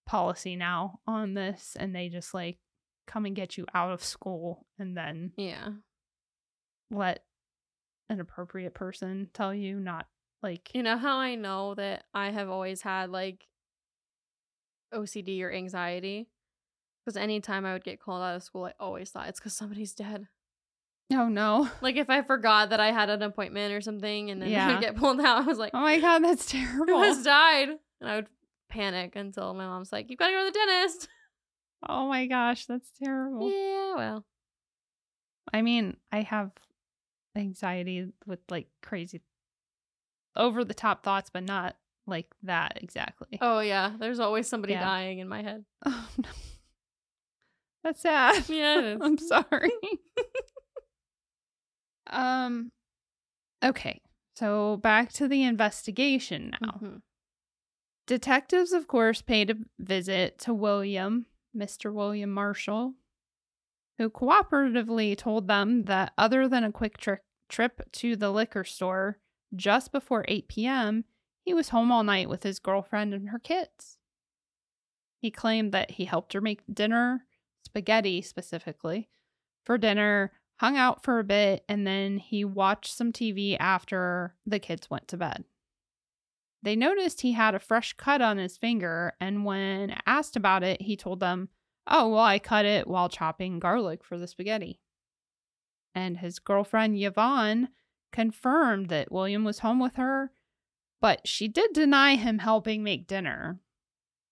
policy 0.07 0.57
now 0.57 1.01
on 1.07 1.35
this 1.35 1.77
and 1.79 1.95
they 1.95 2.09
just 2.09 2.35
like 2.35 2.59
come 3.07 3.27
and 3.27 3.37
get 3.37 3.57
you 3.59 3.67
out 3.75 3.93
of 3.93 4.03
school 4.03 4.67
and 4.79 4.97
then 4.97 5.33
Yeah. 5.37 5.69
let 6.91 7.25
an 8.09 8.21
appropriate 8.21 8.75
person 8.75 9.31
tell 9.33 9.55
you, 9.55 9.79
not 9.79 10.07
like 10.43 10.71
You 10.75 10.83
know 10.83 10.97
how 10.99 11.19
I 11.19 11.35
know 11.37 11.75
that 11.75 12.05
I 12.15 12.31
have 12.31 12.49
always 12.49 12.83
had 12.83 13.11
like 13.11 13.47
OCD 14.95 15.43
or 15.43 15.53
anxiety? 15.53 16.29
Because 17.05 17.17
anytime 17.17 17.67
I 17.67 17.73
would 17.75 17.85
get 17.85 18.01
called 18.01 18.23
out 18.23 18.37
of 18.37 18.43
school, 18.43 18.65
I 18.65 18.73
always 18.81 19.11
thought 19.11 19.29
it's 19.29 19.39
because 19.41 19.55
somebody's 19.55 19.93
dead. 19.95 20.27
Oh 21.13 21.29
no, 21.29 21.69
Like 21.81 21.97
if 21.97 22.09
I 22.11 22.23
forgot 22.23 22.71
that 22.71 22.81
I 22.81 22.91
had 22.93 23.11
an 23.11 23.23
appointment 23.23 23.73
or 23.73 23.81
something 23.81 24.31
and 24.31 24.41
then 24.41 24.55
I 24.59 24.73
would 24.73 24.81
get 24.81 24.97
pulled 24.97 25.21
out, 25.21 25.39
I 25.45 25.47
was 25.47 25.59
like, 25.59 25.73
oh 25.75 25.81
my 25.81 26.01
god, 26.01 26.25
that's 26.25 26.47
terrible!" 26.51 26.95
who 26.95 27.03
has 27.03 27.23
died? 27.23 27.69
And 28.01 28.11
I 28.11 28.17
would 28.17 28.27
panic 28.69 29.15
until 29.17 29.55
my 29.55 29.67
mom's 29.67 29.93
like, 29.93 30.11
"You've 30.11 30.19
gotta 30.19 30.33
go 30.33 30.41
to 30.47 30.51
the 30.53 30.59
dentist. 30.59 31.09
Oh 31.87 32.09
my 32.09 32.27
gosh, 32.27 32.67
that's 32.67 32.91
terrible. 33.03 33.51
Yeah, 33.51 33.95
well. 33.97 34.25
I 35.53 35.63
mean, 35.63 35.97
I 36.11 36.23
have 36.23 36.51
anxiety 37.37 38.13
with 38.27 38.41
like 38.49 38.69
crazy 38.83 39.21
over 40.37 40.65
the 40.65 40.75
top 40.75 41.03
thoughts, 41.05 41.31
but 41.31 41.45
not 41.45 41.77
like 42.07 42.27
that 42.43 42.79
exactly. 42.83 43.39
Oh 43.41 43.61
yeah, 43.61 43.93
there's 43.99 44.19
always 44.21 44.49
somebody 44.49 44.73
Yeah. 44.73 44.81
dying 44.81 45.19
in 45.19 45.29
my 45.29 45.43
head. 45.43 45.65
Oh, 45.87 46.09
no. 46.19 46.29
That's 47.83 48.01
sad. 48.01 48.49
Yeah, 48.49 48.79
it 48.79 48.85
is. 48.85 49.01
I'm 49.03 49.19
sorry. 49.19 49.71
Um 52.15 52.71
okay. 53.65 54.01
So 54.37 54.79
back 54.79 55.13
to 55.15 55.29
the 55.29 55.43
investigation 55.45 56.55
now. 56.61 56.79
Mhm. 56.83 57.03
Detectives, 58.07 58.73
of 58.73 58.87
course, 58.87 59.23
paid 59.23 59.51
a 59.51 59.55
visit 59.79 60.39
to 60.41 60.53
William, 60.53 61.27
Mr. 61.57 61.93
William 61.93 62.31
Marshall, 62.31 62.95
who 63.99 64.11
cooperatively 64.11 65.17
told 65.17 65.49
them 65.49 65.85
that 65.85 66.13
other 66.19 66.47
than 66.49 66.65
a 66.65 66.73
quick 66.73 66.99
tri- 66.99 67.21
trip 67.49 67.81
to 67.93 68.17
the 68.17 68.31
liquor 68.31 68.65
store 68.65 69.19
just 69.55 69.91
before 69.93 70.25
8 70.29 70.49
p.m., 70.49 71.05
he 71.45 71.55
was 71.55 71.69
home 71.71 71.91
all 71.93 72.03
night 72.05 72.29
with 72.29 72.43
his 72.43 72.59
girlfriend 72.59 73.15
and 73.15 73.31
her 73.31 73.39
kids. 73.39 73.99
He 75.21 75.31
claimed 75.31 75.73
that 75.73 75.93
he 75.93 76.05
helped 76.05 76.33
her 76.35 76.41
make 76.41 76.63
dinner, 76.71 77.27
spaghetti 77.65 78.21
specifically, 78.21 79.09
for 79.65 79.79
dinner, 79.79 80.33
hung 80.57 80.77
out 80.77 81.03
for 81.03 81.19
a 81.19 81.25
bit, 81.25 81.65
and 81.69 81.87
then 81.87 82.19
he 82.19 82.45
watched 82.45 82.95
some 82.95 83.13
TV 83.13 83.57
after 83.59 84.35
the 84.47 84.59
kids 84.59 84.89
went 84.89 85.09
to 85.09 85.17
bed. 85.17 85.45
They 86.63 86.77
noticed 86.77 87.21
he 87.21 87.33
had 87.33 87.55
a 87.55 87.61
fresh 87.61 87.93
cut 87.93 88.23
on 88.23 88.39
his 88.39 88.57
finger, 88.57 89.13
and 89.21 89.45
when 89.45 89.97
asked 90.07 90.37
about 90.37 90.63
it, 90.63 90.81
he 90.83 90.97
told 90.97 91.21
them, 91.21 91.51
Oh, 91.87 92.09
well, 92.09 92.21
I 92.25 92.39
cut 92.39 92.65
it 92.65 92.87
while 92.87 93.11
chopping 93.11 93.59
garlic 93.59 94.03
for 94.03 94.17
the 94.17 94.27
spaghetti. 94.27 94.81
And 95.95 96.17
his 96.17 96.39
girlfriend, 96.39 96.97
Yvonne, 96.99 97.69
confirmed 98.11 98.89
that 98.89 99.13
William 99.13 99.45
was 99.45 99.59
home 99.59 99.79
with 99.79 99.97
her, 99.97 100.33
but 101.01 101.29
she 101.29 101.49
did 101.49 101.75
deny 101.75 102.17
him 102.17 102.39
helping 102.39 102.83
make 102.83 103.07
dinner. 103.07 103.61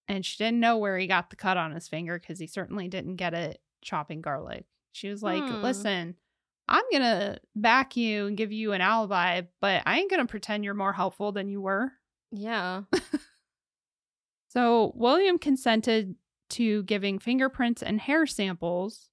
And 0.09 0.25
she 0.25 0.43
didn't 0.43 0.61
know 0.61 0.79
where 0.79 0.97
he 0.97 1.07
got 1.07 1.29
the 1.29 1.37
cut 1.37 1.59
on 1.59 1.73
his 1.73 1.89
finger 1.89 2.19
because 2.19 2.39
he 2.39 2.47
certainly 2.47 2.89
didn't 2.89 3.17
get 3.17 3.35
it 3.35 3.61
chopping 3.83 4.23
garlic. 4.23 4.65
She 4.93 5.09
was 5.09 5.23
like, 5.23 5.43
Hmm. 5.43 5.63
Listen, 5.63 6.15
I'm 6.69 6.85
going 6.91 7.03
to 7.03 7.39
back 7.57 7.97
you 7.97 8.27
and 8.27 8.37
give 8.37 8.53
you 8.53 8.73
an 8.73 8.81
alibi, 8.81 9.43
but 9.61 9.83
I 9.85 9.99
ain't 9.99 10.11
going 10.11 10.21
to 10.25 10.31
pretend 10.31 10.65
you're 10.65 10.75
more 10.75 10.93
helpful 10.93 11.33
than 11.33 11.49
you 11.49 11.61
were. 11.61 11.93
Yeah. 12.31 12.83
So 14.49 14.93
William 14.95 15.39
consented 15.39 16.15
to 16.51 16.83
giving 16.83 17.19
fingerprints 17.19 17.83
and 17.83 17.99
hair 18.01 18.27
samples. 18.27 19.09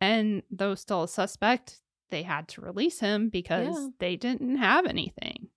And 0.00 0.42
though 0.50 0.74
still 0.76 1.02
a 1.02 1.08
suspect, 1.08 1.80
they 2.10 2.22
had 2.22 2.48
to 2.48 2.60
release 2.60 3.00
him 3.00 3.28
because 3.28 3.74
Yeah. 3.76 3.88
they 3.98 4.16
didn't 4.16 4.56
have 4.56 4.86
anything. 4.86 5.48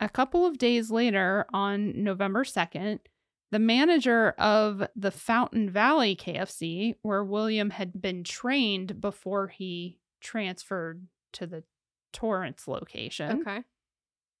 A 0.00 0.08
couple 0.08 0.44
of 0.44 0.58
days 0.58 0.90
later, 0.90 1.46
on 1.52 2.02
November 2.02 2.42
2nd, 2.44 2.98
the 3.50 3.58
manager 3.58 4.30
of 4.38 4.86
the 4.96 5.10
Fountain 5.10 5.70
Valley 5.70 6.16
KFC, 6.16 6.94
where 7.02 7.24
William 7.24 7.70
had 7.70 8.00
been 8.00 8.24
trained 8.24 9.00
before 9.00 9.48
he 9.48 9.98
transferred 10.20 11.06
to 11.34 11.46
the 11.46 11.64
Torrance 12.12 12.66
location, 12.68 13.40
Okay. 13.40 13.62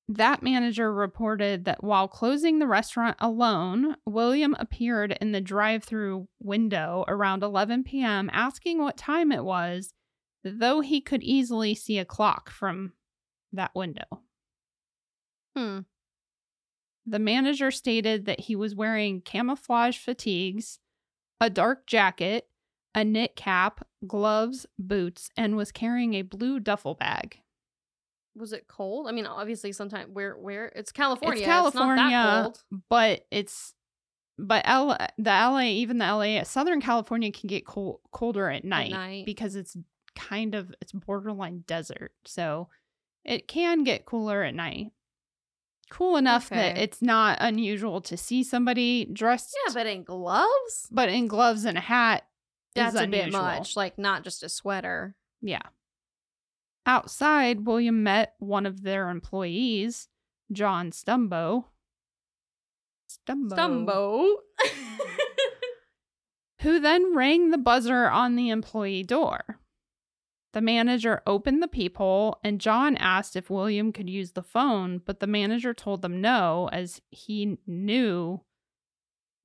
that 0.08 0.42
manager 0.42 0.92
reported 0.92 1.64
that 1.64 1.82
while 1.82 2.06
closing 2.08 2.58
the 2.58 2.66
restaurant 2.66 3.16
alone, 3.20 3.96
William 4.06 4.54
appeared 4.58 5.16
in 5.20 5.32
the 5.32 5.40
drive 5.40 5.82
through 5.84 6.28
window 6.40 7.04
around 7.08 7.42
11 7.42 7.84
p.m., 7.84 8.30
asking 8.32 8.78
what 8.78 8.96
time 8.96 9.32
it 9.32 9.44
was, 9.44 9.92
though 10.44 10.80
he 10.80 11.00
could 11.00 11.22
easily 11.22 11.74
see 11.74 11.98
a 11.98 12.04
clock 12.04 12.50
from 12.50 12.92
that 13.52 13.74
window. 13.74 14.04
Hmm. 15.56 15.80
The 17.06 17.18
manager 17.18 17.70
stated 17.70 18.24
that 18.26 18.40
he 18.40 18.56
was 18.56 18.74
wearing 18.74 19.20
camouflage 19.20 19.98
fatigues, 19.98 20.78
a 21.40 21.50
dark 21.50 21.86
jacket, 21.86 22.48
a 22.94 23.04
knit 23.04 23.36
cap, 23.36 23.86
gloves, 24.06 24.66
boots, 24.78 25.30
and 25.36 25.56
was 25.56 25.72
carrying 25.72 26.14
a 26.14 26.22
blue 26.22 26.60
duffel 26.60 26.94
bag. 26.94 27.40
Was 28.36 28.52
it 28.52 28.66
cold? 28.66 29.06
I 29.06 29.12
mean, 29.12 29.26
obviously, 29.26 29.72
sometimes 29.72 30.10
where 30.12 30.34
where 30.34 30.66
it's 30.74 30.90
California. 30.92 31.40
It's 31.42 31.46
California, 31.46 32.04
It's 32.04 32.12
not 32.12 32.42
that 32.42 32.42
cold. 32.42 32.82
but 32.88 33.26
it's 33.30 33.74
but 34.38 34.62
L 34.66 34.96
the 35.18 35.30
LA 35.30 35.60
even 35.62 35.98
the 35.98 36.06
LA 36.06 36.42
Southern 36.42 36.80
California 36.80 37.30
can 37.30 37.46
get 37.46 37.64
cold, 37.66 38.00
colder 38.12 38.50
at 38.50 38.64
night, 38.64 38.90
night. 38.90 39.26
because 39.26 39.54
it's 39.54 39.76
kind 40.16 40.54
of 40.54 40.74
it's 40.80 40.90
borderline 40.92 41.62
desert, 41.66 42.12
so 42.24 42.68
it 43.24 43.46
can 43.46 43.84
get 43.84 44.04
cooler 44.06 44.42
at 44.42 44.54
night. 44.54 44.90
Cool 45.90 46.16
enough 46.16 46.48
that 46.48 46.76
it's 46.78 47.02
not 47.02 47.38
unusual 47.40 48.00
to 48.02 48.16
see 48.16 48.42
somebody 48.42 49.04
dressed, 49.04 49.56
Yeah, 49.66 49.74
but 49.74 49.86
in 49.86 50.02
gloves, 50.02 50.88
but 50.90 51.08
in 51.08 51.26
gloves 51.28 51.64
and 51.64 51.78
a 51.78 51.80
hat. 51.80 52.26
that's 52.74 52.94
is 52.94 53.00
a 53.00 53.06
bit 53.06 53.30
much. 53.32 53.76
Like 53.76 53.98
not 53.98 54.24
just 54.24 54.42
a 54.42 54.48
sweater. 54.48 55.14
Yeah. 55.40 55.62
Outside, 56.86 57.66
William 57.66 58.02
met 58.02 58.34
one 58.38 58.66
of 58.66 58.82
their 58.82 59.08
employees, 59.08 60.08
John 60.52 60.90
Stumbo. 60.90 61.66
Stumbo. 63.08 63.54
Stumbo. 63.56 64.34
who 66.60 66.80
then 66.80 67.14
rang 67.14 67.50
the 67.50 67.58
buzzer 67.58 68.08
on 68.08 68.36
the 68.36 68.50
employee 68.50 69.02
door. 69.02 69.60
The 70.54 70.62
manager 70.62 71.20
opened 71.26 71.60
the 71.60 71.68
peephole 71.68 72.38
and 72.44 72.60
John 72.60 72.96
asked 72.98 73.34
if 73.34 73.50
William 73.50 73.92
could 73.92 74.08
use 74.08 74.32
the 74.32 74.42
phone, 74.42 75.02
but 75.04 75.18
the 75.18 75.26
manager 75.26 75.74
told 75.74 76.00
them 76.00 76.20
no, 76.20 76.70
as 76.72 77.02
he 77.10 77.58
knew. 77.66 78.40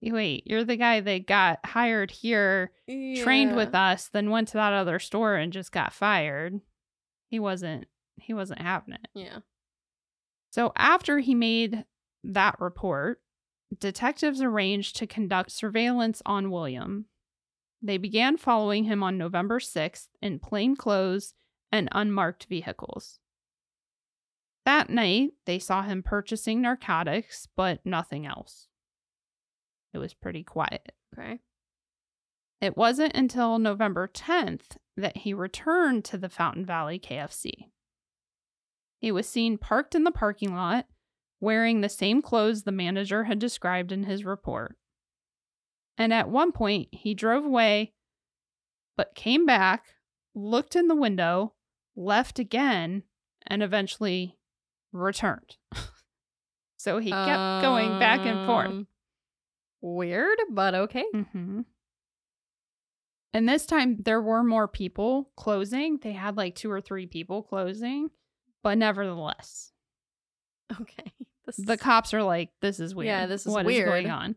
Wait, 0.03 0.43
you're 0.45 0.63
the 0.63 0.77
guy 0.77 0.99
that 0.99 1.25
got 1.25 1.65
hired 1.65 2.11
here, 2.11 2.71
trained 2.87 3.55
with 3.55 3.73
us, 3.73 4.07
then 4.07 4.29
went 4.29 4.49
to 4.49 4.53
that 4.53 4.71
other 4.71 4.99
store 4.99 5.35
and 5.35 5.51
just 5.51 5.71
got 5.71 5.93
fired. 5.93 6.61
He 7.27 7.39
wasn't 7.39 7.87
he 8.21 8.35
wasn't 8.35 8.61
having 8.61 8.93
it. 8.93 9.07
Yeah. 9.15 9.39
So 10.51 10.71
after 10.75 11.17
he 11.17 11.33
made 11.33 11.85
that 12.23 12.61
report, 12.61 13.19
detectives 13.79 14.43
arranged 14.43 14.95
to 14.97 15.07
conduct 15.07 15.51
surveillance 15.51 16.21
on 16.23 16.51
William. 16.51 17.05
They 17.81 17.97
began 17.97 18.37
following 18.37 18.83
him 18.83 19.03
on 19.03 19.17
November 19.17 19.59
6th 19.59 20.07
in 20.21 20.39
plain 20.39 20.75
clothes 20.75 21.33
and 21.71 21.87
unmarked 21.91 22.45
vehicles. 22.45 23.19
That 24.65 24.89
night, 24.89 25.31
they 25.45 25.59
saw 25.59 25.83
him 25.83 26.03
purchasing 26.03 26.61
narcotics, 26.61 27.47
but 27.55 27.79
nothing 27.85 28.25
else. 28.25 28.67
It 29.93 29.97
was 29.97 30.13
pretty 30.13 30.43
quiet. 30.43 30.91
Okay. 31.17 31.39
It 32.61 32.75
wasn't 32.75 33.15
until 33.15 33.57
November 33.57 34.07
10th 34.07 34.77
that 34.97 35.17
he 35.17 35.33
returned 35.33 36.03
to 36.05 36.17
the 36.17 36.29
Fountain 36.29 36.65
Valley 36.65 36.99
KFC. 36.99 37.69
He 38.99 39.11
was 39.11 39.27
seen 39.27 39.57
parked 39.57 39.95
in 39.95 40.03
the 40.03 40.11
parking 40.11 40.53
lot, 40.53 40.85
wearing 41.39 41.79
the 41.79 41.89
same 41.89 42.21
clothes 42.21 42.63
the 42.63 42.71
manager 42.71 43.23
had 43.23 43.39
described 43.39 43.93
in 43.93 44.03
his 44.03 44.25
report. 44.25 44.75
And 45.99 46.13
at 46.13 46.29
one 46.29 46.51
point, 46.53 46.87
he 46.91 47.13
drove 47.13 47.45
away, 47.45 47.93
but 48.97 49.13
came 49.15 49.45
back, 49.45 49.85
looked 50.33 50.75
in 50.75 50.87
the 50.87 50.95
window, 50.95 51.53
left 51.95 52.39
again, 52.39 53.03
and 53.45 53.61
eventually 53.61 54.37
returned. 54.93 55.57
so 56.77 56.97
he 56.99 57.11
kept 57.11 57.61
going 57.61 57.99
back 57.99 58.21
and 58.21 58.47
forth. 58.47 58.67
Um, 58.67 58.87
Weird, 59.81 60.37
but 60.51 60.73
okay. 60.75 61.05
hmm 61.33 61.61
And 63.33 63.47
this 63.47 63.65
time 63.65 63.97
there 64.03 64.21
were 64.21 64.43
more 64.43 64.67
people 64.67 65.31
closing. 65.37 65.97
They 66.01 66.11
had 66.13 66.35
like 66.37 66.55
two 66.55 66.71
or 66.71 66.81
three 66.81 67.05
people 67.07 67.43
closing, 67.43 68.09
but 68.63 68.77
nevertheless, 68.77 69.71
Okay. 70.81 71.11
The 71.57 71.73
is- 71.73 71.79
cops 71.79 72.13
are 72.13 72.21
like, 72.23 72.51
"This 72.61 72.79
is 72.79 72.93
weird. 72.93 73.07
Yeah, 73.07 73.25
this 73.25 73.47
is 73.47 73.53
What 73.53 73.65
weird." 73.65 73.87
going 73.87 74.09
on?" 74.11 74.35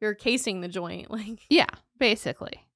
You're 0.00 0.14
casing 0.14 0.60
the 0.60 0.68
joint. 0.68 1.10
Like, 1.18 1.40
Yeah, 1.48 1.66
basically. 1.98 2.66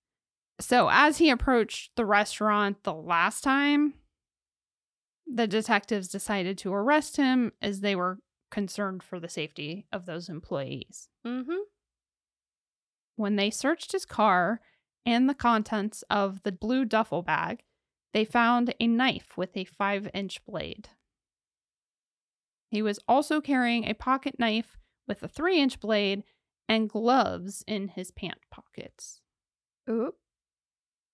So 0.60 0.88
as 0.90 1.18
he 1.18 1.30
approached 1.30 1.92
the 1.96 2.04
restaurant 2.04 2.82
the 2.84 2.94
last 2.94 3.42
time, 3.42 3.94
the 5.26 5.46
detectives 5.46 6.08
decided 6.08 6.58
to 6.58 6.72
arrest 6.72 7.16
him 7.16 7.52
as 7.60 7.80
they 7.80 7.96
were 7.96 8.18
concerned 8.50 9.02
for 9.02 9.18
the 9.18 9.28
safety 9.28 9.86
of 9.92 10.06
those 10.06 10.28
employees. 10.28 11.08
mm-hmm. 11.26 11.62
When 13.16 13.36
they 13.36 13.50
searched 13.50 13.92
his 13.92 14.04
car 14.04 14.60
and 15.04 15.28
the 15.28 15.34
contents 15.34 16.02
of 16.10 16.42
the 16.42 16.52
blue 16.52 16.84
duffel 16.84 17.22
bag, 17.22 17.62
they 18.12 18.24
found 18.24 18.74
a 18.78 18.86
knife 18.86 19.36
with 19.36 19.56
a 19.56 19.64
five 19.64 20.08
inch 20.12 20.44
blade. 20.44 20.88
He 22.70 22.82
was 22.82 22.98
also 23.06 23.40
carrying 23.40 23.84
a 23.84 23.94
pocket 23.94 24.38
knife 24.38 24.78
with 25.06 25.22
a 25.22 25.28
three 25.28 25.60
inch 25.60 25.80
blade 25.80 26.24
and 26.72 26.88
gloves 26.88 27.62
in 27.66 27.88
his 27.88 28.10
pant 28.10 28.38
pockets. 28.50 29.20
Oop. 29.90 30.14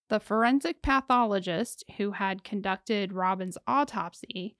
The 0.08 0.20
forensic 0.20 0.82
pathologist 0.82 1.82
who 1.96 2.12
had 2.12 2.44
conducted 2.44 3.12
Robin's 3.12 3.58
autopsy 3.66 4.56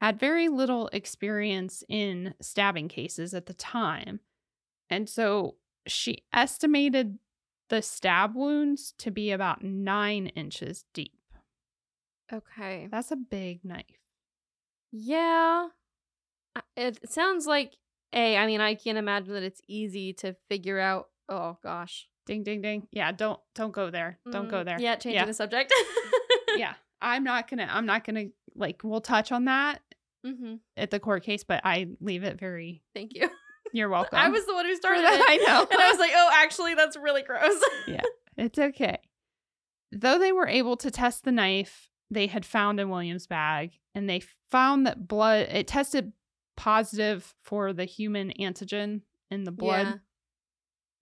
had 0.00 0.18
very 0.18 0.48
little 0.48 0.88
experience 0.94 1.84
in 1.90 2.32
stabbing 2.40 2.88
cases 2.88 3.34
at 3.34 3.44
the 3.44 3.52
time. 3.52 4.20
And 4.88 5.10
so 5.10 5.56
she 5.86 6.24
estimated 6.32 7.18
the 7.68 7.82
stab 7.82 8.34
wounds 8.34 8.94
to 8.96 9.10
be 9.10 9.32
about 9.32 9.62
nine 9.62 10.28
inches 10.28 10.86
deep. 10.94 11.20
Okay. 12.32 12.88
That's 12.90 13.10
a 13.10 13.16
big 13.16 13.62
knife. 13.62 13.84
Yeah. 14.90 15.68
It, 16.78 16.98
it 17.02 17.12
sounds 17.12 17.46
like 17.46 17.74
a. 18.12 18.36
I 18.36 18.46
mean, 18.46 18.60
I 18.60 18.74
can't 18.74 18.98
imagine 18.98 19.34
that 19.34 19.42
it's 19.42 19.60
easy 19.68 20.12
to 20.14 20.34
figure 20.48 20.78
out. 20.78 21.08
Oh 21.28 21.58
gosh. 21.62 22.06
Ding 22.26 22.42
ding 22.42 22.60
ding. 22.62 22.86
Yeah, 22.92 23.12
don't 23.12 23.40
don't 23.54 23.72
go 23.72 23.90
there. 23.90 24.18
Don't 24.30 24.48
go 24.48 24.62
Mm, 24.62 24.64
there. 24.66 24.80
Yeah, 24.80 24.96
changing 24.96 25.14
Yeah. 25.20 25.24
the 25.26 25.34
subject. 25.34 25.72
yeah. 26.56 26.74
I'm 27.00 27.24
not 27.24 27.48
gonna 27.48 27.68
I'm 27.70 27.86
not 27.86 28.04
gonna 28.04 28.26
like 28.54 28.82
we'll 28.84 29.00
touch 29.00 29.32
on 29.32 29.46
that 29.46 29.80
hmm 30.24 30.56
at 30.76 30.90
the 30.90 31.00
court 31.00 31.22
case, 31.22 31.44
but 31.44 31.62
I 31.64 31.88
leave 32.00 32.24
it 32.24 32.38
very 32.38 32.82
Thank 32.94 33.14
you. 33.14 33.30
you're 33.72 33.88
welcome. 33.88 34.18
I 34.18 34.28
was 34.28 34.44
the 34.46 34.52
one 34.54 34.66
who 34.66 34.76
started 34.76 35.02
that, 35.04 35.14
it. 35.20 35.24
I 35.28 35.36
know. 35.38 35.66
And 35.70 35.80
I 35.80 35.90
was 35.90 35.98
like, 35.98 36.12
oh, 36.14 36.30
actually, 36.34 36.74
that's 36.74 36.96
really 36.96 37.22
gross. 37.22 37.60
Yeah. 37.88 38.02
It's 38.36 38.58
okay. 38.58 38.98
Though 39.92 40.18
they 40.18 40.30
were 40.32 40.46
able 40.46 40.76
to 40.78 40.90
test 40.90 41.24
the 41.24 41.32
knife 41.32 41.88
they 42.10 42.26
had 42.26 42.44
found 42.44 42.78
in 42.80 42.90
William's 42.90 43.26
bag, 43.26 43.78
and 43.94 44.08
they 44.10 44.20
found 44.50 44.86
that 44.86 45.08
blood, 45.08 45.48
it 45.50 45.66
tested 45.68 46.12
positive 46.60 47.34
for 47.42 47.72
the 47.72 47.86
human 47.86 48.32
antigen 48.38 49.00
in 49.30 49.44
the 49.44 49.50
blood. 49.50 50.00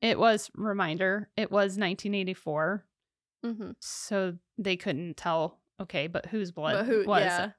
It 0.00 0.16
was, 0.16 0.50
reminder, 0.54 1.28
it 1.36 1.50
was 1.50 1.76
1984. 1.76 2.84
Yeah. 3.42 3.50
hmm 3.52 3.70
So 3.80 4.38
they 4.56 4.76
couldn't 4.76 5.16
tell, 5.16 5.58
okay, 5.80 6.06
but 6.06 6.26
whose 6.26 6.52
blood 6.52 6.74
But 6.74 6.86
who? 6.86 7.04
was 7.04 7.22
yeah. 7.22 7.50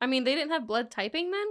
I 0.00 0.06
mean, 0.06 0.24
they 0.24 0.34
didn't 0.34 0.52
have 0.52 0.66
blood 0.66 0.90
typing 0.90 1.30
then. 1.30 1.46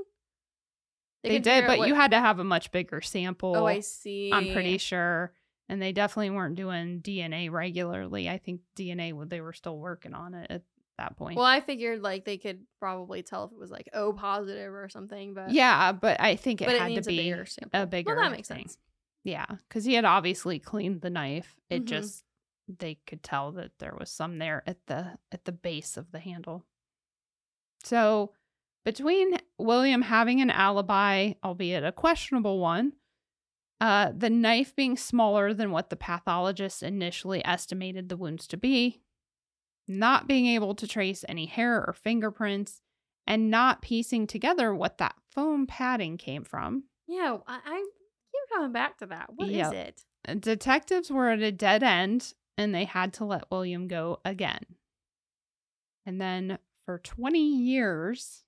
They, 1.23 1.29
could 1.36 1.43
did, 1.43 1.67
but 1.67 1.88
you 1.88 1.93
had 1.95 2.12
to 2.12 2.19
have 2.19 2.39
a 2.39 2.43
much 2.43 2.71
bigger 2.71 3.01
sample. 3.01 3.55
Oh, 3.55 3.65
I 3.65 3.79
see. 3.81 4.31
I'm 4.34 4.51
pretty 4.51 4.77
sure. 4.79 5.34
And 5.69 5.81
they 5.81 5.91
definitely 5.91 6.29
weren't 6.31 6.55
doing 6.55 7.01
DNA 7.01 7.51
regularly. 7.51 8.29
I 8.29 8.38
think 8.38 8.62
DNA, 8.75 9.29
they 9.29 9.41
were 9.41 9.53
still 9.53 9.77
working 9.77 10.13
on 10.13 10.34
it 10.36 10.49
at 10.51 10.62
that 10.97 11.17
point. 11.17 11.38
Well, 11.38 11.45
I 11.45 11.62
figured 11.62 12.01
like 12.01 12.25
they 12.25 12.38
could 12.38 12.62
probably 12.79 13.21
tell 13.23 13.45
if 13.45 13.51
it 13.51 13.58
was 13.58 13.71
like 13.71 13.89
O 13.93 14.13
positive 14.13 14.73
or 14.73 14.89
something, 14.89 15.34
but 15.34 15.51
yeah, 15.51 15.91
but 15.91 16.19
I 16.21 16.36
think 16.36 16.62
it 16.62 16.65
but 16.65 16.75
it 16.75 16.81
had 16.81 16.88
to 16.88 16.93
needs 16.95 17.08
a 17.08 17.10
be 17.10 17.17
bigger 17.17 17.45
sample. 17.45 17.81
a 17.81 17.86
bigger. 17.86 18.15
Well, 18.15 18.23
that 18.23 18.31
makes 18.31 18.47
thing. 18.47 18.60
sense. 18.60 18.77
Yeah, 19.23 19.45
because 19.67 19.86
he 19.86 19.93
had 19.95 20.05
obviously 20.05 20.60
cleaned 20.60 21.01
the 21.01 21.10
knife. 21.10 21.55
It 21.69 21.84
Mhm. 21.84 21.88
just 21.88 22.23
they 22.67 22.95
could 23.08 23.21
tell 23.23 23.51
that 23.53 23.71
there 23.79 23.95
was 23.99 24.10
some 24.10 24.38
there 24.39 24.63
at 24.67 24.77
the 24.88 25.17
at 25.31 25.45
the 25.45 25.51
base 25.51 25.97
of 25.97 26.12
the 26.12 26.19
handle. 26.19 26.65
So 27.84 28.34
between 28.84 29.38
William 29.58 30.03
having 30.03 30.41
an 30.41 30.49
alibi, 30.49 31.34
albeit 31.43 31.84
a 31.84 31.91
questionable 31.91 32.60
one, 32.60 32.93
uh, 33.81 34.12
the 34.15 34.29
knife 34.29 34.75
being 34.75 34.95
smaller 34.97 35.53
than 35.53 35.71
what 35.71 35.89
the 35.89 35.95
pathologist 35.95 36.81
initially 36.81 37.43
estimated 37.45 38.10
the 38.10 38.17
wounds 38.17 38.47
to 38.47 38.58
be, 38.58 39.01
not 39.88 40.28
being 40.28 40.45
able 40.48 40.76
to 40.76 40.88
trace 40.88 41.24
any 41.28 41.45
hair 41.45 41.84
or 41.86 41.93
fingerprints, 41.93 42.82
and 43.28 43.50
not 43.50 43.82
piecing 43.82 44.28
together 44.28 44.74
what 44.74 44.98
that 45.00 45.15
foam 45.32 45.65
padding 45.67 46.17
came 46.17 46.43
from, 46.43 46.84
Yeah, 47.08 47.38
I, 47.48 47.60
I 47.65 47.86
keep 48.32 48.41
coming 48.54 48.71
back 48.71 48.98
to 49.00 49.08
that. 49.08 49.32
What 49.36 49.50
is 49.50 49.56
Yep. 49.56 49.74
it? 49.74 50.02
Uh, 50.28 50.34
detectives 50.36 51.10
were 51.12 51.30
at 51.30 51.39
a 51.41 51.52
dead 51.52 51.82
end 51.84 52.34
and 52.58 52.74
they 52.74 52.86
had 52.86 53.13
to 53.13 53.26
let 53.26 53.50
William 53.52 53.88
go 53.88 54.19
again. 54.24 54.63
And 56.06 56.21
then 56.21 56.60
for 56.86 57.00
20 57.00 57.39
years, 57.39 58.43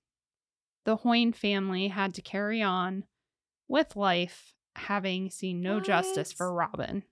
the 0.84 0.96
Hoyne 0.96 1.32
family 1.32 1.88
had 1.88 2.14
to 2.14 2.22
carry 2.22 2.62
on 2.62 3.04
with 3.66 3.96
life, 3.96 4.54
having 4.76 5.28
seen 5.30 5.60
no 5.60 5.80
justice 5.80 6.32
for 6.32 6.52
Robin. 6.54 7.02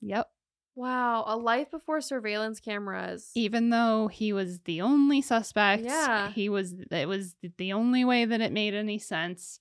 Yep. 0.00 0.30
Wow, 0.78 1.24
a 1.26 1.36
life 1.36 1.72
before 1.72 2.00
surveillance 2.00 2.60
cameras. 2.60 3.32
Even 3.34 3.70
though 3.70 4.06
he 4.06 4.32
was 4.32 4.60
the 4.60 4.80
only 4.80 5.20
suspect, 5.20 5.82
Yeah. 5.82 6.30
he 6.30 6.48
was 6.48 6.72
it 6.92 7.08
was 7.08 7.34
the 7.56 7.72
only 7.72 8.04
way 8.04 8.24
that 8.24 8.40
it 8.40 8.52
made 8.52 8.74
any 8.74 9.00
sense, 9.00 9.58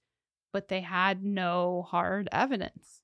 but 0.54 0.68
they 0.68 0.82
had 0.82 1.24
no 1.24 1.88
hard 1.90 2.30
evidence. 2.32 3.02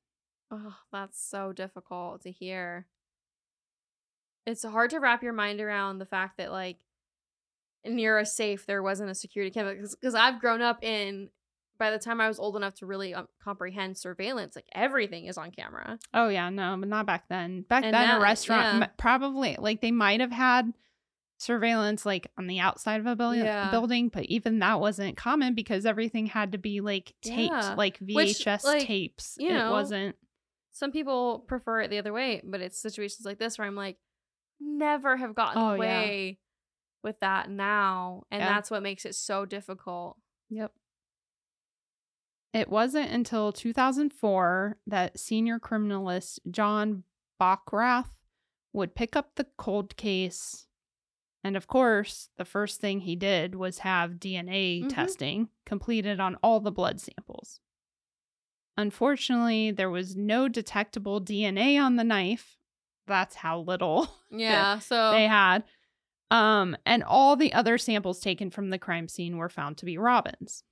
Oh, 0.51 0.77
that's 0.91 1.19
so 1.19 1.53
difficult 1.53 2.21
to 2.21 2.31
hear. 2.31 2.85
It's 4.45 4.63
hard 4.63 4.91
to 4.91 4.99
wrap 4.99 5.23
your 5.23 5.33
mind 5.33 5.59
around 5.59 5.97
the 5.97 6.05
fact 6.05 6.37
that 6.37 6.51
like 6.51 6.77
near 7.83 8.19
a 8.19 8.25
safe 8.27 8.67
there 8.67 8.83
wasn't 8.83 9.09
a 9.09 9.15
security 9.15 9.51
camera 9.51 9.73
because 9.75 10.13
I've 10.15 10.39
grown 10.39 10.61
up 10.61 10.83
in 10.83 11.29
by 11.83 11.91
the 11.91 11.99
time 11.99 12.21
I 12.21 12.29
was 12.29 12.39
old 12.39 12.55
enough 12.55 12.75
to 12.75 12.85
really 12.85 13.13
um, 13.13 13.27
comprehend 13.43 13.97
surveillance, 13.97 14.55
like 14.55 14.67
everything 14.73 15.25
is 15.25 15.37
on 15.37 15.51
camera. 15.51 15.99
Oh 16.13 16.29
yeah, 16.29 16.49
no, 16.49 16.77
but 16.79 16.87
not 16.87 17.05
back 17.05 17.27
then. 17.27 17.63
Back 17.63 17.83
And 17.83 17.93
then, 17.93 18.07
now- 18.07 18.19
a 18.19 18.21
restaurant 18.21 18.79
yeah. 18.79 18.87
probably 18.97 19.57
like 19.59 19.81
they 19.81 19.91
might 19.91 20.21
have 20.21 20.31
had 20.31 20.71
surveillance 21.39 22.05
like 22.05 22.31
on 22.37 22.47
the 22.47 22.59
outside 22.61 23.01
of 23.01 23.05
a 23.05 23.17
building, 23.17 23.43
Yeah. 23.43 23.69
building, 23.69 24.07
but 24.07 24.23
even 24.27 24.59
that 24.59 24.79
wasn't 24.79 25.17
common 25.17 25.55
because 25.55 25.85
everything 25.85 26.25
had 26.27 26.53
to 26.53 26.57
be 26.57 26.79
like 26.79 27.13
taped, 27.21 27.51
Yeah. 27.53 27.73
like 27.75 27.97
Which, 27.99 28.39
VHS 28.45 28.63
like, 28.63 28.83
tapes. 28.85 29.35
you 29.37 29.49
it 29.49 29.53
know, 29.53 29.71
wasn't. 29.71 30.15
Some 30.71 30.93
people 30.93 31.39
prefer 31.39 31.81
it 31.81 31.89
the 31.89 31.97
other 31.97 32.13
way, 32.13 32.41
but 32.45 32.61
it's 32.61 32.79
situations 32.79 33.25
like 33.25 33.39
this 33.39 33.57
where 33.57 33.67
I'm 33.67 33.75
like, 33.75 33.97
never 34.61 35.17
have 35.17 35.35
gotten 35.35 35.61
Oh, 35.61 35.71
away 35.71 36.39
with 37.03 37.19
that 37.19 37.49
now, 37.49 38.23
and 38.31 38.41
that's 38.41 38.71
what 38.71 38.81
makes 38.81 39.03
it 39.03 39.13
so 39.15 39.45
difficult. 39.45 40.15
Yep. 40.49 40.71
It 42.53 42.69
wasn't 42.69 43.09
until 43.11 43.51
2004 43.51 44.77
that 44.87 45.19
senior 45.19 45.59
criminalist 45.59 46.39
John 46.51 47.03
Bockrath 47.41 48.09
would 48.73 48.95
pick 48.95 49.15
up 49.15 49.31
the 49.35 49.47
cold 49.57 49.95
case. 49.97 50.67
And 51.43 51.57
of 51.57 51.67
course, 51.67 52.29
the 52.37 52.45
first 52.45 52.79
thing 52.79 53.01
he 53.01 53.15
did 53.15 53.55
was 53.55 53.79
have 53.79 54.19
DNA 54.19 54.83
Mhm. 54.83 54.89
testing 54.93 55.49
completed 55.65 56.19
on 56.19 56.35
all 56.43 56.59
the 56.59 56.71
blood 56.71 57.01
samples. 57.01 57.59
Unfortunately, 58.77 59.71
there 59.71 59.89
was 59.89 60.15
no 60.15 60.47
detectable 60.47 61.19
DNA 61.21 61.77
on 61.77 61.95
the 61.95 62.03
knife. 62.03 62.57
That's 63.07 63.35
how 63.35 63.59
little 63.59 64.07
Yeah, 64.31 64.79
so 64.79 65.11
they 65.11 65.27
had. 65.27 65.63
Um, 66.31 66.75
and 66.85 67.03
all 67.03 67.35
the 67.35 67.53
other 67.53 67.77
samples 67.77 68.19
taken 68.19 68.49
from 68.49 68.69
the 68.69 68.79
crime 68.79 69.07
scene 69.07 69.37
were 69.37 69.49
found 69.49 69.77
to 69.79 69.85
be 69.85 69.97
Robin's. 69.97 70.63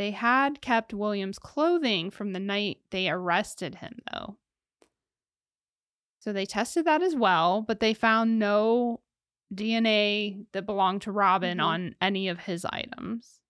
They 0.00 0.12
had 0.12 0.62
kept 0.62 0.94
William's 0.94 1.38
clothing 1.38 2.10
from 2.10 2.32
the 2.32 2.40
night 2.40 2.78
they 2.88 3.10
arrested 3.10 3.74
him, 3.74 3.98
though. 4.10 4.38
So 6.20 6.32
they 6.32 6.46
tested 6.46 6.86
that 6.86 7.02
as 7.02 7.14
well, 7.14 7.60
but 7.60 7.80
they 7.80 7.92
found 7.92 8.38
no 8.38 9.02
DNA 9.54 10.46
that 10.52 10.64
belonged 10.64 11.02
to 11.02 11.12
Robin 11.12 11.58
Mhm. 11.58 11.64
on 11.64 11.96
any 12.00 12.28
of 12.28 12.40
his 12.40 12.64
items. 12.64 13.42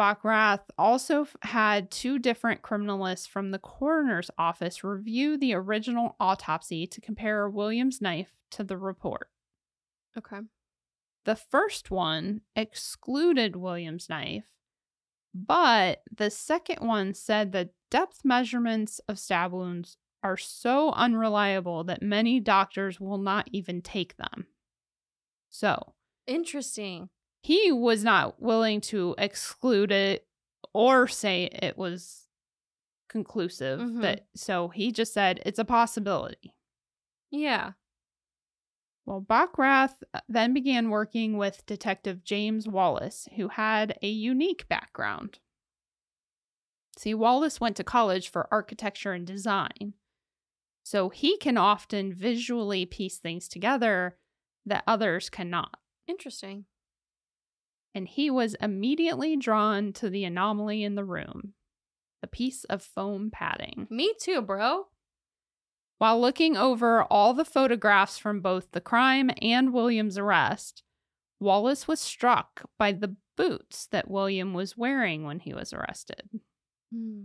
Bockrath 0.00 0.70
also 0.78 1.28
had 1.42 1.90
two 1.90 2.18
different 2.18 2.62
criminalists 2.62 3.28
from 3.28 3.50
the 3.50 3.58
coroner's 3.58 4.30
office 4.38 4.82
review 4.82 5.36
the 5.36 5.52
original 5.52 6.16
autopsy 6.18 6.86
to 6.86 7.02
compare 7.02 7.46
William's 7.50 8.00
knife 8.00 8.32
to 8.52 8.64
the 8.64 8.78
report. 8.78 9.30
Okay. 10.16 10.40
The 11.24 11.36
first 11.36 11.90
one 11.90 12.40
excluded 12.56 13.54
William's 13.54 14.08
knife, 14.08 14.46
but 15.34 16.02
the 16.16 16.30
second 16.30 16.86
one 16.86 17.12
said 17.14 17.52
that 17.52 17.70
depth 17.90 18.24
measurements 18.24 19.00
of 19.08 19.18
stab 19.18 19.52
wounds 19.52 19.96
are 20.22 20.36
so 20.36 20.90
unreliable 20.92 21.84
that 21.84 22.02
many 22.02 22.40
doctors 22.40 22.98
will 23.00 23.18
not 23.18 23.48
even 23.52 23.82
take 23.82 24.16
them. 24.16 24.46
So, 25.50 25.94
Interesting. 26.26 27.10
he 27.42 27.70
was 27.72 28.02
not 28.04 28.40
willing 28.40 28.80
to 28.82 29.14
exclude 29.18 29.92
it 29.92 30.26
or 30.72 31.06
say 31.08 31.44
it 31.52 31.76
was 31.76 32.28
conclusive 33.08 33.80
Mhm. 33.80 34.00
that 34.02 34.26
so 34.34 34.68
he 34.68 34.90
just 34.90 35.12
said 35.12 35.40
it's 35.46 35.58
a 35.58 35.64
possibility 35.64 36.54
Yeah. 37.30 37.72
Well 39.06 39.20
Bockrath 39.20 40.02
uh, 40.14 40.20
then 40.28 40.54
began 40.54 40.90
working 40.90 41.36
with 41.36 41.66
detective 41.66 42.24
james 42.24 42.66
wallace 42.66 43.28
who 43.36 43.48
had 43.48 43.98
a 44.02 44.08
unique 44.08 44.68
background 44.68 45.38
see 46.96 47.14
wallace 47.14 47.60
went 47.60 47.76
to 47.76 47.84
college 47.84 48.28
for 48.28 48.48
architecture 48.50 49.12
and 49.12 49.26
design 49.26 49.94
so 50.84 51.08
he 51.08 51.36
can 51.38 51.56
often 51.56 52.12
visually 52.12 52.86
piece 52.86 53.18
things 53.18 53.48
together 53.48 54.16
that 54.66 54.84
others 54.86 55.28
cannot 55.28 55.78
Interesting. 56.06 56.64
and 57.94 58.08
he 58.08 58.30
was 58.30 58.54
immediately 58.54 59.36
drawn 59.36 59.92
to 59.94 60.08
the 60.08 60.24
anomaly 60.24 60.82
in 60.82 60.94
the 60.94 61.04
room 61.04 61.54
a 62.22 62.26
piece 62.26 62.64
of 62.64 62.82
foam 62.82 63.30
padding. 63.30 63.86
Me 63.90 64.14
too, 64.18 64.40
bro. 64.40 64.86
While 65.98 66.20
looking 66.20 66.56
over 66.56 67.04
all 67.04 67.34
the 67.34 67.44
photographs 67.44 68.18
from 68.18 68.40
both 68.40 68.72
the 68.72 68.80
crime 68.80 69.30
and 69.40 69.72
William's 69.72 70.18
arrest, 70.18 70.82
Wallace 71.40 71.86
was 71.86 72.00
struck 72.00 72.68
by 72.78 72.92
the 72.92 73.16
boots 73.36 73.86
that 73.86 74.10
William 74.10 74.54
was 74.54 74.76
wearing 74.76 75.24
when 75.24 75.40
he 75.40 75.54
was 75.54 75.72
arrested. 75.72 76.28
Hmm. 76.92 77.22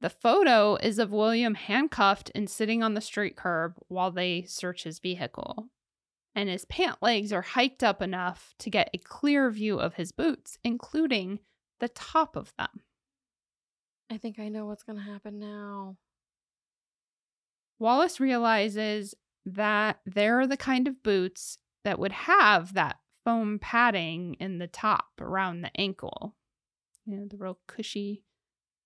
The 0.00 0.10
photo 0.10 0.76
is 0.76 0.98
of 0.98 1.12
William 1.12 1.54
handcuffed 1.54 2.30
and 2.34 2.50
sitting 2.50 2.82
on 2.82 2.94
the 2.94 3.00
street 3.00 3.36
curb 3.36 3.78
while 3.88 4.10
they 4.10 4.42
search 4.42 4.84
his 4.84 4.98
vehicle. 4.98 5.68
And 6.34 6.48
his 6.48 6.64
pant 6.64 6.98
legs 7.00 7.32
are 7.32 7.42
hiked 7.42 7.82
up 7.82 8.02
enough 8.02 8.54
to 8.58 8.70
get 8.70 8.90
a 8.92 8.98
clear 8.98 9.50
view 9.50 9.78
of 9.78 9.94
his 9.94 10.12
boots, 10.12 10.58
including 10.64 11.38
the 11.80 11.88
top 11.88 12.36
of 12.36 12.52
them. 12.58 12.82
I 14.10 14.18
think 14.18 14.38
I 14.38 14.48
know 14.48 14.66
what's 14.66 14.82
going 14.82 14.98
to 14.98 15.10
happen 15.10 15.38
now. 15.38 15.96
Wallace 17.78 18.20
realizes 18.20 19.14
that 19.46 20.00
they're 20.06 20.46
the 20.46 20.56
kind 20.56 20.88
of 20.88 21.02
boots 21.02 21.58
that 21.84 21.98
would 21.98 22.12
have 22.12 22.74
that 22.74 22.98
foam 23.24 23.58
padding 23.58 24.34
in 24.34 24.58
the 24.58 24.66
top 24.66 25.10
around 25.20 25.60
the 25.62 25.70
ankle. 25.80 26.36
You 27.04 27.18
know, 27.18 27.26
the 27.26 27.36
real 27.36 27.58
cushy, 27.66 28.24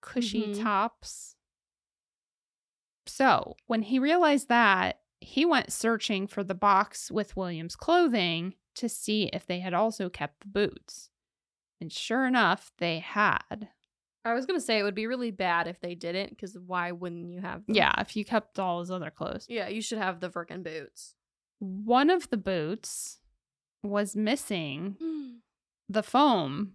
cushy 0.01 0.48
Mhm. 0.48 0.61
tops. 0.62 1.37
So 3.07 3.57
when 3.66 3.83
he 3.83 3.98
realized 3.98 4.48
that, 4.48 5.03
he 5.20 5.44
went 5.44 5.72
searching 5.72 6.27
for 6.27 6.44
the 6.44 6.55
box 6.55 7.11
with 7.11 7.37
William's 7.37 7.74
clothing 7.77 8.55
to 8.74 8.88
see 8.88 9.24
if 9.33 9.46
they 9.46 9.61
had 9.61 9.74
also 9.74 10.09
kept 10.09 10.40
the 10.40 10.48
boots. 10.48 11.11
And 11.81 11.92
sure 11.92 12.27
enough, 12.27 12.72
they 12.79 12.98
had. 13.01 13.70
I 14.24 14.35
was 14.35 14.46
going 14.46 14.59
to 14.59 14.64
say 14.64 14.78
it 14.78 14.83
would 14.83 14.94
be 14.94 15.07
really 15.07 15.31
bad 15.31 15.68
if 15.68 15.81
they 15.81 15.94
didn't 15.94 16.31
because 16.31 16.57
why 16.59 16.92
wouldn't 16.92 17.31
you 17.31 17.40
have 17.40 17.64
them? 17.66 17.74
Yeah, 17.74 17.92
if 17.98 18.16
you 18.16 18.24
kept 18.24 18.59
all 18.59 18.81
his 18.81 18.90
other 18.90 19.11
clothes. 19.11 19.46
Yeah, 19.48 19.68
you 19.68 19.81
should 19.81 19.98
have 19.98 20.20
the 20.20 20.28
frickin' 20.28 20.62
boots. 20.62 21.14
One 21.61 22.11
of 22.11 22.28
the 22.31 22.37
boots 22.37 23.20
was 23.83 24.16
missing 24.16 24.96
mm. 25.02 25.37
the 25.88 26.02
foam 26.02 26.74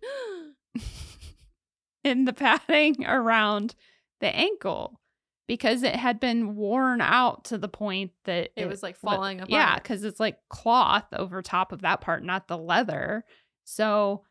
in 2.03 2.25
the 2.25 2.33
padding 2.33 3.05
around 3.05 3.75
the 4.19 4.33
ankle 4.35 4.99
because 5.47 5.83
it 5.83 5.95
had 5.95 6.19
been 6.19 6.55
worn 6.55 7.01
out 7.01 7.45
to 7.45 7.57
the 7.57 7.67
point 7.67 8.11
that 8.25 8.51
it 8.55 8.67
was 8.67 8.81
like 8.81 8.97
falling 8.97 9.39
apart. 9.39 9.51
Yeah, 9.51 9.75
because 9.75 10.03
it's 10.03 10.19
like 10.19 10.37
cloth 10.49 11.05
over 11.13 11.41
top 11.41 11.71
of 11.71 11.81
that 11.81 12.01
part, 12.01 12.23
not 12.23 12.47
the 12.47 12.57
leather. 12.57 13.25
So 13.65 14.23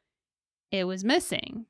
it 0.70 0.85
was 0.85 1.05
missing. 1.05 1.66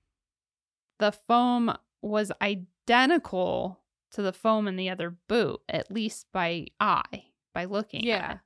The 0.98 1.12
foam 1.12 1.76
was 2.00 2.32
identical 2.40 3.80
to 4.12 4.22
the 4.22 4.32
foam 4.32 4.68
in 4.68 4.76
the 4.76 4.90
other 4.90 5.10
boot, 5.28 5.60
at 5.68 5.90
least 5.90 6.26
by 6.32 6.66
eye, 6.80 7.24
by 7.54 7.64
looking 7.64 8.04
Yeah. 8.04 8.16
at 8.16 8.30
it. 8.36 8.40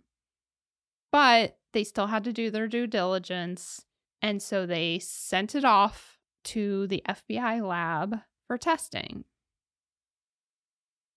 But 1.11 1.59
they 1.73 1.85
still 1.85 2.07
had 2.09 2.25
to 2.25 2.33
do 2.33 2.51
their 2.51 2.69
due 2.69 2.87
diligence. 2.87 3.85
And 4.23 4.43
so 4.43 4.67
they 4.67 4.99
sent 4.99 5.55
it 5.55 5.65
off 5.65 6.19
to 6.45 6.87
the 6.87 7.03
FBI 7.09 7.61
lab 7.61 8.21
for 8.47 8.57
testing. 8.57 9.25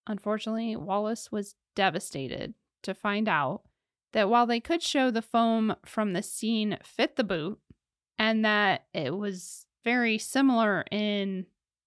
Unfortunately, 0.08 0.76
Wallace 0.76 1.32
was 1.32 1.56
devastated 1.76 2.56
to 2.84 2.94
find 2.94 3.30
out 3.30 3.64
that 4.14 4.30
while 4.30 4.48
they 4.48 4.60
could 4.60 4.82
show 4.82 5.12
the 5.12 5.22
foam 5.22 5.76
from 5.86 6.14
the 6.14 6.24
scene 6.24 6.78
fit 6.84 7.16
the 7.16 7.24
boot 7.24 7.60
and 8.18 8.44
that 8.44 8.88
it 8.94 9.16
was 9.16 9.68
very 9.84 10.18
similar 10.18 10.84
in 10.92 11.46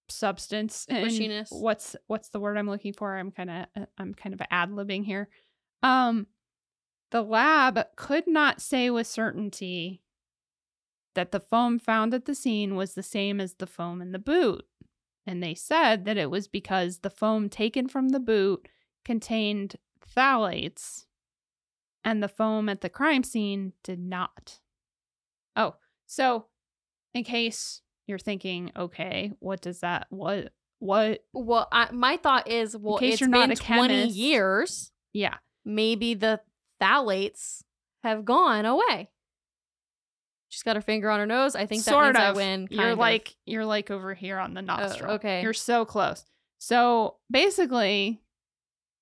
substance 0.09 0.85
and 0.89 1.03
what's 1.49 1.95
what's 2.07 2.29
the 2.29 2.39
word 2.39 2.57
I'm 2.57 2.69
looking 2.69 2.93
for? 2.93 3.15
I'm 3.15 3.31
kind 3.31 3.49
of 3.49 3.87
I'm 3.97 4.13
kind 4.13 4.33
of 4.33 4.41
ad 4.51 4.69
libbing 4.69 5.05
here. 5.05 5.29
Um 5.81 6.27
the 7.11 7.21
lab 7.21 7.79
could 7.95 8.27
not 8.27 8.61
say 8.61 8.89
with 8.89 9.07
certainty 9.07 10.01
that 11.15 11.31
the 11.31 11.39
foam 11.39 11.77
found 11.79 12.13
at 12.13 12.25
the 12.25 12.35
scene 12.35 12.75
was 12.75 12.95
the 12.95 13.03
same 13.03 13.39
as 13.39 13.55
the 13.55 13.67
foam 13.67 14.01
in 14.01 14.11
the 14.11 14.19
boot. 14.19 14.65
And 15.25 15.41
they 15.41 15.53
said 15.53 16.05
that 16.05 16.17
it 16.17 16.29
was 16.31 16.47
because 16.47 16.99
the 16.99 17.09
foam 17.09 17.49
taken 17.49 17.87
from 17.87 18.09
the 18.09 18.19
boot 18.19 18.67
contained 19.05 19.75
phthalates 20.05 21.05
and 22.03 22.21
the 22.21 22.27
foam 22.27 22.67
at 22.67 22.81
the 22.81 22.89
crime 22.89 23.23
scene 23.23 23.73
did 23.83 23.99
not. 23.99 24.59
Oh, 25.55 25.75
so 26.05 26.47
in 27.13 27.23
case 27.23 27.82
you're 28.07 28.19
thinking, 28.19 28.71
okay, 28.75 29.31
what 29.39 29.61
does 29.61 29.79
that 29.81 30.07
what 30.09 30.51
what 30.79 31.23
Well, 31.33 31.67
I, 31.71 31.91
my 31.91 32.17
thought 32.17 32.49
is, 32.49 32.75
well, 32.75 32.97
case 32.97 33.13
it's 33.13 33.21
you're 33.21 33.29
not 33.29 33.43
been 33.47 33.51
a 33.51 33.55
20 33.55 33.93
chemist. 33.95 34.15
years. 34.15 34.91
yeah. 35.13 35.35
Maybe 35.65 36.13
the 36.13 36.41
phthalates 36.81 37.63
have 38.03 38.25
gone 38.25 38.65
away. 38.65 39.09
She's 40.49 40.61
got 40.63 40.75
her 40.75 40.81
finger 40.81 41.09
on 41.09 41.19
her 41.19 41.25
nose. 41.25 41.55
I 41.55 41.65
think 41.65 41.83
that 41.85 41.91
sort 41.91 42.05
means 42.07 42.17
I 42.17 42.27
of. 42.29 42.35
win. 42.35 42.67
you're 42.69 42.89
of. 42.91 42.99
like 42.99 43.35
you're 43.45 43.65
like 43.65 43.89
over 43.89 44.13
here 44.13 44.37
on 44.37 44.53
the 44.53 44.61
nostril. 44.61 45.11
Oh, 45.11 45.15
okay. 45.15 45.41
You're 45.41 45.53
so 45.53 45.85
close. 45.85 46.25
So 46.59 47.15
basically, 47.31 48.21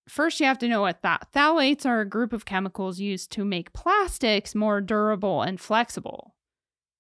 first 0.08 0.40
you 0.40 0.46
have 0.46 0.60
to 0.60 0.68
know 0.68 0.82
what 0.82 1.02
that 1.02 1.28
phthalates 1.34 1.86
are 1.86 2.00
a 2.02 2.06
group 2.08 2.32
of 2.32 2.46
chemicals 2.46 3.00
used 3.00 3.32
to 3.34 3.44
make 3.44 3.74
plastics 3.74 4.54
more 4.56 4.82
durable 4.82 5.42
and 5.42 5.60
flexible. 5.60 6.36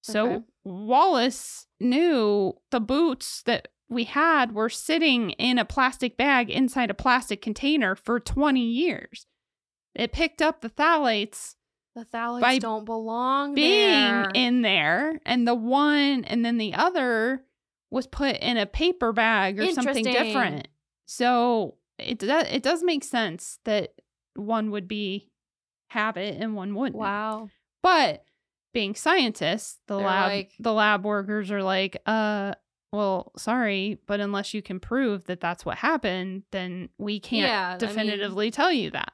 So 0.01 0.25
Okay. 0.31 0.43
Wallace 0.63 1.67
knew 1.79 2.53
the 2.71 2.79
boots 2.79 3.41
that 3.43 3.69
we 3.89 4.03
had 4.05 4.53
were 4.53 4.69
sitting 4.69 5.31
in 5.31 5.57
a 5.57 5.65
plastic 5.65 6.17
bag 6.17 6.49
inside 6.49 6.89
a 6.89 6.93
plastic 6.95 7.41
container 7.41 7.95
for 7.95 8.19
20 8.19 8.61
years. 8.61 9.25
It 9.95 10.11
picked 10.13 10.41
up 10.41 10.61
the 10.61 10.69
phthalates 10.69 11.55
the 11.93 12.05
phthalates 12.05 12.59
don't 12.61 12.85
belong 12.85 13.53
being 13.53 13.69
there. 14.23 14.31
in 14.33 14.61
there 14.61 15.19
and 15.25 15.45
the 15.45 15.53
one 15.55 16.23
and 16.23 16.45
then 16.45 16.57
the 16.57 16.73
other 16.73 17.43
was 17.89 18.07
put 18.07 18.37
in 18.37 18.55
a 18.55 18.65
paper 18.65 19.11
bag 19.11 19.59
or 19.59 19.63
something 19.73 20.05
different 20.05 20.69
so 21.05 21.75
it 21.99 22.17
does 22.19 22.45
it 22.49 22.63
does 22.63 22.81
make 22.81 23.03
sense 23.03 23.59
that 23.65 23.93
one 24.35 24.71
would 24.71 24.87
be 24.87 25.29
habit 25.89 26.37
and 26.39 26.55
one 26.55 26.73
wouldn't 26.75 26.95
Wow. 26.95 27.49
but 27.83 28.23
being 28.73 28.95
scientists 28.95 29.79
the 29.87 29.97
They're 29.97 30.05
lab 30.05 30.29
like- 30.31 30.51
the 30.59 30.73
lab 30.73 31.03
workers 31.05 31.51
are 31.51 31.63
like 31.63 31.97
uh 32.05 32.53
well 32.93 33.31
sorry 33.37 33.99
but 34.07 34.19
unless 34.19 34.53
you 34.53 34.61
can 34.61 34.79
prove 34.79 35.25
that 35.25 35.39
that's 35.39 35.65
what 35.65 35.77
happened 35.77 36.43
then 36.51 36.89
we 36.97 37.19
can't 37.19 37.47
Yeah, 37.49 37.67
I 37.67 37.71
mean- 37.71 37.79
definitively 37.79 38.51
tell 38.51 38.71
you 38.71 38.91
that 38.91 39.13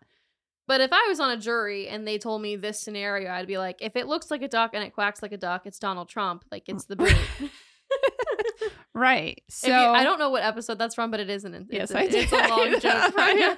But 0.67 0.81
if 0.81 0.91
I 0.91 1.05
was 1.07 1.19
on 1.19 1.31
a 1.31 1.37
jury 1.37 1.87
and 1.87 2.05
they 2.07 2.17
told 2.17 2.41
me 2.41 2.57
this 2.57 2.77
scenario, 2.79 3.31
I'd 3.31 3.47
be 3.47 3.57
like, 3.57 3.77
if 3.81 3.95
it 3.95 4.05
looks 4.05 4.29
like 4.29 4.41
a 4.41 4.49
duck 4.49 4.71
and 4.73 4.83
it 4.83 4.93
quacks 4.93 5.21
like 5.21 5.31
a 5.31 5.37
duck, 5.37 5.61
it's 5.65 5.79
Donald 5.79 6.09
Trump. 6.09 6.43
Like 6.51 6.67
it's 6.67 6.83
the 6.85 6.95
boot. 7.01 7.15
right 8.93 9.41
so 9.49 9.67
you- 9.67 9.73
I 9.73 10.03
don't 10.03 10.19
know 10.19 10.29
what 10.29 10.43
episode 10.43 10.77
that's 10.79 10.95
from, 10.95 11.11
but 11.11 11.19
it 11.19 11.29
isn't. 11.29 11.53
It's 11.53 11.67
Yes, 11.71 11.91
a, 11.91 11.99
I 11.99 12.01
It's 12.03 12.31
a 12.33 12.35
long 12.49 12.79
joke. 12.79 13.15
Know. 13.15 13.55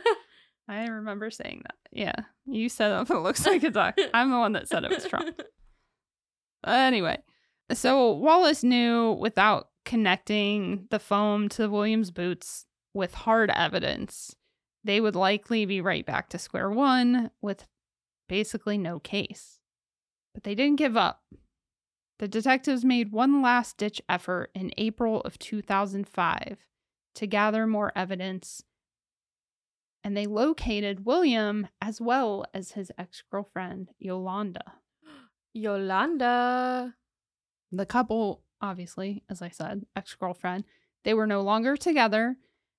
I 0.67 0.85
remember 0.87 1.31
saying 1.31 1.61
that. 1.63 1.75
Yeah. 1.91 2.13
You 2.45 2.69
said 2.69 2.91
it 2.91 3.09
looks 3.09 3.45
like 3.45 3.63
a 3.63 3.69
duck. 3.71 3.97
I'm 4.13 4.29
the 4.29 4.37
one 4.37 4.53
that 4.53 4.67
said 4.67 4.83
it 4.83 4.91
was 4.91 5.05
Trump. 5.05 5.41
Anyway, 6.65 7.19
so 7.71 8.11
Wallace 8.11 8.63
knew 8.63 9.13
without 9.13 9.69
connecting 9.85 10.87
the 10.89 10.99
foam 10.99 11.49
to 11.49 11.69
William's 11.69 12.11
boots 12.11 12.65
with 12.93 13.13
hard 13.13 13.49
evidence, 13.51 14.35
they 14.83 15.01
would 15.01 15.15
likely 15.15 15.65
be 15.65 15.81
right 15.81 16.05
back 16.05 16.29
to 16.29 16.37
square 16.37 16.69
one 16.69 17.31
with 17.41 17.65
basically 18.27 18.77
no 18.77 18.99
case. 18.99 19.59
But 20.33 20.43
they 20.43 20.55
didn't 20.55 20.77
give 20.77 20.95
up. 20.95 21.23
The 22.19 22.27
detectives 22.27 22.83
made 22.83 23.11
one 23.11 23.41
last 23.41 23.77
ditch 23.77 24.01
effort 24.09 24.51
in 24.53 24.71
April 24.77 25.21
of 25.21 25.39
2005 25.39 26.57
to 27.15 27.27
gather 27.27 27.65
more 27.65 27.91
evidence, 27.95 28.63
and 30.03 30.15
they 30.15 30.27
located 30.27 31.05
William 31.05 31.67
as 31.81 32.01
well 32.01 32.45
as 32.53 32.73
his 32.73 32.91
ex 32.97 33.23
girlfriend, 33.31 33.89
Yolanda. 33.99 34.73
Yolanda. 35.53 36.95
The 37.71 37.85
couple, 37.85 38.43
obviously, 38.61 39.23
as 39.29 39.41
I 39.41 39.49
said, 39.49 39.85
ex 39.95 40.15
girlfriend, 40.15 40.65
they 41.03 41.13
were 41.13 41.27
no 41.27 41.41
longer 41.41 41.77
together, 41.77 42.37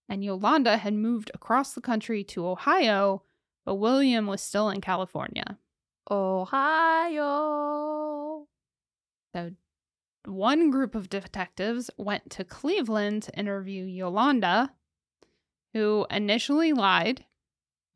and 0.08 0.24
Yolanda 0.24 0.76
had 0.76 0.94
moved 0.94 1.30
across 1.32 1.72
the 1.72 1.80
country 1.80 2.24
to 2.24 2.46
Ohio, 2.46 3.22
but 3.64 3.76
William 3.76 4.26
was 4.26 4.42
still 4.42 4.68
in 4.68 4.80
California. 4.80 5.58
Ohio. 6.10 7.28
So, 9.34 9.52
one 10.26 10.70
group 10.70 10.94
of 10.94 11.08
detectives 11.08 11.90
went 11.96 12.28
to 12.30 12.44
Cleveland 12.44 13.22
to 13.24 13.38
interview 13.38 13.84
Yolanda, 13.84 14.72
who 15.72 16.06
initially 16.10 16.72
lied 16.72 17.24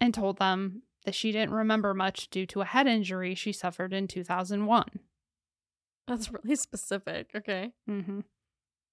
and 0.00 0.14
told 0.14 0.38
them 0.38 0.82
that 1.04 1.14
she 1.14 1.32
didn't 1.32 1.54
remember 1.54 1.94
much 1.94 2.28
due 2.30 2.46
to 2.46 2.60
a 2.60 2.66
head 2.66 2.86
injury 2.86 3.34
she 3.34 3.52
suffered 3.52 3.92
in 3.92 4.08
2001. 4.08 4.84
That's 6.06 6.32
really 6.32 6.56
specific. 6.56 7.30
Okay. 7.34 7.72
Mm-hmm. 7.88 8.20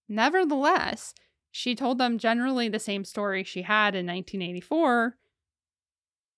Nevertheless, 0.09 1.13
she 1.51 1.75
told 1.75 1.97
them 1.97 2.17
generally 2.17 2.69
the 2.69 2.79
same 2.79 3.03
story 3.03 3.43
she 3.43 3.63
had 3.63 3.95
in 3.95 4.05
1984, 4.05 5.17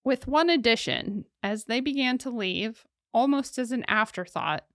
with 0.03 0.27
one 0.27 0.49
addition. 0.49 1.25
As 1.41 1.65
they 1.65 1.79
began 1.79 2.17
to 2.19 2.29
leave, 2.29 2.85
almost 3.13 3.57
as 3.57 3.71
an 3.71 3.85
afterthought, 3.87 4.65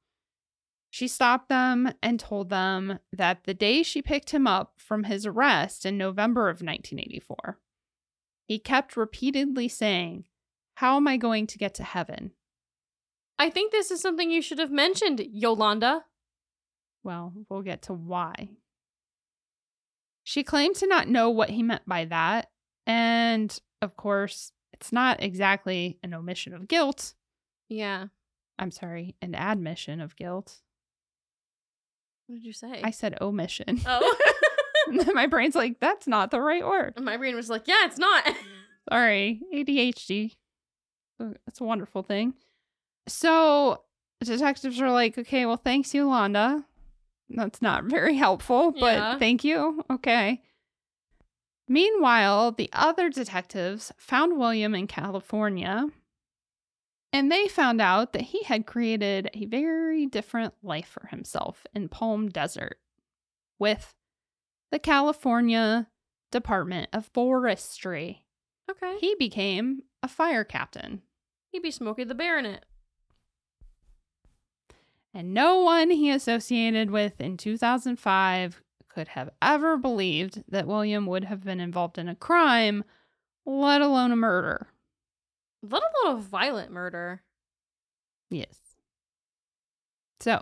she 0.91 1.07
stopped 1.07 1.49
them 1.49 1.93
and 2.03 2.19
told 2.19 2.49
them 2.49 2.99
that 3.13 3.45
the 3.45 3.55
day 3.55 3.83
she 3.83 4.01
picked 4.01 4.31
him 4.31 4.47
up 4.47 4.75
from 4.79 5.05
his 5.05 5.27
arrest 5.27 5.85
in 5.85 5.99
November 5.99 6.49
of 6.49 6.63
1984, 6.63 7.59
he 8.47 8.59
kept 8.59 8.97
repeatedly 8.97 9.69
saying, 9.69 10.25
How 10.79 10.97
am 10.97 11.09
I 11.09 11.17
going 11.17 11.49
to 11.49 11.59
get 11.59 11.75
to 11.75 11.83
heaven? 11.83 12.31
I 13.37 13.51
think 13.51 13.73
this 13.73 13.91
is 13.91 14.01
something 14.01 14.31
you 14.31 14.41
should 14.41 14.61
have 14.61 14.71
mentioned, 14.71 15.21
Yolanda. 15.29 16.05
Well, 17.03 17.33
we'll 17.49 17.63
get 17.63 17.83
to 17.83 17.93
why. 17.93 18.51
She 20.23 20.45
claimed 20.45 20.77
to 20.77 20.87
not 20.87 21.09
know 21.09 21.31
what 21.31 21.51
he 21.51 21.65
meant 21.65 21.83
by 21.85 22.05
that. 22.05 22.51
And 22.87 23.59
of 23.83 23.97
course, 23.97 24.53
it's 24.73 24.93
not 24.93 25.21
exactly 25.21 25.99
an 26.05 26.15
omission 26.15 26.55
of 26.55 26.69
guilt. 26.69 27.15
Yeah. 27.69 28.07
I'm 28.57 28.71
sorry, 28.71 29.17
an 29.21 29.35
admission 29.35 30.01
of 30.01 30.15
guilt. 30.15 30.61
What 32.29 32.37
did 32.37 32.45
you 32.45 32.53
say? 32.53 32.83
I 32.85 32.93
said 32.93 33.19
omission. 33.21 33.81
oh. 33.87 34.17
My 35.13 35.27
brain's 35.27 35.57
like, 35.57 35.81
that's 35.81 36.07
not 36.07 36.31
the 36.31 36.41
right 36.41 36.65
word. 36.65 36.95
My 37.01 37.17
brain 37.17 37.35
was 37.35 37.51
like, 37.51 37.67
yeah, 37.67 37.85
it's 37.87 37.99
not. 37.99 38.25
Sorry, 38.89 39.41
ADHD. 39.53 40.37
It's 41.47 41.61
a 41.61 41.65
wonderful 41.65 42.03
thing. 42.03 42.35
So 43.07 43.83
detectives 44.23 44.81
are 44.81 44.91
like, 44.91 45.17
okay, 45.19 45.47
well, 45.47 45.57
thanks, 45.57 45.95
Yolanda. 45.95 46.65
That's 47.31 47.61
not 47.63 47.85
very 47.97 48.17
helpful, 48.17 48.73
but 48.73 48.95
Yeah. 48.97 49.19
thank 49.19 49.45
you. 49.45 49.85
Okay. 49.91 50.43
Meanwhile, 51.69 52.53
the 52.53 52.71
other 52.73 53.11
detectives 53.11 53.93
found 53.99 54.39
William 54.39 54.75
in 54.75 54.87
California 54.87 55.87
and 57.13 57.33
they 57.33 57.49
found 57.49 57.81
out 57.81 58.13
that 58.13 58.23
he 58.23 58.43
had 58.45 58.67
created 58.67 59.31
a 59.33 59.47
very 59.47 60.05
different 60.07 60.55
life 60.63 60.89
for 60.89 61.07
himself 61.09 61.67
in 61.75 61.89
Palm 61.89 62.29
Desert 62.29 62.79
with 63.59 63.95
the 64.71 64.79
California 64.79 65.89
Department 66.31 66.89
of 66.93 67.07
Forestry. 67.07 68.27
okay. 68.71 68.97
He 69.01 69.15
became 69.19 69.83
a 70.03 70.09
fire 70.09 70.45
captain, 70.45 71.01
He'd 71.53 71.63
be 71.63 71.71
Smokey 71.71 72.05
the 72.05 72.15
it. 72.47 72.65
and 75.15 75.35
no 75.35 75.59
one 75.61 75.91
he 75.91 76.11
associated 76.11 76.91
with 76.93 77.21
in 77.21 77.37
2005 77.37 78.63
could 78.89 79.09
have 79.09 79.31
ever 79.43 79.77
believed 79.77 80.45
that 80.49 80.67
William 80.67 81.07
would 81.07 81.25
have 81.25 81.43
been 81.43 81.59
involved 81.59 81.99
in 81.99 82.09
a 82.09 82.15
crime, 82.15 82.85
let 83.45 83.81
alone 83.81 84.13
a 84.13 84.17
murder. 84.17 84.69
Let 85.63 85.83
alone 86.05 86.19
a 86.19 86.21
violent 86.21 86.71
murder. 86.71 87.23
Yes. 88.31 88.59
So, 90.21 90.41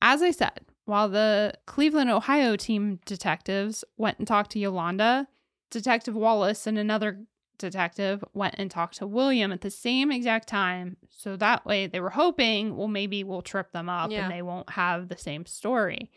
as 0.00 0.22
I 0.22 0.30
said, 0.30 0.60
while 0.86 1.08
the 1.08 1.52
Cleveland, 1.66 2.10
Ohio 2.10 2.56
team 2.56 2.98
detectives 3.04 3.84
went 3.96 4.18
and 4.18 4.26
talked 4.26 4.52
to 4.52 4.58
Yolanda, 4.58 5.28
Detective 5.70 6.14
Wallace 6.14 6.66
and 6.66 6.78
another 6.78 7.18
detective 7.62 8.22
went 8.34 8.56
and 8.58 8.70
talked 8.70 8.98
to 8.98 9.06
William 9.06 9.50
at 9.52 9.62
the 9.62 9.70
same 9.70 10.12
exact 10.12 10.46
time. 10.48 10.98
So 11.08 11.36
that 11.36 11.64
way 11.64 11.86
they 11.86 12.00
were 12.00 12.10
hoping, 12.10 12.76
well, 12.76 12.88
maybe 12.88 13.24
we'll 13.24 13.40
trip 13.42 13.72
them 13.72 13.88
up 13.88 14.10
Yeah. 14.10 14.24
and 14.24 14.32
they 14.32 14.42
won't 14.42 14.68
have 14.70 15.08
the 15.08 15.16
same 15.16 15.46
story. 15.46 16.10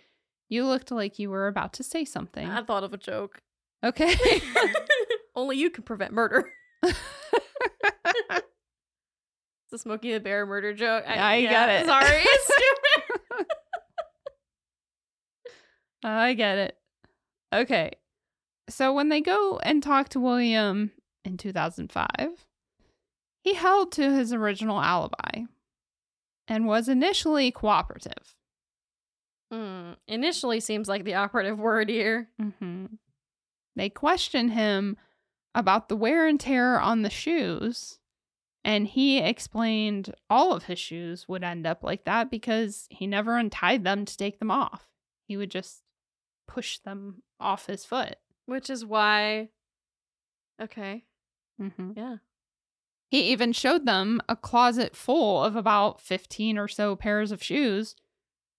You 0.49 0.65
looked 0.65 0.91
like 0.91 1.17
you 1.17 1.29
were 1.29 1.47
about 1.47 1.71
to 1.73 1.83
say 1.83 2.03
something. 2.05 2.47
I 2.49 2.61
thought 2.63 2.83
of 2.83 2.93
a 2.93 2.97
joke. 2.97 3.41
Okay. 3.83 4.13
Only 5.35 5.57
you 5.57 5.69
can 5.69 5.83
prevent 5.83 6.11
murder. 6.13 6.49
It's 9.67 9.73
a 9.73 9.79
Smokey 9.79 10.13
the 10.13 10.19
Bear 10.19 10.45
murder 10.45 10.73
joke. 10.75 11.03
I 11.07 11.43
got 11.45 11.69
it. 11.69 11.87
Sorry, 11.87 12.21
it's 12.21 12.43
stupid. 12.43 13.47
I 16.03 16.33
get 16.35 16.57
it. 16.59 16.77
Okay. 17.51 17.93
So 18.69 18.93
when 18.93 19.09
they 19.09 19.21
go 19.21 19.57
and 19.63 19.81
talk 19.81 20.09
to 20.09 20.19
William 20.19 20.91
in 21.25 21.37
2005, 21.37 22.45
he 23.43 23.53
held 23.53 23.91
to 23.93 24.11
his 24.13 24.31
original 24.33 24.79
alibi 24.81 25.43
and 26.47 26.65
was 26.67 26.87
initially 26.87 27.51
cooperative. 27.51 28.35
Hmm. 29.51 29.93
Initially 30.07 30.59
seems 30.59 30.87
like 30.87 31.03
the 31.03 31.15
operative 31.15 31.59
word 31.67 31.89
here. 31.89 32.29
hmm 32.39 32.85
They 33.75 33.89
questioned 33.89 34.51
him 34.53 34.97
about 35.53 35.89
the 35.89 35.95
wear 35.95 36.27
and 36.27 36.39
tear 36.39 36.79
on 36.79 37.01
the 37.01 37.09
shoes, 37.09 37.99
and 38.63 38.87
he 38.87 39.19
explained 39.19 40.13
all 40.29 40.53
of 40.53 40.63
his 40.65 40.79
shoes 40.79 41.27
would 41.27 41.43
end 41.43 41.65
up 41.65 41.83
like 41.83 42.03
that 42.05 42.29
because 42.31 42.87
he 42.89 43.07
never 43.07 43.37
untied 43.37 43.83
them 43.83 44.05
to 44.05 44.17
take 44.17 44.39
them 44.39 44.51
off. 44.51 44.89
He 45.27 45.37
would 45.37 45.51
just 45.51 45.81
push 46.47 46.79
them 46.79 47.21
off 47.39 47.67
his 47.67 47.85
foot. 47.85 48.15
Which 48.47 48.69
is 48.69 48.83
why. 48.85 49.49
Okay. 50.61 51.05
Mm-hmm. 51.61 51.91
Yeah. 51.95 52.17
He 53.09 53.21
even 53.31 53.53
showed 53.53 53.85
them 53.85 54.19
a 54.27 54.35
closet 54.35 54.95
full 54.95 55.43
of 55.43 55.55
about 55.55 56.01
15 56.01 56.57
or 56.57 56.67
so 56.67 56.95
pairs 56.95 57.31
of 57.31 57.41
shoes, 57.43 57.95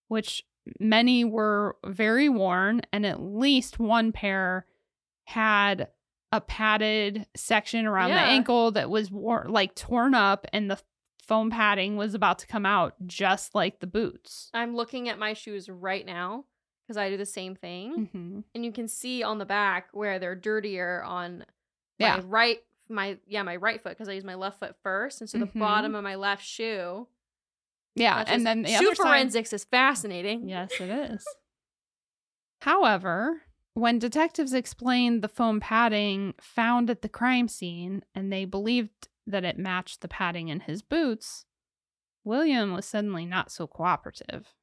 which 0.07 0.45
many 0.79 1.23
were 1.23 1.75
very 1.85 2.29
worn, 2.29 2.81
and 2.91 3.05
at 3.05 3.21
least 3.21 3.77
one 3.79 4.11
pair 4.11 4.65
had 5.25 5.89
a 6.31 6.41
padded 6.41 7.25
section 7.35 7.85
around 7.85 8.09
the 8.09 8.15
ankle 8.19 8.71
that 8.71 8.89
was 8.89 9.11
wor- 9.11 9.45
like 9.49 9.75
torn 9.75 10.13
up, 10.13 10.45
and 10.51 10.69
the 10.71 10.79
foam 11.21 11.49
padding 11.49 11.97
was 11.97 12.13
about 12.13 12.39
to 12.39 12.47
come 12.47 12.65
out, 12.65 12.95
just 13.05 13.53
like 13.53 13.79
the 13.79 13.87
boots. 13.87 14.49
I'm 14.53 14.75
looking 14.75 15.09
at 15.09 15.19
my 15.19 15.33
shoes 15.33 15.69
right 15.69 16.05
now 16.05 16.45
because 16.85 16.97
I 16.97 17.09
do 17.09 17.17
the 17.17 17.25
same 17.25 17.55
thing. 17.55 18.07
Mm-hmm. 18.13 18.39
And 18.55 18.65
you 18.65 18.71
can 18.71 18.87
see 18.87 19.23
on 19.23 19.37
the 19.37 19.45
back 19.45 19.89
where 19.91 20.19
they're 20.19 20.35
dirtier 20.35 21.03
on 21.03 21.45
Yeah. 21.99 22.17
my 22.17 22.23
right 22.23 22.59
my 22.89 23.17
yeah, 23.27 23.43
my 23.43 23.55
right 23.55 23.81
foot 23.81 23.89
because 23.91 24.09
I 24.09 24.13
use 24.13 24.23
my 24.23 24.35
left 24.35 24.59
foot 24.59 24.75
first. 24.83 25.21
And 25.21 25.29
so 25.29 25.37
the 25.37 25.45
Mhm. 25.47 25.59
bottom 25.59 25.95
of 25.95 26.03
my 26.03 26.15
left 26.15 26.43
shoe. 26.45 27.07
Yeah. 27.95 28.23
And 28.27 28.45
then 28.45 28.61
the 28.63 28.69
shoe 28.69 28.87
other 28.87 28.95
side. 28.95 29.03
forensics 29.03 29.53
is 29.53 29.63
fascinating. 29.65 30.47
Yes, 30.49 30.71
it 30.79 30.89
is. 30.89 31.25
However, 32.61 33.43
when 33.73 33.99
detectives 33.99 34.53
explained 34.53 35.21
the 35.21 35.27
foam 35.27 35.59
padding 35.59 36.33
found 36.41 36.89
at 36.89 37.01
the 37.01 37.09
crime 37.09 37.47
scene 37.47 38.03
and 38.15 38.31
they 38.31 38.45
believed 38.45 39.07
that 39.25 39.43
it 39.43 39.57
matched 39.57 40.01
the 40.01 40.07
padding 40.07 40.47
in 40.49 40.61
his 40.61 40.81
boots, 40.81 41.45
William 42.23 42.73
was 42.73 42.85
suddenly 42.85 43.25
not 43.25 43.51
so 43.51 43.67
cooperative 43.67 44.53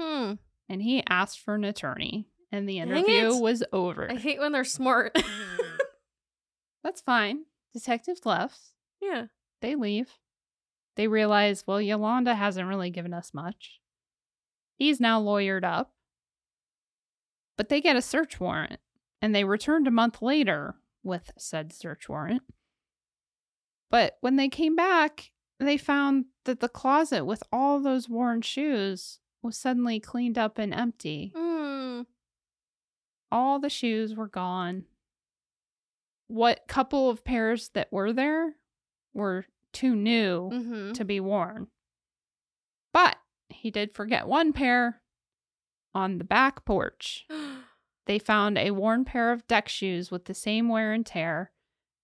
Hmm. 0.00 0.34
and 0.68 0.82
he 0.82 1.02
asked 1.08 1.38
for 1.40 1.54
an 1.54 1.64
attorney 1.64 2.28
and 2.50 2.68
the 2.68 2.78
interview 2.78 3.34
was 3.36 3.62
over. 3.72 4.10
I 4.10 4.16
hate 4.16 4.38
when 4.40 4.52
they're 4.52 4.64
smart. 4.64 5.16
That's 6.82 7.00
fine. 7.00 7.44
Detectives 7.72 8.24
left. 8.24 8.58
Yeah. 9.00 9.26
They 9.60 9.74
leave. 9.74 10.18
They 10.96 11.08
realize, 11.08 11.64
well, 11.66 11.80
Yolanda 11.80 12.34
hasn't 12.34 12.68
really 12.68 12.90
given 12.90 13.14
us 13.14 13.32
much. 13.32 13.80
He's 14.76 15.00
now 15.00 15.22
lawyered 15.22 15.64
up. 15.64 15.92
But 17.56 17.68
they 17.68 17.80
get 17.80 17.96
a 17.96 18.02
search 18.02 18.40
warrant 18.40 18.80
and 19.20 19.34
they 19.34 19.44
returned 19.44 19.86
a 19.86 19.92
month 19.92 20.20
later 20.20 20.74
with 21.02 21.30
said 21.38 21.72
search 21.72 22.08
warrant. 22.08 22.42
But 23.90 24.16
when 24.20 24.36
they 24.36 24.48
came 24.48 24.74
back, 24.74 25.30
they 25.60 25.76
found 25.76 26.26
that 26.44 26.60
the 26.60 26.68
closet 26.68 27.24
with 27.24 27.42
all 27.52 27.80
those 27.80 28.08
worn 28.08 28.42
shoes 28.42 29.20
was 29.42 29.56
suddenly 29.56 30.00
cleaned 30.00 30.38
up 30.38 30.58
and 30.58 30.72
empty. 30.74 31.32
Mm. 31.36 32.06
All 33.30 33.58
the 33.58 33.70
shoes 33.70 34.14
were 34.14 34.28
gone. 34.28 34.84
What 36.32 36.66
couple 36.66 37.10
of 37.10 37.24
pairs 37.24 37.68
that 37.74 37.92
were 37.92 38.10
there 38.10 38.54
were 39.12 39.44
too 39.74 39.94
new 39.94 40.48
Mm-hmm. 40.50 40.92
to 40.92 41.04
be 41.04 41.20
worn. 41.20 41.66
But 42.92 43.16
he 43.50 43.70
did 43.70 43.94
forget 43.94 44.26
one 44.26 44.54
pair 44.54 45.02
on 45.94 46.16
the 46.16 46.24
back 46.24 46.64
porch. 46.64 47.26
They 48.06 48.18
found 48.18 48.58
a 48.58 48.72
worn 48.72 49.04
pair 49.04 49.30
of 49.30 49.46
deck 49.46 49.68
shoes 49.68 50.10
with 50.10 50.24
the 50.24 50.34
same 50.34 50.68
wear 50.68 50.92
and 50.92 51.06
tear 51.06 51.52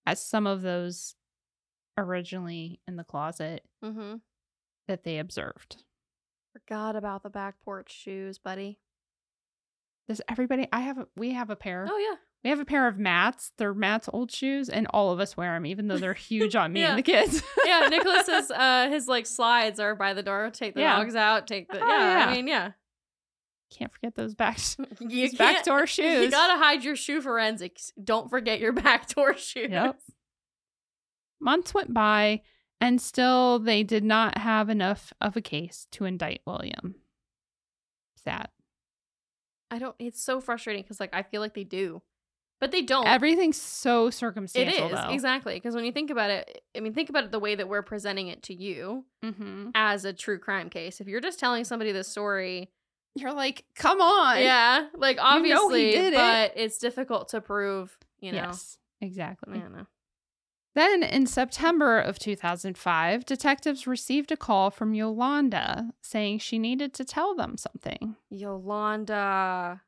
as 0.05 0.23
some 0.23 0.47
of 0.47 0.61
those 0.61 1.15
originally 1.97 2.79
in 2.87 2.95
the 2.95 3.03
closet 3.03 3.65
mm-hmm. 3.83 4.15
that 4.87 5.03
they 5.03 5.19
observed. 5.19 5.83
Forgot 6.53 6.95
about 6.95 7.23
the 7.23 7.29
back 7.29 7.55
porch 7.65 7.91
shoes, 7.91 8.37
buddy. 8.37 8.79
Does 10.07 10.21
everybody 10.29 10.69
I 10.71 10.79
have 10.79 10.99
a, 10.99 11.07
we 11.17 11.33
have 11.33 11.49
a 11.49 11.57
pair. 11.57 11.85
Oh 11.91 11.97
yeah. 11.97 12.15
We 12.43 12.49
have 12.51 12.59
a 12.59 12.65
pair 12.65 12.87
of 12.87 12.97
Matt's. 12.97 13.51
They're 13.57 13.73
Matt's 13.73 14.09
old 14.13 14.31
shoes 14.31 14.69
and 14.69 14.87
all 14.91 15.11
of 15.11 15.19
us 15.19 15.35
wear 15.35 15.53
them 15.55 15.65
even 15.65 15.87
though 15.87 15.97
they're 15.97 16.13
huge 16.29 16.55
on 16.55 16.71
me 16.71 16.81
Yeah. 16.81 16.89
and 16.91 16.97
the 16.97 17.03
kids. 17.03 17.43
Yeah, 17.65 17.87
Nicholas's 17.89 18.49
uh 18.51 18.87
his 18.89 19.07
like 19.07 19.25
slides 19.25 19.79
are 19.79 19.93
by 19.95 20.13
the 20.13 20.23
door. 20.23 20.49
Take 20.53 20.73
the 20.75 20.81
Yeah. 20.81 20.95
dogs 20.97 21.15
out. 21.15 21.47
Take 21.47 21.69
the 21.69 21.79
Oh, 21.83 21.87
yeah, 21.87 22.19
yeah. 22.19 22.25
I 22.25 22.35
mean 22.35 22.47
yeah. 22.47 22.71
Can't 23.77 23.91
forget 23.91 24.15
those 24.15 24.33
back 24.35 24.57
You 24.99 25.27
those 25.29 25.37
back 25.37 25.63
can't- 25.65 25.97
You 25.97 26.31
gotta 26.31 26.57
hide 26.57 26.83
your 26.83 26.95
shoe 26.95 27.21
forensics. 27.21 27.91
Don't 28.01 28.29
forget 28.29 28.59
your 28.59 28.71
back 28.73 29.09
door 29.09 29.35
shoes. 29.37 29.69
Yep. 29.69 29.99
Months 31.41 31.73
went 31.73 31.93
by, 31.93 32.41
and 32.81 33.01
still 33.01 33.59
they 33.59 33.83
did 33.83 34.03
not 34.03 34.37
have 34.39 34.69
enough 34.69 35.13
of 35.21 35.37
a 35.37 35.41
case 35.41 35.87
to 35.91 36.05
indict 36.05 36.41
William. 36.45 36.95
Sad. 38.23 38.49
I 39.71 39.79
don't. 39.79 39.95
It's 39.99 40.21
so 40.23 40.41
frustrating 40.41 40.83
because 40.83 40.99
like 40.99 41.13
I 41.13 41.23
feel 41.23 41.39
like 41.41 41.53
they 41.53 41.63
do, 41.63 42.01
but 42.59 42.71
they 42.71 42.81
don't. 42.81 43.07
Everything's 43.07 43.61
so 43.61 44.09
circumstantial, 44.09 44.87
It 44.87 44.91
is 44.93 44.99
though. 44.99 45.09
exactly 45.09 45.53
because 45.55 45.75
when 45.75 45.85
you 45.85 45.91
think 45.91 46.09
about 46.11 46.29
it, 46.29 46.61
I 46.75 46.79
mean, 46.81 46.93
think 46.93 47.09
about 47.09 47.23
it 47.23 47.31
the 47.31 47.39
way 47.39 47.55
that 47.55 47.67
we're 47.69 47.81
presenting 47.83 48.27
it 48.27 48.43
to 48.43 48.53
you 48.53 49.05
Mm-hmm. 49.23 49.69
as 49.75 50.05
a 50.05 50.13
true 50.13 50.39
crime 50.39 50.69
case. 50.69 50.99
If 51.01 51.07
you're 51.07 51.21
just 51.21 51.39
telling 51.39 51.63
somebody 51.63 51.91
this 51.91 52.07
story, 52.07 52.69
You're 53.15 53.33
like, 53.33 53.65
come 53.75 53.99
on. 54.01 54.39
yeah, 54.41 54.87
like 54.95 55.17
know 55.17 55.23
obviously, 55.23 55.91
did 55.91 56.13
it. 56.13 56.17
but 56.17 56.53
it's 56.55 56.77
difficult 56.77 57.29
to 57.29 57.41
prove. 57.41 57.97
You 58.19 58.31
know, 58.33 58.37
Yes, 58.39 58.77
exactly. 59.01 59.57
Know. 59.59 59.87
Then 60.75 61.03
in 61.03 61.25
September 61.25 61.99
of 61.99 62.19
2005, 62.19 63.25
detectives 63.25 63.87
received 63.87 64.31
a 64.31 64.37
call 64.37 64.69
from 64.69 64.93
Yolanda 64.93 65.91
saying 66.01 66.39
she 66.39 66.59
needed 66.59 66.93
to 66.93 67.03
tell 67.05 67.33
them 67.35 67.57
something. 67.57 68.15
Yolanda, 68.29 69.81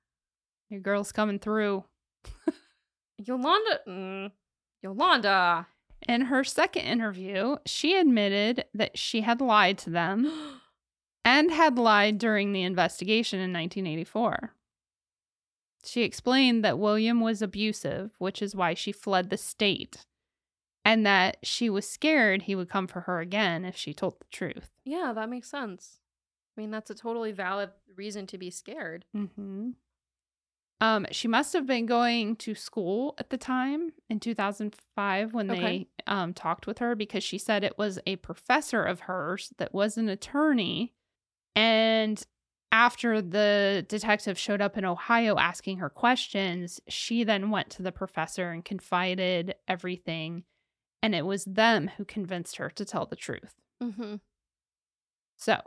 Your 0.70 0.80
girl's 0.80 1.12
coming 1.12 1.40
through. 1.40 1.84
Yolanda, 3.26 3.80
mm, 3.88 4.32
Yolanda. 4.82 5.68
In 6.08 6.22
her 6.22 6.44
second 6.44 6.84
interview, 6.84 7.58
she 7.66 7.98
admitted 7.98 8.66
that 8.74 8.98
she 8.98 9.22
had 9.22 9.40
lied 9.42 9.78
to 9.80 9.90
them 9.90 10.32
and 11.26 11.52
had 11.52 11.78
lied 11.78 12.18
during 12.18 12.54
the 12.54 12.64
investigation 12.64 13.40
in 13.40 13.54
1984. 13.54 14.54
She 15.84 16.04
explained 16.04 16.64
that 16.64 16.80
William 16.80 17.22
was 17.22 17.42
abusive, 17.42 18.12
which 18.20 18.42
is 18.42 18.56
why 18.56 18.74
she 18.74 18.92
fled 18.92 19.30
the 19.30 19.38
state, 19.38 20.06
and 20.86 21.06
that 21.06 21.38
she 21.44 21.70
was 21.70 21.90
scared 21.90 22.44
he 22.44 22.56
would 22.56 22.70
come 22.70 22.88
for 22.88 23.02
her 23.02 23.20
again 23.20 23.66
if 23.66 23.76
she 23.76 23.94
told 23.94 24.20
the 24.20 24.26
truth. 24.32 24.70
yeah, 24.84 25.12
that 25.14 25.30
makes 25.30 25.50
sense. 25.50 26.00
I 26.56 26.62
mean, 26.62 26.72
that's 26.72 26.90
a 26.90 26.96
totally 26.96 27.32
valid 27.32 27.70
reason 27.96 28.28
to 28.28 28.38
be 28.38 28.50
scared. 28.52 29.06
Mm-hmm. 29.16 29.70
Um, 30.82 31.06
she 31.12 31.28
must 31.28 31.54
have 31.54 31.68
been 31.68 31.86
going 31.86 32.36
to 32.38 32.56
school 32.56 33.14
at 33.20 33.30
the 33.30 33.38
time 33.38 33.94
in 34.10 34.20
2005 34.20 35.32
when 35.34 35.52
Okay. 35.52 35.62
they 35.62 35.88
um, 36.08 36.34
talked 36.34 36.66
with 36.66 36.80
her 36.80 36.96
because 36.96 37.24
she 37.24 37.38
said 37.38 37.64
it 37.64 37.78
was 37.78 38.00
a 38.08 38.16
professor 38.18 38.84
of 38.84 39.02
hers 39.02 39.54
that 39.60 39.76
was 39.76 39.96
an 39.98 40.10
attorney. 40.10 40.94
And 41.56 42.26
after 42.72 43.22
the 43.22 43.86
detective 43.88 44.40
showed 44.40 44.60
up 44.60 44.76
in 44.76 44.84
Ohio 44.84 45.38
asking 45.38 45.78
her 45.78 45.90
questions, 45.90 46.82
she 46.88 47.24
then 47.24 47.52
went 47.52 47.70
to 47.72 47.84
the 47.84 47.92
professor 47.92 48.50
and 48.50 48.66
confided 48.66 49.54
everything. 49.68 50.46
And 51.04 51.14
it 51.14 51.28
was 51.28 51.46
them 51.46 51.92
who 51.98 52.06
convinced 52.06 52.56
her 52.56 52.72
to 52.72 52.86
tell 52.86 53.06
the 53.06 53.16
truth. 53.16 53.54
Mm-hmm. 53.84 54.16
So 55.38 55.62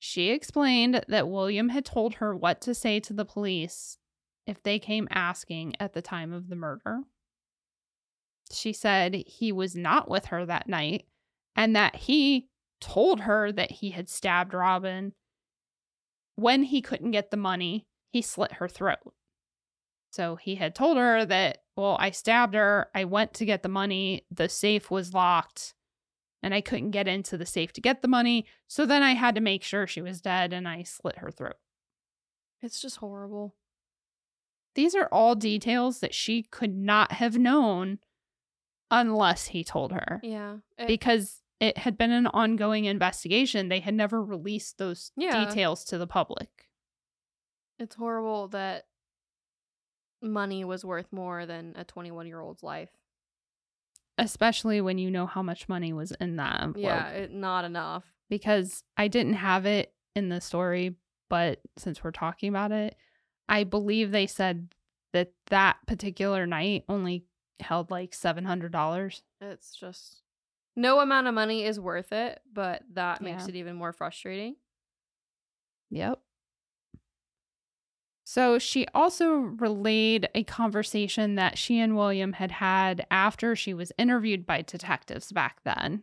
she 0.00 0.30
explained 0.30 1.04
that 1.06 1.28
William 1.28 1.68
had 1.68 1.84
told 1.84 2.14
her 2.14 2.34
what 2.34 2.60
to 2.62 2.74
say 2.74 2.98
to 3.00 3.12
the 3.12 3.24
police 3.24 3.98
if 4.48 4.62
they 4.62 4.78
came 4.78 5.06
asking 5.10 5.74
at 5.78 5.92
the 5.92 6.02
time 6.02 6.32
of 6.32 6.48
the 6.48 6.56
murder. 6.56 7.02
She 8.50 8.72
said 8.72 9.14
he 9.14 9.52
was 9.52 9.76
not 9.76 10.08
with 10.10 10.26
her 10.26 10.46
that 10.46 10.66
night 10.66 11.04
and 11.54 11.76
that 11.76 11.94
he 11.94 12.48
told 12.80 13.20
her 13.20 13.52
that 13.52 13.70
he 13.70 13.90
had 13.90 14.08
stabbed 14.08 14.54
Robin. 14.54 15.12
When 16.36 16.62
he 16.62 16.80
couldn't 16.80 17.10
get 17.10 17.30
the 17.30 17.36
money, 17.36 17.86
he 18.10 18.22
slit 18.22 18.52
her 18.52 18.68
throat. 18.68 19.12
So 20.10 20.36
he 20.36 20.54
had 20.54 20.74
told 20.74 20.96
her 20.96 21.26
that, 21.26 21.58
well, 21.76 21.98
I 22.00 22.10
stabbed 22.10 22.54
her. 22.54 22.88
I 22.94 23.04
went 23.04 23.34
to 23.34 23.44
get 23.44 23.62
the 23.62 23.68
money. 23.68 24.24
The 24.30 24.48
safe 24.48 24.90
was 24.90 25.12
locked 25.12 25.74
and 26.42 26.54
I 26.54 26.62
couldn't 26.62 26.92
get 26.92 27.06
into 27.06 27.36
the 27.36 27.44
safe 27.44 27.74
to 27.74 27.82
get 27.82 28.00
the 28.00 28.08
money. 28.08 28.46
So 28.66 28.86
then 28.86 29.02
I 29.02 29.12
had 29.12 29.34
to 29.34 29.42
make 29.42 29.62
sure 29.62 29.86
she 29.86 30.00
was 30.00 30.22
dead 30.22 30.54
and 30.54 30.66
I 30.66 30.84
slit 30.84 31.18
her 31.18 31.30
throat. 31.30 31.56
It's 32.62 32.80
just 32.80 32.96
horrible. 32.96 33.54
These 34.78 34.94
are 34.94 35.08
all 35.10 35.34
details 35.34 35.98
that 35.98 36.14
she 36.14 36.44
could 36.44 36.72
not 36.72 37.10
have 37.10 37.36
known 37.36 37.98
unless 38.92 39.46
he 39.48 39.64
told 39.64 39.90
her 39.92 40.20
Yeah. 40.22 40.58
It- 40.78 40.86
because 40.86 41.42
it 41.58 41.78
had 41.78 41.98
been 41.98 42.12
an 42.12 42.28
ongoing 42.28 42.84
investigation. 42.84 43.68
They 43.68 43.80
had 43.80 43.94
never 43.94 44.22
released 44.22 44.78
those 44.78 45.10
Yeah. 45.16 45.44
details 45.46 45.84
to 45.86 45.98
the 45.98 46.06
public. 46.06 46.68
it's 47.80 47.94
horrible 47.96 48.48
that 48.48 48.86
money 50.20 50.64
was 50.64 50.84
worth 50.84 51.12
more 51.12 51.46
than 51.46 51.72
a 51.76 51.84
21 51.84 52.26
year 52.26 52.40
old's 52.40 52.62
life. 52.62 52.90
Especially 54.16 54.80
when 54.80 54.98
you 54.98 55.10
know 55.10 55.26
how 55.26 55.42
much 55.42 55.68
money 55.68 55.92
was 55.92 56.10
in 56.20 56.36
that 56.36 56.60
envelope. 56.62 56.84
Yeah, 56.84 57.08
it, 57.10 57.32
not 57.32 57.64
enough. 57.64 58.04
because 58.28 58.82
I 58.96 59.08
didn't 59.08 59.34
have 59.34 59.64
it 59.66 59.94
in 60.16 60.28
the 60.28 60.40
story, 60.40 60.96
but 61.28 61.60
since 61.76 62.02
we're 62.02 62.10
talking 62.10 62.48
about 62.48 62.72
it, 62.72 62.96
I 63.48 63.64
believe 63.64 64.10
they 64.10 64.26
said 64.26 64.68
that 65.12 65.32
that 65.46 65.78
particular 65.86 66.46
night 66.46 66.84
only 66.88 67.24
held 67.60 67.90
like 67.90 68.12
$700. 68.12 69.22
It's 69.40 69.74
just 69.74 70.22
no 70.76 71.00
amount 71.00 71.26
of 71.26 71.34
money 71.34 71.64
is 71.64 71.80
worth 71.80 72.12
it, 72.12 72.40
but 72.52 72.82
that 72.92 73.20
makes 73.22 73.44
Yeah. 73.44 73.48
it 73.48 73.56
even 73.56 73.76
more 73.76 73.92
frustrating. 73.92 74.56
Yep. 75.90 76.20
So 78.24 78.58
she 78.58 78.86
also 78.94 79.30
relayed 79.36 80.28
a 80.34 80.44
conversation 80.44 81.36
that 81.36 81.56
she 81.56 81.80
and 81.80 81.96
William 81.96 82.34
had 82.34 82.50
had 82.52 83.06
after 83.10 83.56
she 83.56 83.72
was 83.72 83.90
interviewed 83.96 84.44
by 84.46 84.60
detectives 84.60 85.32
back 85.32 85.62
then. 85.64 86.02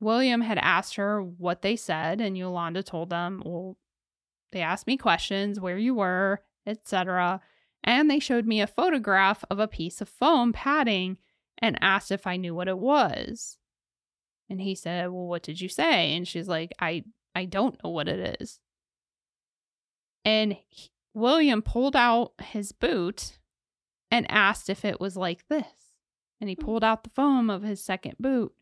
William 0.00 0.42
had 0.42 0.58
asked 0.58 0.96
her 0.96 1.22
what 1.22 1.62
they 1.62 1.74
said, 1.76 2.20
and 2.20 2.36
Yolanda 2.36 2.82
told 2.82 3.08
them, 3.08 3.42
Well, 3.46 3.78
they 4.52 4.60
asked 4.60 4.86
me 4.86 4.96
questions, 4.96 5.60
where 5.60 5.78
you 5.78 5.94
were, 5.94 6.42
etc. 6.66 7.40
And 7.84 8.10
they 8.10 8.18
showed 8.18 8.46
me 8.46 8.60
a 8.60 8.66
photograph 8.66 9.44
of 9.50 9.58
a 9.58 9.68
piece 9.68 10.00
of 10.00 10.08
foam 10.08 10.52
padding 10.52 11.18
and 11.58 11.78
asked 11.80 12.10
if 12.10 12.26
I 12.26 12.36
knew 12.36 12.54
what 12.54 12.68
it 12.68 12.78
was. 12.78 13.58
And 14.48 14.60
he 14.60 14.74
said, 14.74 15.10
Well, 15.10 15.26
what 15.26 15.42
did 15.42 15.60
you 15.60 15.68
say? 15.68 16.14
And 16.16 16.26
she's 16.26 16.48
like, 16.48 16.72
I 16.80 17.04
I 17.34 17.44
don't 17.44 17.82
know 17.82 17.90
what 17.90 18.08
it 18.08 18.40
is. 18.40 18.60
And 20.24 20.56
he- 20.68 20.90
William 21.14 21.62
pulled 21.62 21.96
out 21.96 22.32
his 22.40 22.72
boot 22.72 23.38
and 24.10 24.30
asked 24.30 24.68
if 24.68 24.84
it 24.84 25.00
was 25.00 25.16
like 25.16 25.48
this. 25.48 25.92
And 26.40 26.48
he 26.50 26.56
Hmm. 26.58 26.64
pulled 26.64 26.84
out 26.84 27.04
the 27.04 27.10
foam 27.10 27.48
of 27.50 27.62
his 27.62 27.82
second 27.82 28.16
boot. 28.18 28.54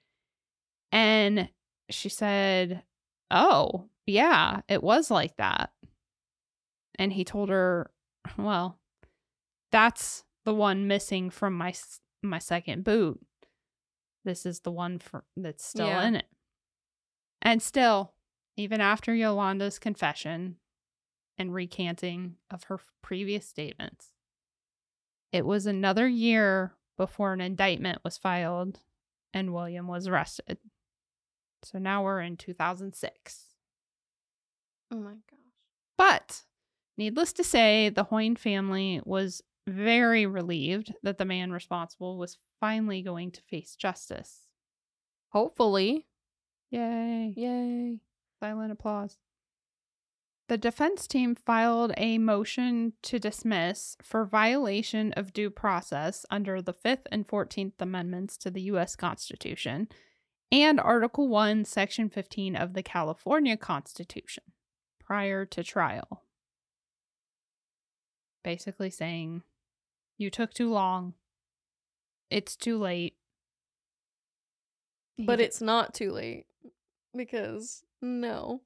And 0.93 1.51
she 1.91 2.09
said, 2.09 2.85
Oh, 3.31 3.89
yeah, 4.07 4.61
it 4.69 4.83
was 4.83 5.11
like 5.11 5.37
that. 5.37 5.73
And 6.99 7.13
he 7.13 7.25
told 7.25 7.49
her, 7.49 7.91
Well, 8.39 8.79
that's 9.73 10.25
the 10.45 10.55
one 10.55 10.87
missing 10.87 11.31
from 11.31 11.55
my 11.55 11.75
my 12.23 12.39
second 12.39 12.85
boot. 12.85 13.21
This 14.25 14.47
is 14.47 14.61
the 14.61 14.73
one 14.73 14.99
for 14.99 15.25
that's 15.37 15.65
still 15.65 15.89
Yeah. 15.89 16.07
in 16.07 16.17
it. 16.17 16.27
And 17.43 17.63
still, 17.63 18.15
even 18.57 18.81
after 18.81 19.15
Yolanda's 19.15 19.79
confession 19.79 20.57
and 21.37 21.53
recanting 21.53 22.37
of 22.51 22.65
her 22.65 22.81
previous 23.03 23.47
statements, 23.47 24.13
it 25.33 25.45
was 25.45 25.67
another 25.67 26.09
year 26.09 26.75
before 26.97 27.33
an 27.33 27.41
indictment 27.41 27.99
was 28.05 28.17
filed 28.17 28.81
and 29.35 29.53
William 29.53 29.89
was 29.89 30.07
arrested. 30.07 30.59
So 31.65 31.79
now 31.79 32.05
we're 32.05 32.21
in 32.21 32.37
2006. 32.37 33.49
Oh 34.93 34.97
my 34.97 35.15
gosh. 35.31 35.41
But 35.99 36.43
needless 36.97 37.33
to 37.35 37.45
say, 37.45 37.89
the 37.89 38.05
Hoyne 38.05 38.37
family 38.37 39.01
was 39.05 39.43
very 39.67 40.27
relieved 40.27 40.93
that 41.03 41.19
the 41.19 41.25
man 41.25 41.51
responsible 41.51 42.19
was 42.19 42.39
finally 42.61 43.03
going 43.03 43.31
to 43.33 43.43
face 43.43 43.77
justice. 43.77 44.49
Hopefully. 45.31 46.07
Yay. 46.71 47.33
Yay. 47.37 48.01
Silent 48.41 48.73
applause. 48.73 49.19
The 50.49 50.59
defense 50.59 51.07
team 51.07 51.35
filed 51.35 51.95
a 51.97 52.19
motion 52.19 52.93
to 53.03 53.19
dismiss 53.19 53.97
for 54.03 54.27
violation 54.27 55.13
of 55.15 55.33
due 55.33 55.49
process 55.49 56.27
under 56.31 56.61
the 56.61 56.75
5th 56.75 57.07
and 57.11 57.27
14th 57.27 57.81
Amendments 57.81 58.37
to 58.39 58.51
the 58.51 58.61
U.S. 58.63 58.95
Constitution 58.95 59.89
and 60.53 60.79
Article 60.79 61.29
1, 61.29 61.65
Section 61.65 62.11
15 62.11 62.57
of 62.57 62.75
the 62.75 62.83
California 62.83 63.57
Constitution 63.57 64.45
prior 65.01 65.47
to 65.47 65.65
trial. 65.65 66.24
Basically 68.45 68.91
saying, 68.91 69.43
you 70.19 70.31
took 70.31 70.55
too 70.55 70.71
long. 70.71 71.15
It's 72.31 72.55
too 72.55 72.79
late. 72.79 73.17
But 75.19 75.41
it's 75.41 75.61
not 75.61 75.95
too 75.95 76.13
late 76.13 76.47
because 77.17 77.83
no. 78.03 78.61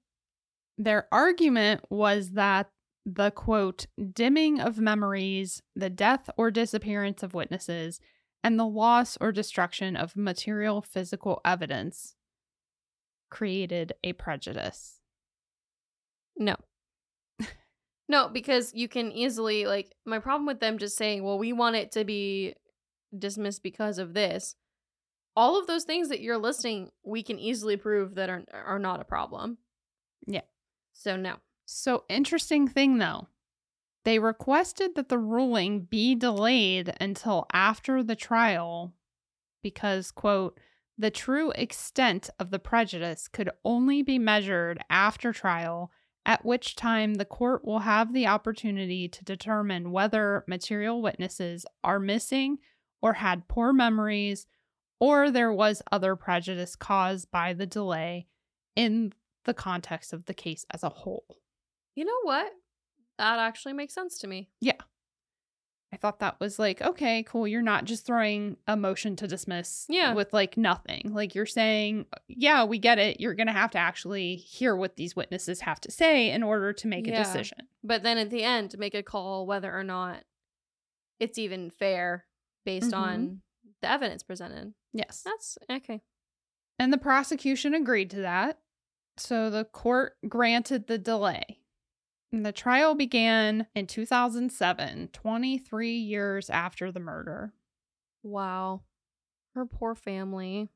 Their 0.76 1.06
argument 1.12 1.82
was 1.90 2.30
that 2.30 2.70
the 3.04 3.30
quote, 3.30 3.86
dimming 4.12 4.60
of 4.60 4.78
memories, 4.78 5.62
the 5.74 5.90
death 5.90 6.28
or 6.36 6.50
disappearance 6.50 7.22
of 7.22 7.34
witnesses, 7.34 8.00
and 8.44 8.58
the 8.58 8.66
loss 8.66 9.16
or 9.20 9.32
destruction 9.32 9.96
of 9.96 10.16
material 10.16 10.82
physical 10.82 11.40
evidence 11.44 12.14
created 13.30 13.92
a 14.04 14.12
prejudice. 14.14 15.00
No. 16.36 16.56
No, 18.08 18.28
because 18.28 18.72
you 18.74 18.88
can 18.88 19.12
easily 19.12 19.66
like 19.66 19.94
my 20.04 20.18
problem 20.18 20.46
with 20.46 20.60
them 20.60 20.78
just 20.78 20.96
saying, 20.96 21.22
"Well, 21.22 21.38
we 21.38 21.52
want 21.52 21.76
it 21.76 21.92
to 21.92 22.04
be 22.04 22.54
dismissed 23.16 23.62
because 23.62 23.98
of 23.98 24.14
this." 24.14 24.56
All 25.36 25.58
of 25.58 25.66
those 25.66 25.84
things 25.84 26.08
that 26.08 26.20
you're 26.20 26.38
listing, 26.38 26.90
we 27.04 27.22
can 27.22 27.38
easily 27.38 27.76
prove 27.76 28.14
that 28.16 28.30
are 28.30 28.44
are 28.52 28.78
not 28.78 29.00
a 29.00 29.04
problem. 29.04 29.58
Yeah. 30.26 30.42
So 30.92 31.16
no. 31.16 31.36
So, 31.64 32.04
interesting 32.08 32.66
thing 32.66 32.98
though, 32.98 33.28
they 34.04 34.18
requested 34.18 34.94
that 34.94 35.10
the 35.10 35.18
ruling 35.18 35.80
be 35.80 36.14
delayed 36.14 36.94
until 36.98 37.46
after 37.52 38.02
the 38.02 38.16
trial 38.16 38.94
because, 39.62 40.10
quote, 40.10 40.58
the 40.96 41.10
true 41.10 41.50
extent 41.52 42.30
of 42.38 42.50
the 42.50 42.58
prejudice 42.58 43.28
could 43.28 43.50
only 43.64 44.02
be 44.02 44.18
measured 44.18 44.82
after 44.88 45.32
trial, 45.32 45.92
at 46.28 46.44
which 46.44 46.76
time 46.76 47.14
the 47.14 47.24
court 47.24 47.64
will 47.64 47.78
have 47.80 48.12
the 48.12 48.26
opportunity 48.26 49.08
to 49.08 49.24
determine 49.24 49.90
whether 49.90 50.44
material 50.46 51.00
witnesses 51.00 51.64
are 51.82 51.98
missing 51.98 52.58
or 53.00 53.14
had 53.14 53.48
poor 53.48 53.72
memories 53.72 54.46
or 55.00 55.30
there 55.30 55.52
was 55.52 55.80
other 55.90 56.14
prejudice 56.14 56.76
caused 56.76 57.30
by 57.30 57.54
the 57.54 57.64
delay 57.64 58.26
in 58.76 59.10
the 59.44 59.54
context 59.54 60.12
of 60.12 60.26
the 60.26 60.34
case 60.34 60.66
as 60.70 60.82
a 60.82 60.90
whole. 60.90 61.24
You 61.94 62.04
know 62.04 62.20
what? 62.24 62.52
That 63.16 63.38
actually 63.38 63.72
makes 63.72 63.94
sense 63.94 64.18
to 64.18 64.26
me. 64.26 64.50
I 65.92 65.96
thought 65.96 66.18
that 66.20 66.38
was 66.38 66.58
like, 66.58 66.82
okay, 66.82 67.22
cool. 67.22 67.48
You're 67.48 67.62
not 67.62 67.84
just 67.86 68.04
throwing 68.04 68.58
a 68.66 68.76
motion 68.76 69.16
to 69.16 69.26
dismiss 69.26 69.86
Yeah. 69.88 70.12
with 70.12 70.34
like 70.34 70.58
nothing. 70.58 71.12
Like 71.14 71.34
you're 71.34 71.46
saying, 71.46 72.04
yeah, 72.28 72.64
we 72.64 72.78
get 72.78 72.98
it. 72.98 73.20
You're 73.20 73.34
going 73.34 73.46
to 73.46 73.54
have 73.54 73.70
to 73.70 73.78
actually 73.78 74.36
hear 74.36 74.76
what 74.76 74.96
these 74.96 75.16
witnesses 75.16 75.60
have 75.62 75.80
to 75.80 75.90
say 75.90 76.30
in 76.30 76.42
order 76.42 76.74
to 76.74 76.88
make 76.88 77.06
a 77.08 77.12
decision. 77.16 77.68
But 77.82 78.02
then 78.02 78.18
at 78.18 78.28
the 78.28 78.42
end, 78.42 78.76
make 78.78 78.94
a 78.94 79.02
call 79.02 79.46
whether 79.46 79.74
or 79.74 79.82
not 79.82 80.24
it's 81.20 81.38
even 81.38 81.70
fair 81.70 82.26
based 82.66 82.90
Mhm. 82.90 82.96
on 82.98 83.42
the 83.80 83.90
evidence 83.90 84.22
presented. 84.22 84.74
Yes. 84.92 85.22
That's 85.24 85.56
okay. 85.70 86.02
And 86.78 86.92
the 86.92 86.98
prosecution 86.98 87.72
agreed 87.72 88.10
to 88.10 88.20
that. 88.20 88.58
So 89.16 89.48
the 89.48 89.64
court 89.64 90.16
granted 90.28 90.86
the 90.86 90.98
delay. 90.98 91.60
The 92.32 92.52
trial 92.52 92.94
began 92.94 93.66
in 93.74 93.86
2007, 93.86 95.08
23 95.12 95.90
years 95.90 96.50
after 96.50 96.92
the 96.92 97.00
murder. 97.00 97.54
Wow. 98.22 98.82
Her 99.54 99.64
poor 99.64 99.94
family. 99.94 100.68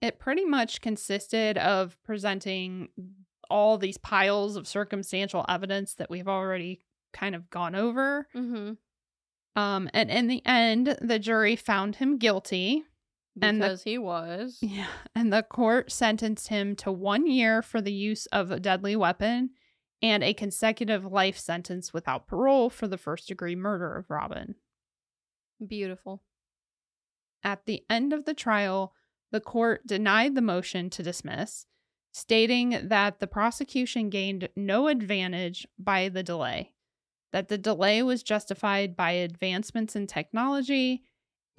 it 0.00 0.18
pretty 0.18 0.44
much 0.44 0.80
consisted 0.80 1.58
of 1.58 1.96
presenting 2.04 2.88
all 3.50 3.78
these 3.78 3.98
piles 3.98 4.54
of 4.56 4.68
circumstantial 4.68 5.44
evidence 5.48 5.94
that 5.94 6.10
we've 6.10 6.28
already 6.28 6.80
kind 7.12 7.34
of 7.34 7.50
gone 7.50 7.74
over. 7.74 8.28
Mm-hmm. 8.34 8.72
Um, 9.60 9.90
and 9.92 10.10
in 10.10 10.28
the 10.28 10.44
end, 10.46 10.96
the 11.00 11.18
jury 11.18 11.56
found 11.56 11.96
him 11.96 12.18
guilty. 12.18 12.84
And 13.42 13.60
the- 13.60 13.66
Because 13.66 13.82
he 13.84 13.98
was. 13.98 14.58
Yeah. 14.60 14.86
And 15.14 15.32
the 15.32 15.42
court 15.42 15.90
sentenced 15.92 16.48
him 16.48 16.76
to 16.76 16.92
one 16.92 17.26
year 17.26 17.62
for 17.62 17.80
the 17.80 17.92
use 17.92 18.26
of 18.26 18.50
a 18.50 18.60
deadly 18.60 18.96
weapon 18.96 19.50
and 20.00 20.22
a 20.22 20.34
consecutive 20.34 21.04
life 21.04 21.36
sentence 21.36 21.92
without 21.92 22.26
parole 22.26 22.70
for 22.70 22.86
the 22.86 22.98
first 22.98 23.28
degree 23.28 23.56
murder 23.56 23.96
of 23.96 24.10
Robin. 24.10 24.54
Beautiful. 25.66 26.22
At 27.42 27.66
the 27.66 27.84
end 27.90 28.12
of 28.12 28.24
the 28.24 28.34
trial, 28.34 28.94
the 29.30 29.40
court 29.40 29.86
denied 29.86 30.34
the 30.34 30.40
motion 30.40 30.88
to 30.90 31.02
dismiss, 31.02 31.66
stating 32.12 32.88
that 32.88 33.20
the 33.20 33.26
prosecution 33.26 34.08
gained 34.08 34.48
no 34.56 34.88
advantage 34.88 35.66
by 35.78 36.08
the 36.08 36.22
delay, 36.22 36.72
that 37.32 37.48
the 37.48 37.58
delay 37.58 38.02
was 38.02 38.22
justified 38.22 38.96
by 38.96 39.12
advancements 39.12 39.94
in 39.96 40.06
technology 40.06 41.02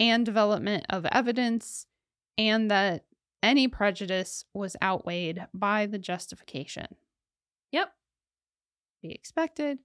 and 0.00 0.24
development 0.26 0.86
of 0.90 1.06
evidence, 1.06 1.86
and 2.36 2.70
that 2.70 3.04
any 3.42 3.68
prejudice 3.68 4.44
was 4.52 4.74
outweighed 4.82 5.46
by 5.54 5.86
the 5.86 5.98
justification. 5.98 6.96
Yep. 7.70 7.92
Be 9.02 9.12
expected. 9.12 9.78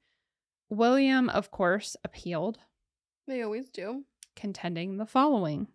William, 0.69 1.29
of 1.29 1.51
course, 1.51 1.95
appealed 2.03 2.57
They 3.27 3.41
always 3.43 3.69
do. 3.69 4.05
contending 4.35 4.97
the 4.97 5.05
following. 5.05 5.67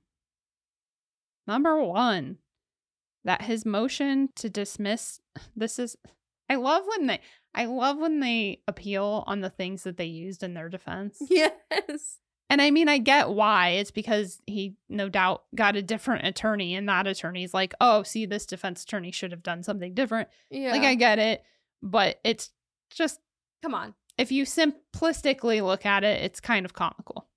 Number 1.46 1.82
one, 1.82 2.38
that 3.24 3.42
his 3.42 3.64
motion 3.64 4.30
to 4.36 4.48
dismiss 4.50 5.20
this 5.56 5.78
is 5.78 5.96
I 6.48 6.56
love 6.56 6.84
when 6.86 7.06
they 7.06 7.20
I 7.54 7.66
love 7.66 7.98
when 7.98 8.20
they 8.20 8.62
appeal 8.66 9.24
on 9.26 9.40
the 9.40 9.50
things 9.50 9.82
that 9.84 9.96
they 9.96 10.04
used 10.06 10.42
in 10.42 10.54
their 10.54 10.68
defense. 10.68 11.18
Yes. 11.30 12.18
And 12.50 12.60
I 12.60 12.70
mean 12.70 12.88
I 12.88 12.98
get 12.98 13.30
why. 13.30 13.70
It's 13.70 13.92
because 13.92 14.40
he 14.46 14.74
no 14.88 15.08
doubt 15.08 15.44
got 15.54 15.76
a 15.76 15.82
different 15.82 16.26
attorney 16.26 16.74
and 16.74 16.88
that 16.88 17.06
attorney's 17.06 17.54
like, 17.54 17.72
"Oh, 17.80 18.02
see 18.02 18.26
this 18.26 18.44
defense 18.44 18.82
attorney 18.82 19.12
should 19.12 19.30
have 19.30 19.42
done 19.42 19.62
something 19.62 19.94
different." 19.94 20.28
Yeah. 20.50 20.72
Like 20.72 20.82
I 20.82 20.96
get 20.96 21.18
it, 21.18 21.44
but 21.82 22.18
it's 22.24 22.50
just 22.90 23.20
Come 23.62 23.74
on. 23.74 23.94
if 24.18 24.32
you 24.32 24.44
simplistically 24.44 25.64
look 25.64 25.86
at 25.86 26.02
it, 26.04 26.22
it's 26.24 26.40
kind 26.40 26.66
of 26.66 26.74
comical. 26.74 27.28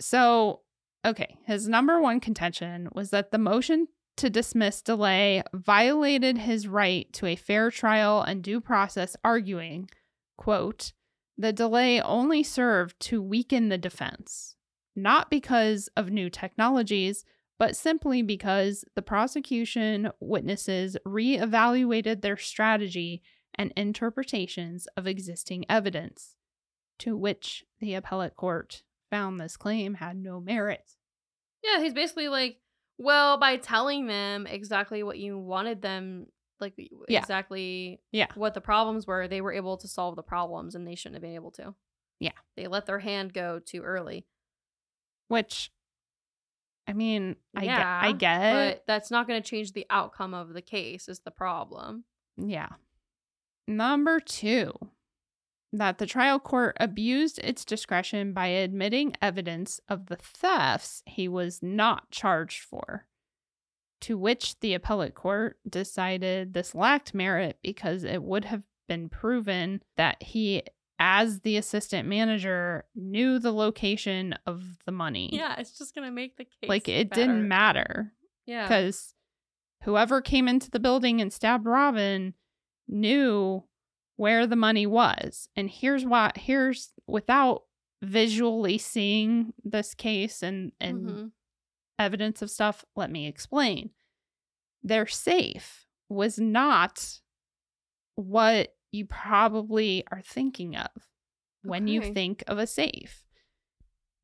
So, 0.00 0.60
okay, 1.04 1.36
his 1.46 1.68
number 1.68 2.00
one 2.00 2.20
contention 2.20 2.88
was 2.94 3.10
that 3.10 3.30
the 3.32 3.38
motion 3.38 3.88
to 4.16 4.30
dismiss 4.30 4.82
delay 4.82 5.42
violated 5.54 6.38
his 6.38 6.66
right 6.66 7.10
to 7.14 7.26
a 7.26 7.36
fair 7.36 7.70
trial 7.70 8.22
and 8.22 8.42
due 8.42 8.60
process, 8.60 9.16
arguing, 9.24 9.88
quote, 10.36 10.92
the 11.40 11.52
delay 11.54 12.00
only 12.02 12.42
served 12.42 13.00
to 13.00 13.22
weaken 13.22 13.70
the 13.70 13.78
defense, 13.78 14.56
not 14.94 15.30
because 15.30 15.88
of 15.96 16.10
new 16.10 16.28
technologies, 16.28 17.24
but 17.58 17.74
simply 17.74 18.20
because 18.20 18.84
the 18.94 19.00
prosecution 19.00 20.10
witnesses 20.20 20.98
reevaluated 21.06 22.20
their 22.20 22.36
strategy 22.36 23.22
and 23.54 23.72
interpretations 23.74 24.86
of 24.98 25.06
existing 25.06 25.64
evidence, 25.66 26.36
to 26.98 27.16
which 27.16 27.64
the 27.80 27.94
appellate 27.94 28.36
court 28.36 28.82
found 29.10 29.40
this 29.40 29.56
claim 29.56 29.94
had 29.94 30.16
no 30.16 30.40
merit. 30.40 30.96
Yeah, 31.64 31.80
he's 31.82 31.94
basically 31.94 32.28
like, 32.28 32.58
well, 32.98 33.38
by 33.38 33.56
telling 33.56 34.06
them 34.06 34.46
exactly 34.46 35.02
what 35.02 35.18
you 35.18 35.38
wanted 35.38 35.80
them, 35.80 36.26
like 36.60 36.74
Yeah. 37.08 37.20
exactly 37.20 38.00
Yeah. 38.12 38.28
what 38.34 38.54
the 38.54 38.60
problems 38.60 39.06
were, 39.06 39.26
they 39.28 39.40
were 39.40 39.52
able 39.52 39.76
to 39.78 39.88
solve 39.88 40.16
the 40.16 40.22
problems 40.22 40.74
and 40.74 40.86
they 40.86 40.94
shouldn't 40.94 41.16
have 41.16 41.22
been 41.22 41.34
able 41.34 41.50
to. 41.52 41.74
Yeah. 42.18 42.32
They 42.56 42.66
let 42.66 42.86
their 42.86 42.98
hand 43.00 43.32
go 43.32 43.58
too 43.60 43.82
early. 43.82 44.26
Which 45.28 45.70
I 46.86 46.92
mean, 46.92 47.36
I 47.54 47.60
get, 47.60 47.66
Yeah, 47.78 48.00
I 48.02 48.12
get. 48.12 48.52
But 48.52 48.84
that's 48.86 49.10
not 49.12 49.28
going 49.28 49.40
to 49.40 49.48
change 49.48 49.72
the 49.72 49.86
outcome 49.90 50.34
of 50.34 50.54
the 50.54 50.62
case, 50.62 51.08
is 51.08 51.20
the 51.20 51.30
problem. 51.30 52.04
Yeah. 52.36 52.70
Number 53.68 54.18
two, 54.18 54.72
that 55.72 55.98
the 55.98 56.06
trial 56.06 56.40
court 56.40 56.76
abused 56.80 57.38
its 57.38 57.64
discretion 57.64 58.32
by 58.32 58.48
admitting 58.48 59.14
evidence 59.22 59.80
of 59.88 60.06
the 60.06 60.16
thefts 60.16 61.04
he 61.06 61.28
was 61.28 61.62
not 61.62 62.10
charged 62.10 62.62
for. 62.64 63.06
To 64.02 64.16
which 64.16 64.58
the 64.60 64.74
appellate 64.74 65.14
court 65.14 65.58
decided 65.68 66.54
this 66.54 66.74
lacked 66.74 67.12
merit 67.14 67.58
because 67.62 68.02
it 68.04 68.22
would 68.22 68.46
have 68.46 68.62
been 68.88 69.08
proven 69.08 69.82
that 69.96 70.22
he, 70.22 70.62
as 70.98 71.40
the 71.40 71.56
assistant 71.56 72.08
manager, 72.08 72.84
knew 72.94 73.38
the 73.38 73.52
location 73.52 74.34
of 74.46 74.78
the 74.86 74.92
money. 74.92 75.30
Yeah, 75.32 75.54
it's 75.58 75.76
just 75.76 75.94
going 75.94 76.06
to 76.06 76.12
make 76.12 76.36
the 76.36 76.44
case. 76.44 76.68
Like 76.68 76.88
it 76.88 77.10
better. 77.10 77.20
didn't 77.20 77.46
matter 77.48 78.12
Yeah. 78.46 78.62
because 78.66 79.14
whoever 79.84 80.20
came 80.20 80.48
into 80.48 80.70
the 80.70 80.80
building 80.80 81.20
and 81.20 81.32
stabbed 81.32 81.66
Robin 81.66 82.34
knew 82.88 83.64
where 84.16 84.46
the 84.46 84.56
money 84.56 84.86
was. 84.86 85.48
And 85.56 85.70
here's 85.70 86.04
why 86.04 86.32
here's 86.36 86.92
without 87.06 87.62
visually 88.02 88.78
seeing 88.78 89.52
this 89.64 89.94
case 89.94 90.42
and 90.42 90.72
and 90.80 91.06
Mhm. 91.08 91.30
Evidence 92.00 92.42
of 92.42 92.50
stuff, 92.50 92.84
let 92.96 93.10
me 93.10 93.28
explain. 93.28 93.90
Their 94.82 95.06
safe 95.06 95.86
was 96.08 96.38
not 96.38 97.20
what 98.16 98.74
you 98.90 99.04
probably 99.04 100.04
are 100.10 100.22
thinking 100.22 100.76
of 100.76 100.90
when 101.62 101.86
you 101.86 102.00
think 102.00 102.42
of 102.48 102.58
a 102.58 102.66
safe. 102.66 103.24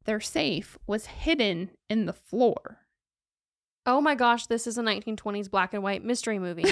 Their 0.07 0.21
safe 0.21 0.79
was 0.87 1.07
hidden 1.07 1.71
in 1.89 2.07
the 2.07 2.13
floor. 2.13 2.79
Oh 3.85 4.01
my 4.01 4.15
gosh, 4.17 4.47
this 4.47 4.67
is 4.67 4.79
a 4.79 4.83
1920s 4.83 5.51
black 5.51 5.75
and 5.75 5.83
white 5.83 6.05
mystery 6.05 6.39
movie. 6.39 6.65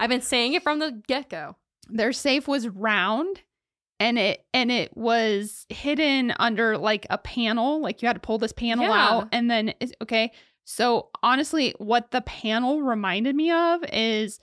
I've 0.00 0.10
been 0.10 0.22
saying 0.22 0.54
it 0.54 0.62
from 0.62 0.80
the 0.80 1.02
get 1.06 1.28
go. 1.28 1.56
their 1.88 2.12
safe 2.12 2.48
was 2.48 2.68
round 2.68 3.42
and 4.00 4.18
it 4.18 4.44
and 4.52 4.70
it 4.70 4.96
was 4.96 5.66
hidden 5.68 6.32
under 6.38 6.76
like 6.78 7.06
a 7.10 7.18
panel 7.18 7.80
like 7.80 8.02
you 8.02 8.06
had 8.08 8.14
to 8.14 8.20
pull 8.20 8.38
this 8.38 8.52
panel 8.52 8.84
Yeah. 8.84 8.92
out 9.08 9.28
and 9.32 9.50
then 9.50 9.74
okay 10.02 10.32
so 10.64 11.08
honestly 11.22 11.74
what 11.78 12.10
the 12.10 12.20
panel 12.22 12.82
reminded 12.82 13.34
me 13.34 13.50
of 13.50 13.84
is 13.92 14.38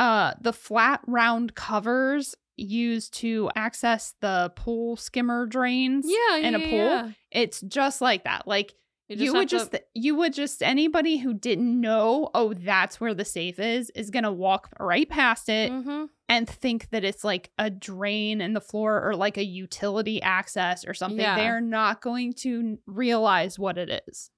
uh 0.00 0.32
the 0.40 0.52
flat 0.52 1.00
round 1.06 1.54
covers 1.54 2.34
used 2.56 3.14
to 3.14 3.50
access 3.56 4.14
the 4.20 4.52
pool 4.56 4.96
skimmer 4.96 5.46
drains 5.46 6.04
Yeah, 6.08 6.36
in 6.38 6.54
a 6.54 6.58
pool 6.58 6.70
yeah. 6.70 7.10
it's 7.30 7.60
just 7.62 8.00
like 8.00 8.24
that 8.24 8.46
like 8.46 8.74
you, 9.20 9.26
have 9.32 9.34
would 9.40 9.48
to- 9.48 9.56
just 9.58 9.76
you 9.94 10.14
would 10.16 10.32
just 10.32 10.62
anybody 10.62 11.18
who 11.18 11.34
didn't 11.34 11.80
know 11.80 12.30
oh 12.34 12.52
that's 12.54 13.00
where 13.00 13.14
the 13.14 13.24
safe 13.24 13.58
is 13.58 13.90
is 13.90 14.10
gonna 14.10 14.32
walk 14.32 14.68
right 14.80 15.08
past 15.08 15.48
it 15.48 15.70
Mhm. 15.70 16.08
and 16.28 16.48
think 16.48 16.90
that 16.90 17.04
it's 17.04 17.24
like 17.24 17.50
a 17.58 17.68
drain 17.70 18.40
in 18.40 18.52
the 18.54 18.60
floor 18.60 19.02
or 19.06 19.14
like 19.16 19.36
a 19.36 19.44
utility 19.44 20.20
access 20.22 20.84
or 20.86 20.94
something. 20.94 21.20
Yeah. 21.20 21.36
They're 21.36 21.60
not 21.60 22.00
going 22.00 22.32
to 22.38 22.78
realize 22.86 23.58
what 23.58 23.76
it 23.78 24.02
is. 24.08 24.30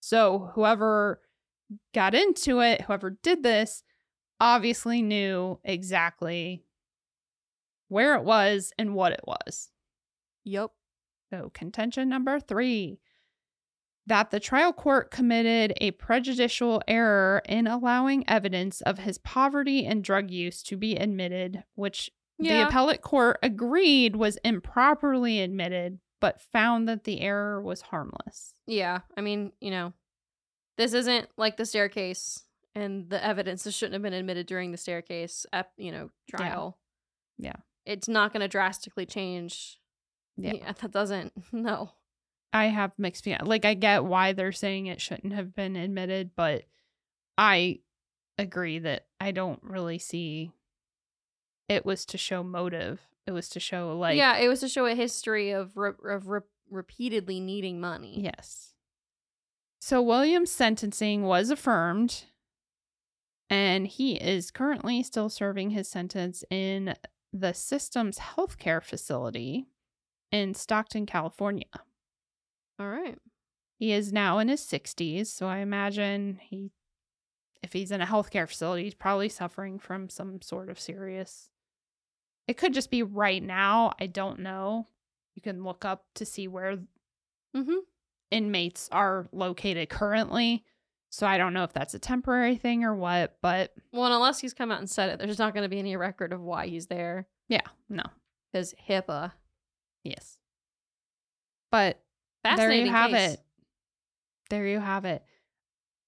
So, 0.00 0.50
whoever 0.54 1.22
got 1.94 2.14
into 2.14 2.60
it, 2.60 2.82
whoever 2.82 3.10
did 3.22 3.42
this, 3.42 3.82
obviously 4.38 5.00
knew 5.00 5.58
exactly 5.64 6.62
where 7.88 8.14
it 8.16 8.24
was 8.24 8.72
and 8.78 8.94
what 8.94 9.12
it 9.12 9.22
was. 9.26 9.70
Yep. 10.44 10.72
So, 11.32 11.50
contention 11.54 12.08
number 12.08 12.38
three 12.38 12.98
that 14.06 14.30
the 14.30 14.40
trial 14.40 14.72
court 14.72 15.10
committed 15.10 15.72
a 15.80 15.92
prejudicial 15.92 16.82
error 16.86 17.40
in 17.48 17.66
allowing 17.66 18.28
evidence 18.28 18.80
of 18.82 18.98
his 18.98 19.18
poverty 19.18 19.86
and 19.86 20.04
drug 20.04 20.30
use 20.30 20.62
to 20.64 20.76
be 20.76 20.96
admitted, 20.96 21.64
which 21.74 22.10
the 22.38 22.66
appellate 22.66 23.00
court 23.00 23.38
agreed 23.42 24.16
was 24.16 24.36
improperly 24.44 25.40
admitted, 25.40 26.00
but 26.20 26.40
found 26.40 26.88
that 26.88 27.04
the 27.04 27.20
error 27.20 27.62
was 27.62 27.80
harmless. 27.80 28.54
Yeah. 28.66 29.00
I 29.16 29.20
mean, 29.20 29.52
you 29.60 29.70
know, 29.70 29.92
this 30.76 30.92
isn't 30.92 31.28
like 31.36 31.56
the 31.56 31.66
staircase 31.66 32.42
and 32.74 33.08
the 33.08 33.24
evidence 33.24 33.64
that 33.64 33.72
shouldn't 33.72 33.94
have 33.94 34.02
been 34.02 34.12
admitted 34.12 34.46
during 34.46 34.72
the 34.72 34.76
staircase, 34.76 35.46
ep- 35.52 35.72
you 35.76 35.92
know, 35.92 36.10
trial. 36.28 36.78
Yeah. 37.38 37.56
It's 37.86 38.08
not 38.08 38.32
going 38.32 38.40
to 38.40 38.48
drastically 38.48 39.06
change. 39.06 39.78
Yeah. 40.36 40.72
That 40.80 40.90
doesn't, 40.90 41.32
no. 41.52 41.92
I 42.54 42.66
have 42.66 42.92
mixed 42.96 43.24
feelings. 43.24 43.48
Like, 43.48 43.64
I 43.64 43.74
get 43.74 44.04
why 44.04 44.32
they're 44.32 44.52
saying 44.52 44.86
it 44.86 45.00
shouldn't 45.00 45.32
have 45.32 45.56
been 45.56 45.74
admitted, 45.74 46.30
but 46.36 46.62
I 47.36 47.80
agree 48.38 48.78
that 48.78 49.06
I 49.20 49.32
don't 49.32 49.60
really 49.62 49.98
see 49.98 50.52
it 51.68 51.84
was 51.84 52.06
to 52.06 52.18
show 52.18 52.44
motive. 52.44 53.00
It 53.26 53.32
was 53.32 53.48
to 53.50 53.60
show, 53.60 53.98
like, 53.98 54.16
yeah, 54.16 54.36
it 54.36 54.46
was 54.46 54.60
to 54.60 54.68
show 54.68 54.86
a 54.86 54.94
history 54.94 55.50
of, 55.50 55.76
re- 55.76 55.92
of 56.08 56.28
re- 56.28 56.40
repeatedly 56.70 57.40
needing 57.40 57.80
money. 57.80 58.20
Yes. 58.20 58.74
So 59.80 60.00
William's 60.00 60.52
sentencing 60.52 61.24
was 61.24 61.50
affirmed, 61.50 62.24
and 63.50 63.86
he 63.86 64.14
is 64.14 64.52
currently 64.52 65.02
still 65.02 65.28
serving 65.28 65.70
his 65.70 65.88
sentence 65.88 66.44
in 66.50 66.94
the 67.32 67.52
Systems 67.52 68.18
Healthcare 68.18 68.82
Facility 68.82 69.66
in 70.30 70.54
Stockton, 70.54 71.04
California. 71.04 71.66
All 72.78 72.88
right. 72.88 73.18
He 73.78 73.92
is 73.92 74.12
now 74.12 74.38
in 74.38 74.48
his 74.48 74.60
60s, 74.62 75.26
so 75.26 75.46
I 75.46 75.58
imagine 75.58 76.38
he 76.42 76.70
if 77.62 77.72
he's 77.72 77.90
in 77.90 78.00
a 78.02 78.06
healthcare 78.06 78.46
facility, 78.46 78.84
he's 78.84 78.94
probably 78.94 79.28
suffering 79.30 79.78
from 79.78 80.10
some 80.10 80.42
sort 80.42 80.68
of 80.68 80.78
serious 80.78 81.48
It 82.46 82.58
could 82.58 82.74
just 82.74 82.90
be 82.90 83.02
right 83.02 83.42
now, 83.42 83.92
I 83.98 84.06
don't 84.06 84.40
know. 84.40 84.86
You 85.34 85.40
can 85.42 85.64
look 85.64 85.84
up 85.84 86.04
to 86.16 86.24
see 86.26 86.46
where 86.48 86.78
Mm-hmm. 87.56 87.78
inmates 88.32 88.88
are 88.92 89.28
located 89.32 89.88
currently. 89.88 90.64
So 91.10 91.26
I 91.26 91.38
don't 91.38 91.54
know 91.54 91.62
if 91.62 91.72
that's 91.72 91.94
a 91.94 91.98
temporary 92.00 92.56
thing 92.56 92.82
or 92.84 92.94
what, 92.94 93.36
but 93.40 93.72
Well, 93.92 94.04
and 94.06 94.14
unless 94.14 94.40
he's 94.40 94.52
come 94.52 94.72
out 94.72 94.80
and 94.80 94.90
said 94.90 95.08
it, 95.10 95.18
there's 95.20 95.38
not 95.38 95.54
going 95.54 95.62
to 95.62 95.68
be 95.68 95.78
any 95.78 95.96
record 95.96 96.32
of 96.32 96.40
why 96.40 96.66
he's 96.66 96.88
there 96.88 97.28
yeah, 97.48 97.60
no. 97.88 98.02
because 98.52 98.74
HIPAA. 98.88 99.32
Yes. 100.02 100.36
But 101.70 102.02
there 102.44 102.72
you 102.72 102.90
have 102.90 103.10
case. 103.10 103.32
it. 103.34 103.40
There 104.50 104.66
you 104.66 104.78
have 104.80 105.04
it. 105.04 105.24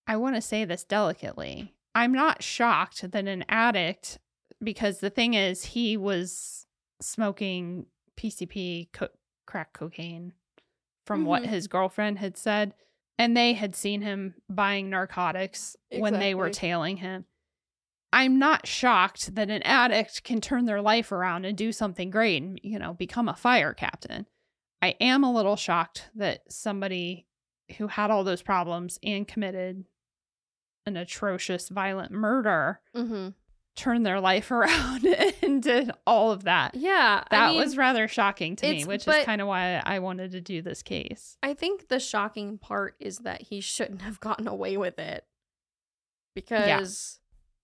I 0.06 0.16
want 0.16 0.36
to 0.36 0.40
say 0.42 0.64
this 0.64 0.84
delicately. 0.84 1.74
I'm 1.94 2.12
not 2.12 2.42
shocked 2.42 3.10
that 3.10 3.26
an 3.26 3.44
addict, 3.48 4.18
because 4.62 5.00
the 5.00 5.10
thing 5.10 5.34
is, 5.34 5.64
he 5.64 5.96
was 5.96 6.66
smoking 7.00 7.86
PCP, 8.16 8.88
co- 8.92 9.08
crack 9.46 9.72
cocaine, 9.72 10.32
from 11.06 11.24
what 11.24 11.42
Mhm. 11.42 11.46
his 11.48 11.66
girlfriend 11.68 12.18
had 12.18 12.36
said. 12.36 12.74
And 13.18 13.34
they 13.36 13.54
had 13.54 13.74
seen 13.74 14.02
him 14.02 14.34
buying 14.50 14.90
narcotics 14.90 15.74
when 15.90 16.12
they 16.18 16.34
were 16.34 16.50
tailing 16.50 16.98
him. 16.98 17.24
I'm 18.12 18.38
not 18.38 18.66
shocked 18.66 19.34
that 19.34 19.50
an 19.50 19.62
addict 19.62 20.22
can 20.22 20.40
turn 20.40 20.66
their 20.66 20.82
life 20.82 21.10
around 21.10 21.44
and 21.46 21.56
do 21.56 21.72
something 21.72 22.10
great 22.10 22.42
and, 22.42 22.60
you 22.62 22.78
know, 22.78 22.92
become 22.94 23.28
a 23.28 23.34
fire 23.34 23.72
captain. 23.72 24.26
I 24.82 24.94
am 25.00 25.24
a 25.24 25.32
little 25.32 25.56
shocked 25.56 26.10
that 26.14 26.42
somebody 26.52 27.26
who 27.78 27.88
had 27.88 28.10
all 28.10 28.24
those 28.24 28.42
problems 28.42 28.98
and 29.02 29.26
committed 29.26 29.84
an 30.86 30.96
atrocious 30.96 31.68
violent 31.68 32.12
murder 32.12 32.80
Mm-hmm. 32.94 33.30
turned 33.74 34.06
their 34.06 34.20
life 34.20 34.50
around 34.52 35.04
and 35.42 35.62
did 35.62 35.90
all 36.06 36.30
of 36.30 36.44
that. 36.44 36.74
Yeah. 36.74 37.24
That 37.30 37.48
I 37.48 37.50
mean, 37.50 37.58
was 37.58 37.76
rather 37.76 38.06
shocking 38.06 38.54
to 38.56 38.66
me, 38.70 38.84
which 38.84 39.08
is 39.08 39.24
kind 39.24 39.40
of 39.40 39.48
why 39.48 39.82
I 39.84 39.98
wanted 39.98 40.30
to 40.32 40.40
do 40.40 40.62
this 40.62 40.82
case. 40.82 41.36
I 41.42 41.54
think 41.54 41.88
the 41.88 41.98
shocking 41.98 42.56
part 42.58 42.94
is 43.00 43.18
that 43.18 43.42
he 43.42 43.60
shouldn't 43.60 44.02
have 44.02 44.20
gotten 44.20 44.46
away 44.46 44.76
with 44.76 44.98
it. 44.98 45.24
Because 46.34 47.18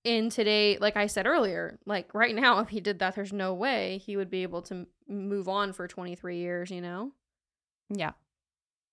in 0.05 0.31
today, 0.31 0.79
like 0.81 0.97
I 0.97 1.07
said 1.07 1.27
earlier, 1.27 1.79
like 1.87 2.13
right 2.15 2.35
now, 2.35 2.59
if 2.61 2.69
he 2.69 2.81
did 2.81 2.99
that, 3.01 3.15
there's 3.15 3.33
no 3.33 3.55
way 3.55 3.99
he 4.05 4.17
would 4.17 4.31
be 4.31 4.43
able 4.43 4.63
to 4.63 4.87
move 5.09 5.49
on 5.49 5.73
for 5.73 5.87
23 5.87 6.37
years, 6.39 6.71
you 6.71 6.81
know? 6.81 7.13
Yeah. 7.91 8.13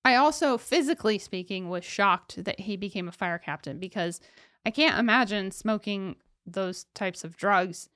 I 0.05 0.15
also, 0.15 0.57
physically 0.57 1.17
speaking, 1.17 1.69
was 1.69 1.83
shocked 1.83 2.43
that 2.43 2.61
he 2.61 2.77
became 2.77 3.07
a 3.07 3.13
fire 3.13 3.37
captain 3.37 3.79
because 3.79 4.19
I 4.65 4.71
can't 4.71 4.97
imagine 4.97 5.51
smoking 5.51 6.15
those 6.45 6.85
types 6.95 7.23
of 7.23 7.37
drugs. 7.37 7.89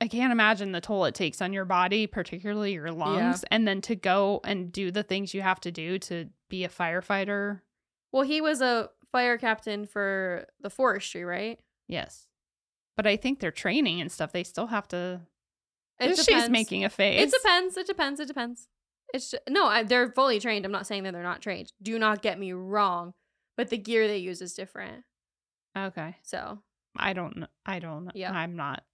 I 0.00 0.08
can't 0.08 0.32
imagine 0.32 0.72
the 0.72 0.80
toll 0.80 1.04
it 1.04 1.14
takes 1.14 1.42
on 1.42 1.52
your 1.52 1.66
body, 1.66 2.06
particularly 2.06 2.72
your 2.72 2.90
lungs, 2.90 3.44
and 3.50 3.68
then 3.68 3.82
to 3.82 3.94
go 3.94 4.40
and 4.44 4.72
do 4.72 4.90
the 4.90 5.02
things 5.02 5.34
you 5.34 5.42
have 5.42 5.60
to 5.60 5.70
do 5.70 5.98
to 5.98 6.30
be 6.48 6.64
a 6.64 6.68
firefighter. 6.68 7.60
Well, 8.12 8.22
he 8.22 8.40
was 8.40 8.62
a 8.62 8.88
fire 9.12 9.36
captain 9.36 9.84
for 9.86 10.46
the 10.60 10.70
forestry, 10.70 11.24
right? 11.24 11.60
Yes. 11.86 12.26
But 13.00 13.06
I 13.06 13.16
think 13.16 13.40
their 13.40 13.50
training 13.50 14.02
and 14.02 14.12
stuff, 14.12 14.30
they 14.30 14.44
still 14.44 14.66
have 14.66 14.86
to. 14.88 15.22
It 15.98 16.16
She's 16.16 16.26
depends. 16.26 16.50
making 16.50 16.84
a 16.84 16.90
face. 16.90 17.22
It 17.22 17.32
depends. 17.42 17.74
It 17.78 17.86
depends. 17.86 18.20
It 18.20 18.28
depends. 18.28 18.68
It's 19.14 19.30
ju- 19.30 19.38
no, 19.48 19.64
I, 19.64 19.84
they're 19.84 20.12
fully 20.12 20.38
trained. 20.38 20.66
I'm 20.66 20.70
not 20.70 20.86
saying 20.86 21.04
that 21.04 21.14
they're 21.14 21.22
not 21.22 21.40
trained. 21.40 21.72
Do 21.80 21.98
not 21.98 22.20
get 22.20 22.38
me 22.38 22.52
wrong. 22.52 23.14
but 23.56 23.70
the 23.70 23.78
gear 23.78 24.06
they 24.06 24.18
use 24.18 24.42
is 24.42 24.52
different. 24.52 25.04
Okay. 25.74 26.16
So 26.22 26.58
I 26.94 27.14
don't 27.14 27.38
know. 27.38 27.46
I 27.64 27.78
don't 27.78 28.04
know. 28.04 28.10
Yeah. 28.14 28.32
I'm 28.32 28.54
not 28.54 28.84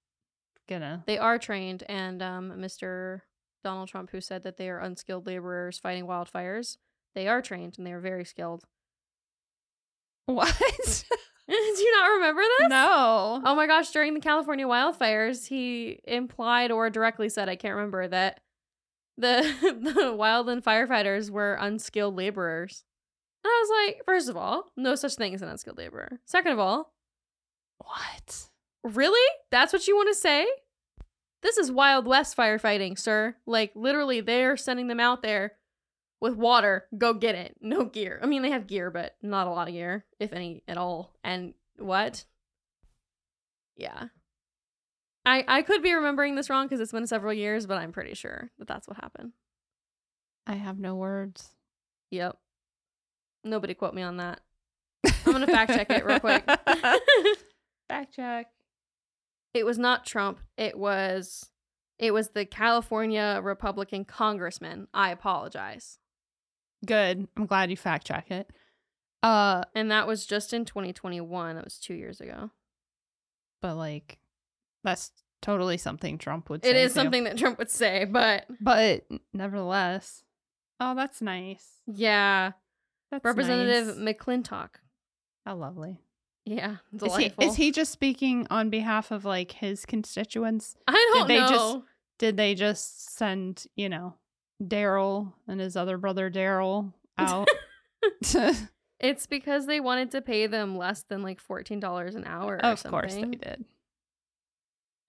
gonna. 0.69 1.03
they 1.09 1.19
are 1.19 1.37
trained, 1.41 1.83
and 1.89 2.23
um, 2.23 2.53
Mr. 2.59 3.23
Donald 3.65 3.89
Trump, 3.89 4.11
who 4.13 4.21
said 4.21 4.45
that 4.45 4.57
they 4.57 4.69
are 4.69 4.79
unskilled 4.79 5.27
laborers 5.27 5.81
fighting 5.81 6.07
wildfires, 6.07 6.77
they 7.17 7.27
are 7.27 7.43
trained 7.43 7.75
and 7.77 7.85
they 7.85 7.93
are 7.93 7.99
very 7.99 8.25
skilled. 8.25 8.63
What? 10.27 11.05
Do 11.49 11.55
you 11.55 11.93
not 11.97 12.09
remember 12.17 12.43
this? 12.59 12.69
no. 12.71 13.41
Oh 13.45 13.55
my 13.55 13.67
gosh, 13.67 13.91
during 13.91 14.15
the 14.15 14.21
California 14.21 14.67
wildfires, 14.67 15.47
he 15.47 16.01
implied 16.05 16.71
or 16.73 16.91
directly 16.91 17.29
said, 17.29 17.49
I 17.49 17.57
can't 17.57 17.75
remember, 17.77 18.09
that 18.09 18.41
the 19.17 19.43
the 19.63 20.13
wildland 20.17 20.63
firefighters 20.63 21.31
were 21.31 21.55
unskilled 21.55 22.17
laborers. 22.17 22.85
And 23.45 23.51
I 23.51 23.61
was 23.65 23.87
like, 23.87 24.05
first 24.05 24.29
of 24.29 24.37
all, 24.37 24.65
no 24.77 24.97
such 24.97 25.15
thing 25.15 25.35
as 25.35 25.43
an 25.43 25.49
unskilled 25.49 25.79
laborer. 25.79 26.19
Second 26.27 26.53
of 26.53 26.59
all, 26.59 26.93
What? 27.79 28.49
really? 28.83 29.29
That's 29.53 29.73
what 29.73 29.87
you 29.87 29.95
want 29.97 30.09
to 30.09 30.21
say? 30.21 30.47
This 31.43 31.59
is 31.59 31.71
Wild 31.71 32.07
West 32.07 32.37
firefighting, 32.37 32.99
sir. 32.99 33.37
Like 33.47 33.71
literally 33.77 34.21
they're 34.21 34.57
sending 34.57 34.89
them 34.89 34.99
out 35.01 35.23
there 35.23 35.53
with 36.21 36.35
water, 36.35 36.87
go 36.97 37.13
get 37.15 37.35
it. 37.35 37.57
No 37.61 37.85
gear. 37.85 38.19
I 38.23 38.27
mean, 38.27 38.43
they 38.43 38.51
have 38.51 38.67
gear, 38.67 38.91
but 38.91 39.17
not 39.23 39.47
a 39.47 39.51
lot 39.51 39.69
of 39.69 39.75
gear, 39.75 40.05
if 40.19 40.33
any 40.33 40.63
at 40.67 40.79
all. 40.79 41.15
And 41.23 41.55
what? 41.79 42.25
Yeah. 43.77 44.05
I 45.25 45.45
I 45.47 45.63
could 45.63 45.83
be 45.83 45.93
remembering 45.93 46.37
this 46.37 46.49
wrong 46.49 46.67
because 46.67 46.81
it's 46.81 46.93
been 46.93 47.07
several 47.07 47.33
years, 47.33 47.67
but 47.67 47.79
I'm 47.79 47.93
pretty 47.93 48.15
sure 48.15 48.51
that 48.59 48.69
that's 48.69 48.89
what 48.89 48.97
happened. 48.99 49.33
I 50.47 50.55
have 50.55 50.79
no 50.79 50.95
words. 50.95 51.51
Yep. 52.11 52.39
Nobody 53.45 53.75
quote 53.75 53.95
me 53.95 54.03
on 54.03 54.19
that. 54.19 54.41
I'm 55.05 55.33
gonna 55.33 55.47
fact 55.47 55.73
check 55.73 55.91
it 55.91 56.05
real 56.05 56.21
quick. 56.21 56.45
Fact 57.89 58.15
check. 58.15 58.49
it 59.55 59.65
was 59.65 59.79
not 59.79 60.05
Trump. 60.05 60.41
It 60.57 60.77
was 60.79 61.51
it 61.99 62.13
was 62.13 62.31
the 62.31 62.45
California 62.45 63.41
Republican 63.43 64.05
congressman. 64.05 64.89
I 64.93 65.11
apologize. 65.11 65.99
Good. 66.85 67.27
I'm 67.37 67.47
glad 67.47 67.71
you 67.71 67.77
fact 67.77 68.07
check 68.07 68.31
it. 68.31 68.51
Uh, 69.23 69.63
And 69.75 69.91
that 69.91 70.07
was 70.07 70.27
just 70.27 70.53
in 70.53 70.65
2021. 70.65 71.57
That 71.57 71.65
was 71.65 71.79
2 71.79 71.95
years 71.95 72.21
ago. 72.21 72.51
but 73.63 73.75
like, 73.77 74.19
that's 74.85 75.11
totally 75.43 75.77
something 75.79 76.19
Trump 76.19 76.49
would 76.51 76.63
say. 76.65 76.71
It 76.71 76.77
is 76.77 76.93
too. 76.93 77.01
something 77.01 77.25
that 77.25 77.37
Trump 77.39 77.59
would 77.59 77.71
say, 77.71 78.05
but 78.05 78.47
But 78.61 79.07
nevertheless, 79.33 80.23
oh, 80.81 80.95
that's 80.95 81.21
nice. 81.23 81.81
yeah, 81.87 82.53
That's 83.11 83.25
Representative 83.25 83.97
nice. 83.97 84.15
McClintock. 84.17 84.69
How 85.45 85.57
lovely. 85.57 86.01
Yeah, 86.45 86.77
Is 86.93 87.01
he, 87.03 87.09
delightful. 87.09 87.45
is 87.45 87.57
he 87.57 87.73
just 87.73 87.91
speaking 87.91 88.47
on 88.51 88.71
behalf 88.71 89.11
of 89.11 89.25
like 89.25 89.53
his 89.53 89.85
constituents? 89.87 90.77
I 90.87 90.93
don't 90.93 91.27
did 91.27 91.35
they 91.37 91.41
know. 91.41 91.49
just- 91.49 91.79
Did 92.19 92.37
they 92.37 92.55
just 92.55 93.11
send, 93.17 93.67
you 93.75 93.89
know, 93.89 94.15
Daryl 94.63 95.33
and 95.49 95.61
his 95.61 95.77
other 95.77 95.99
brother 95.99 96.31
Daryl 96.31 96.93
out? 97.19 97.49
to, 98.25 98.55
It's 99.01 99.27
because 99.27 99.67
they 99.67 99.79
wanted 99.81 100.11
to 100.13 100.23
pay 100.23 100.47
them 100.47 100.77
less 100.77 101.03
than 101.03 101.23
like 101.23 101.43
$14 101.47 102.15
an 102.17 102.25
hour 102.25 102.55
or 102.57 102.65
of 102.65 102.83
course 102.85 103.15
they 103.15 103.23
did. 103.25 103.65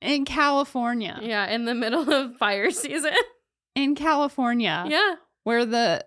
In 0.01 0.25
California. 0.25 1.17
Yeah, 1.21 1.47
in 1.47 1.65
the 1.65 1.73
middle 1.73 2.11
of 2.11 2.35
fire 2.37 2.69
season. 2.71 3.13
In 3.75 3.95
California. 3.95 4.85
yeah. 4.89 5.15
Where 5.43 5.65
the 5.65 6.05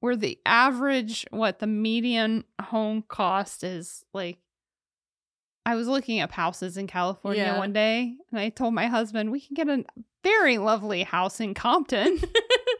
where 0.00 0.16
the 0.16 0.36
average 0.44 1.24
what 1.30 1.60
the 1.60 1.68
median 1.68 2.42
home 2.60 3.04
cost 3.06 3.62
is 3.62 4.04
like 4.12 4.38
I 5.64 5.76
was 5.76 5.86
looking 5.86 6.20
up 6.20 6.32
houses 6.32 6.76
in 6.76 6.88
California 6.88 7.44
Yeah. 7.44 7.58
one 7.58 7.72
day 7.72 8.16
and 8.32 8.40
I 8.40 8.48
told 8.48 8.74
my 8.74 8.86
husband 8.88 9.30
we 9.30 9.40
can 9.40 9.54
get 9.54 9.68
a 9.68 9.84
very 10.24 10.58
lovely 10.58 11.04
house 11.04 11.38
in 11.38 11.54
Compton. 11.54 12.18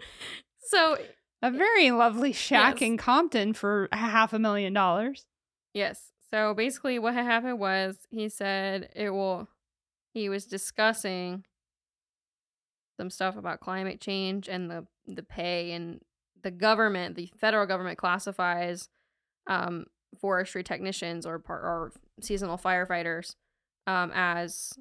so 0.65 0.97
a 1.43 1.51
very 1.51 1.91
lovely 1.91 2.33
shack 2.33 2.81
Yes. 2.81 2.89
in 2.89 2.97
Compton 2.97 3.53
for 3.53 3.89
half 3.93 4.33
a 4.33 4.39
million 4.39 4.73
dollars. 4.73 5.27
Yes. 5.75 6.11
So 6.31 6.55
basically, 6.55 6.99
what 6.99 7.15
had 7.15 7.25
happened 7.25 7.59
was 7.59 7.99
he 8.11 8.29
said 8.29 8.89
it 8.97 9.11
will. 9.11 9.49
He 10.15 10.29
was 10.29 10.45
discussing 10.47 11.45
some 12.99 13.11
stuff 13.11 13.37
about 13.37 13.61
climate 13.61 14.01
change 14.01 14.49
and 14.49 14.71
the 14.71 14.87
the 15.07 15.23
pay 15.23 15.73
and 15.73 16.01
the 16.43 16.51
government, 16.51 17.17
the 17.17 17.31
federal 17.37 17.67
government 17.67 17.99
classifies 17.99 18.89
um, 19.47 19.87
forestry 20.21 20.63
technicians 20.65 21.25
or 21.27 21.39
par- 21.39 21.61
or 21.61 21.93
seasonal 22.21 22.59
firefighters 22.59 23.35
um, 23.87 24.11
as 24.15 24.73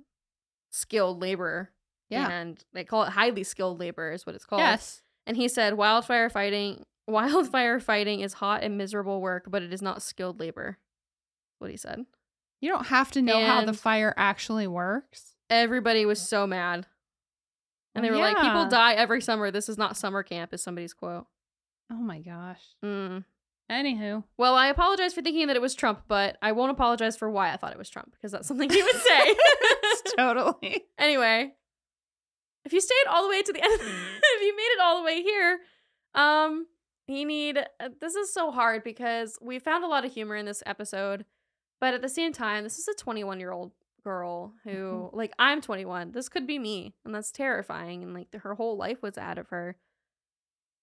skilled 0.72 1.22
labor. 1.22 1.72
Yeah. 2.10 2.30
and 2.30 2.62
they 2.74 2.84
call 2.84 3.04
it 3.04 3.10
highly 3.12 3.44
skilled 3.44 3.80
labor 3.80 4.12
is 4.12 4.26
what 4.26 4.36
it's 4.36 4.46
called. 4.46 4.60
Yes. 4.62 5.02
And 5.26 5.38
he 5.38 5.48
said 5.48 5.76
wildfire 5.76 6.30
fighting 6.30 6.86
wildfire 7.08 7.80
fighting 7.80 8.22
is 8.22 8.34
hot 8.34 8.64
and 8.64 8.78
miserable 8.78 9.22
work, 9.22 9.46
but 9.48 9.62
it 9.62 9.74
is 9.74 9.82
not 9.82 10.02
skilled 10.02 10.40
labor. 10.40 10.78
What 11.60 11.72
he 11.72 11.78
said. 11.78 12.06
You 12.62 12.70
don't 12.70 12.88
have 12.88 13.12
to 13.12 13.22
know 13.22 13.44
how 13.44 13.66
the 13.66 13.74
fire 13.74 14.14
actually 14.18 14.68
works. 14.68 15.36
Everybody 15.50 16.06
was 16.06 16.22
so 16.22 16.46
mad. 16.46 16.86
And 17.94 18.06
they 18.06 18.12
were 18.12 18.18
like, 18.18 18.38
people 18.38 18.68
die 18.68 18.94
every 18.94 19.22
summer. 19.22 19.52
This 19.52 19.68
is 19.68 19.78
not 19.78 19.98
summer 19.98 20.24
camp, 20.24 20.54
is 20.54 20.64
somebody's 20.64 20.94
quote. 20.94 21.26
Oh 21.92 21.96
my 21.96 22.20
gosh. 22.20 22.62
Mm. 22.86 23.26
Anywho. 23.70 24.24
Well, 24.38 24.56
I 24.56 24.68
apologize 24.68 25.14
for 25.14 25.22
thinking 25.22 25.48
that 25.48 25.56
it 25.56 25.62
was 25.62 25.76
Trump, 25.76 26.04
but 26.08 26.38
I 26.42 26.52
won't 26.52 26.72
apologize 26.72 27.18
for 27.18 27.30
why 27.30 27.52
I 27.52 27.58
thought 27.58 27.72
it 27.72 27.78
was 27.78 27.90
Trump 27.90 28.12
because 28.14 28.32
that's 28.32 28.48
something 28.48 28.70
he 28.70 28.82
would 28.82 28.96
say. 28.96 29.36
totally. 30.18 30.84
anyway, 30.98 31.54
if 32.64 32.74
you 32.74 32.82
stayed 32.82 33.08
all 33.10 33.24
the 33.24 33.30
way 33.30 33.42
to 33.42 33.54
the 33.54 33.64
end, 33.64 33.82
if 34.42 34.48
you 34.48 34.56
made 34.56 34.64
it 34.64 34.80
all 34.82 34.98
the 35.00 35.04
way 35.06 35.22
here, 35.22 35.60
um, 36.16 36.68
you 37.08 37.26
need. 37.26 37.58
Uh, 37.58 37.90
this 38.00 38.16
is 38.16 38.34
so 38.34 38.52
hard 38.52 38.84
because 38.84 39.38
we 39.42 39.60
found 39.60 39.84
a 39.84 39.88
lot 39.88 40.06
of 40.06 40.14
humor 40.14 40.36
in 40.36 40.46
this 40.46 40.64
episode, 40.66 41.26
but 41.80 41.94
at 41.94 42.02
the 42.02 42.10
same 42.10 42.34
time, 42.34 42.64
this 42.64 42.78
is 42.80 42.88
a 42.88 42.94
21 42.96 43.40
year 43.40 43.52
old 43.52 43.72
girl 44.04 44.54
who, 44.64 45.10
like, 45.14 45.34
I'm 45.40 45.62
21. 45.62 46.12
This 46.12 46.30
could 46.30 46.48
be 46.48 46.60
me, 46.60 46.94
and 47.06 47.14
that's 47.14 47.32
terrifying. 47.32 48.04
And 48.04 48.14
like, 48.14 48.34
her 48.36 48.56
whole 48.56 48.78
life 48.78 49.02
was 49.02 49.18
out 49.18 49.38
of 49.38 49.50
her. 49.50 49.76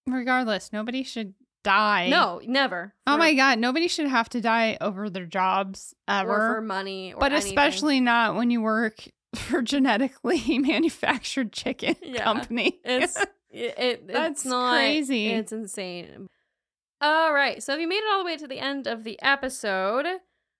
Regardless, 0.07 0.73
nobody 0.73 1.03
should 1.03 1.33
die. 1.63 2.09
No, 2.09 2.41
never. 2.45 2.93
Oh 3.05 3.17
my 3.17 3.33
god, 3.35 3.59
nobody 3.59 3.87
should 3.87 4.07
have 4.07 4.29
to 4.29 4.41
die 4.41 4.77
over 4.81 5.09
their 5.09 5.25
jobs 5.25 5.93
ever. 6.07 6.31
Or 6.51 6.55
for 6.55 6.61
money, 6.61 7.13
or 7.13 7.19
but 7.19 7.31
anything. 7.31 7.49
especially 7.51 7.99
not 7.99 8.35
when 8.35 8.49
you 8.49 8.61
work 8.61 9.07
for 9.35 9.61
genetically 9.61 10.57
manufactured 10.59 11.51
chicken 11.53 11.95
Yeah. 12.01 12.23
company. 12.23 12.79
It's 12.83 13.17
it, 13.51 13.75
it 13.77 14.07
That's 14.07 14.41
it's 14.41 14.45
not 14.45 14.75
crazy. 14.75 15.27
It's 15.27 15.51
insane. 15.51 16.27
All 17.01 17.33
right, 17.33 17.63
so 17.63 17.73
if 17.73 17.79
you 17.79 17.87
made 17.87 17.99
it 17.99 18.11
all 18.11 18.19
the 18.19 18.25
way 18.25 18.37
to 18.37 18.47
the 18.47 18.59
end 18.59 18.85
of 18.85 19.05
the 19.05 19.19
episode, 19.21 20.05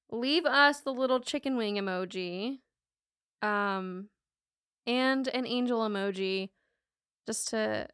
leave 0.10 0.46
us 0.46 0.80
the 0.80 0.94
little 0.94 1.20
chicken 1.20 1.58
wing 1.58 1.76
emoji, 1.76 2.60
um, 3.42 4.08
and 4.88 5.28
an 5.28 5.46
angel 5.46 5.82
emoji, 5.82 6.50
just 7.28 7.50
to. 7.50 7.88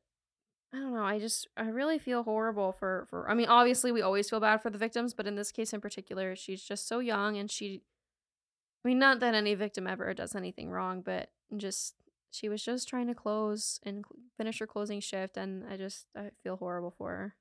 I 0.74 0.78
don't 0.78 0.94
know. 0.94 1.04
I 1.06 1.20
just 1.20 1.48
I 1.56 1.70
really 1.70 1.98
feel 1.98 2.24
horrible 2.24 2.74
for 2.74 3.08
for. 3.10 3.30
I 3.30 3.34
mean, 3.34 3.48
obviously 3.48 3.92
we 3.92 4.02
always 4.02 4.30
feel 4.30 4.42
bad 4.42 4.62
for 4.62 4.70
the 4.70 4.78
victims, 4.78 5.14
but 5.14 5.26
in 5.26 5.36
this 5.36 5.52
case 5.52 5.74
in 5.74 5.80
particular, 5.80 6.36
she's 6.36 6.62
just 6.62 6.88
so 6.88 7.00
young 7.00 7.38
and 7.38 7.50
she. 7.50 7.82
I 8.84 8.90
mean, 8.90 9.00
not 9.00 9.22
that 9.22 9.34
any 9.34 9.56
victim 9.56 9.88
ever 9.88 10.14
does 10.14 10.36
anything 10.36 10.70
wrong, 10.70 11.02
but 11.02 11.30
just 11.58 11.96
she 12.36 12.50
was 12.50 12.64
just 12.64 12.88
trying 12.88 13.08
to 13.08 13.16
close 13.16 13.80
and 13.84 14.04
finish 14.38 14.60
her 14.60 14.68
closing 14.68 15.00
shift 15.00 15.38
and 15.38 15.64
i 15.72 15.78
just 15.78 16.06
i 16.18 16.30
feel 16.44 16.58
horrible 16.58 16.92
for 16.98 17.10
her 17.10 17.36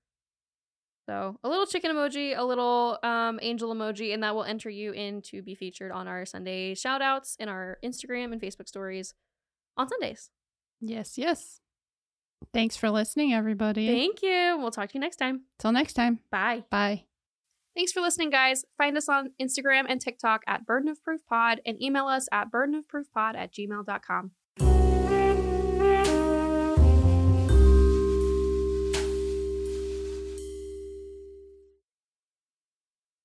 so 1.08 1.38
a 1.44 1.48
little 1.48 1.66
chicken 1.66 1.90
emoji 1.90 2.36
a 2.36 2.42
little 2.44 2.98
um 3.02 3.38
angel 3.42 3.74
emoji 3.74 4.14
and 4.14 4.22
that 4.22 4.34
will 4.34 4.44
enter 4.44 4.70
you 4.70 4.92
in 4.92 5.20
to 5.20 5.42
be 5.42 5.54
featured 5.54 5.90
on 5.92 6.06
our 6.08 6.24
sunday 6.24 6.74
shout 6.74 7.02
outs 7.02 7.36
in 7.38 7.48
our 7.48 7.78
instagram 7.84 8.32
and 8.32 8.40
facebook 8.40 8.68
stories 8.68 9.14
on 9.76 9.88
sundays 9.88 10.30
Yes, 10.80 11.16
yes. 11.16 11.60
Thanks 12.52 12.76
for 12.76 12.90
listening, 12.90 13.32
everybody. 13.32 13.86
thank 13.86 14.20
you 14.22 14.56
we'll 14.58 14.70
talk 14.70 14.90
to 14.90 14.94
you 14.94 15.00
next 15.00 15.16
time 15.16 15.42
Till 15.58 15.72
next 15.72 15.94
time. 15.94 16.20
bye 16.30 16.64
Bye. 16.70 17.04
Thanks 17.76 17.90
for 17.90 18.00
listening, 18.00 18.30
guys. 18.30 18.64
Find 18.78 18.96
us 18.96 19.08
on 19.08 19.30
Instagram 19.42 19.86
and 19.88 20.00
TikTok 20.00 20.42
at 20.46 20.64
Burden 20.64 20.88
of 20.88 21.02
Proof 21.02 21.26
Pod 21.26 21.60
and 21.66 21.82
email 21.82 22.06
us 22.06 22.28
at 22.30 22.52
burdenofproofpod 22.52 23.34
at 23.34 23.52
gmail.com. 23.52 24.30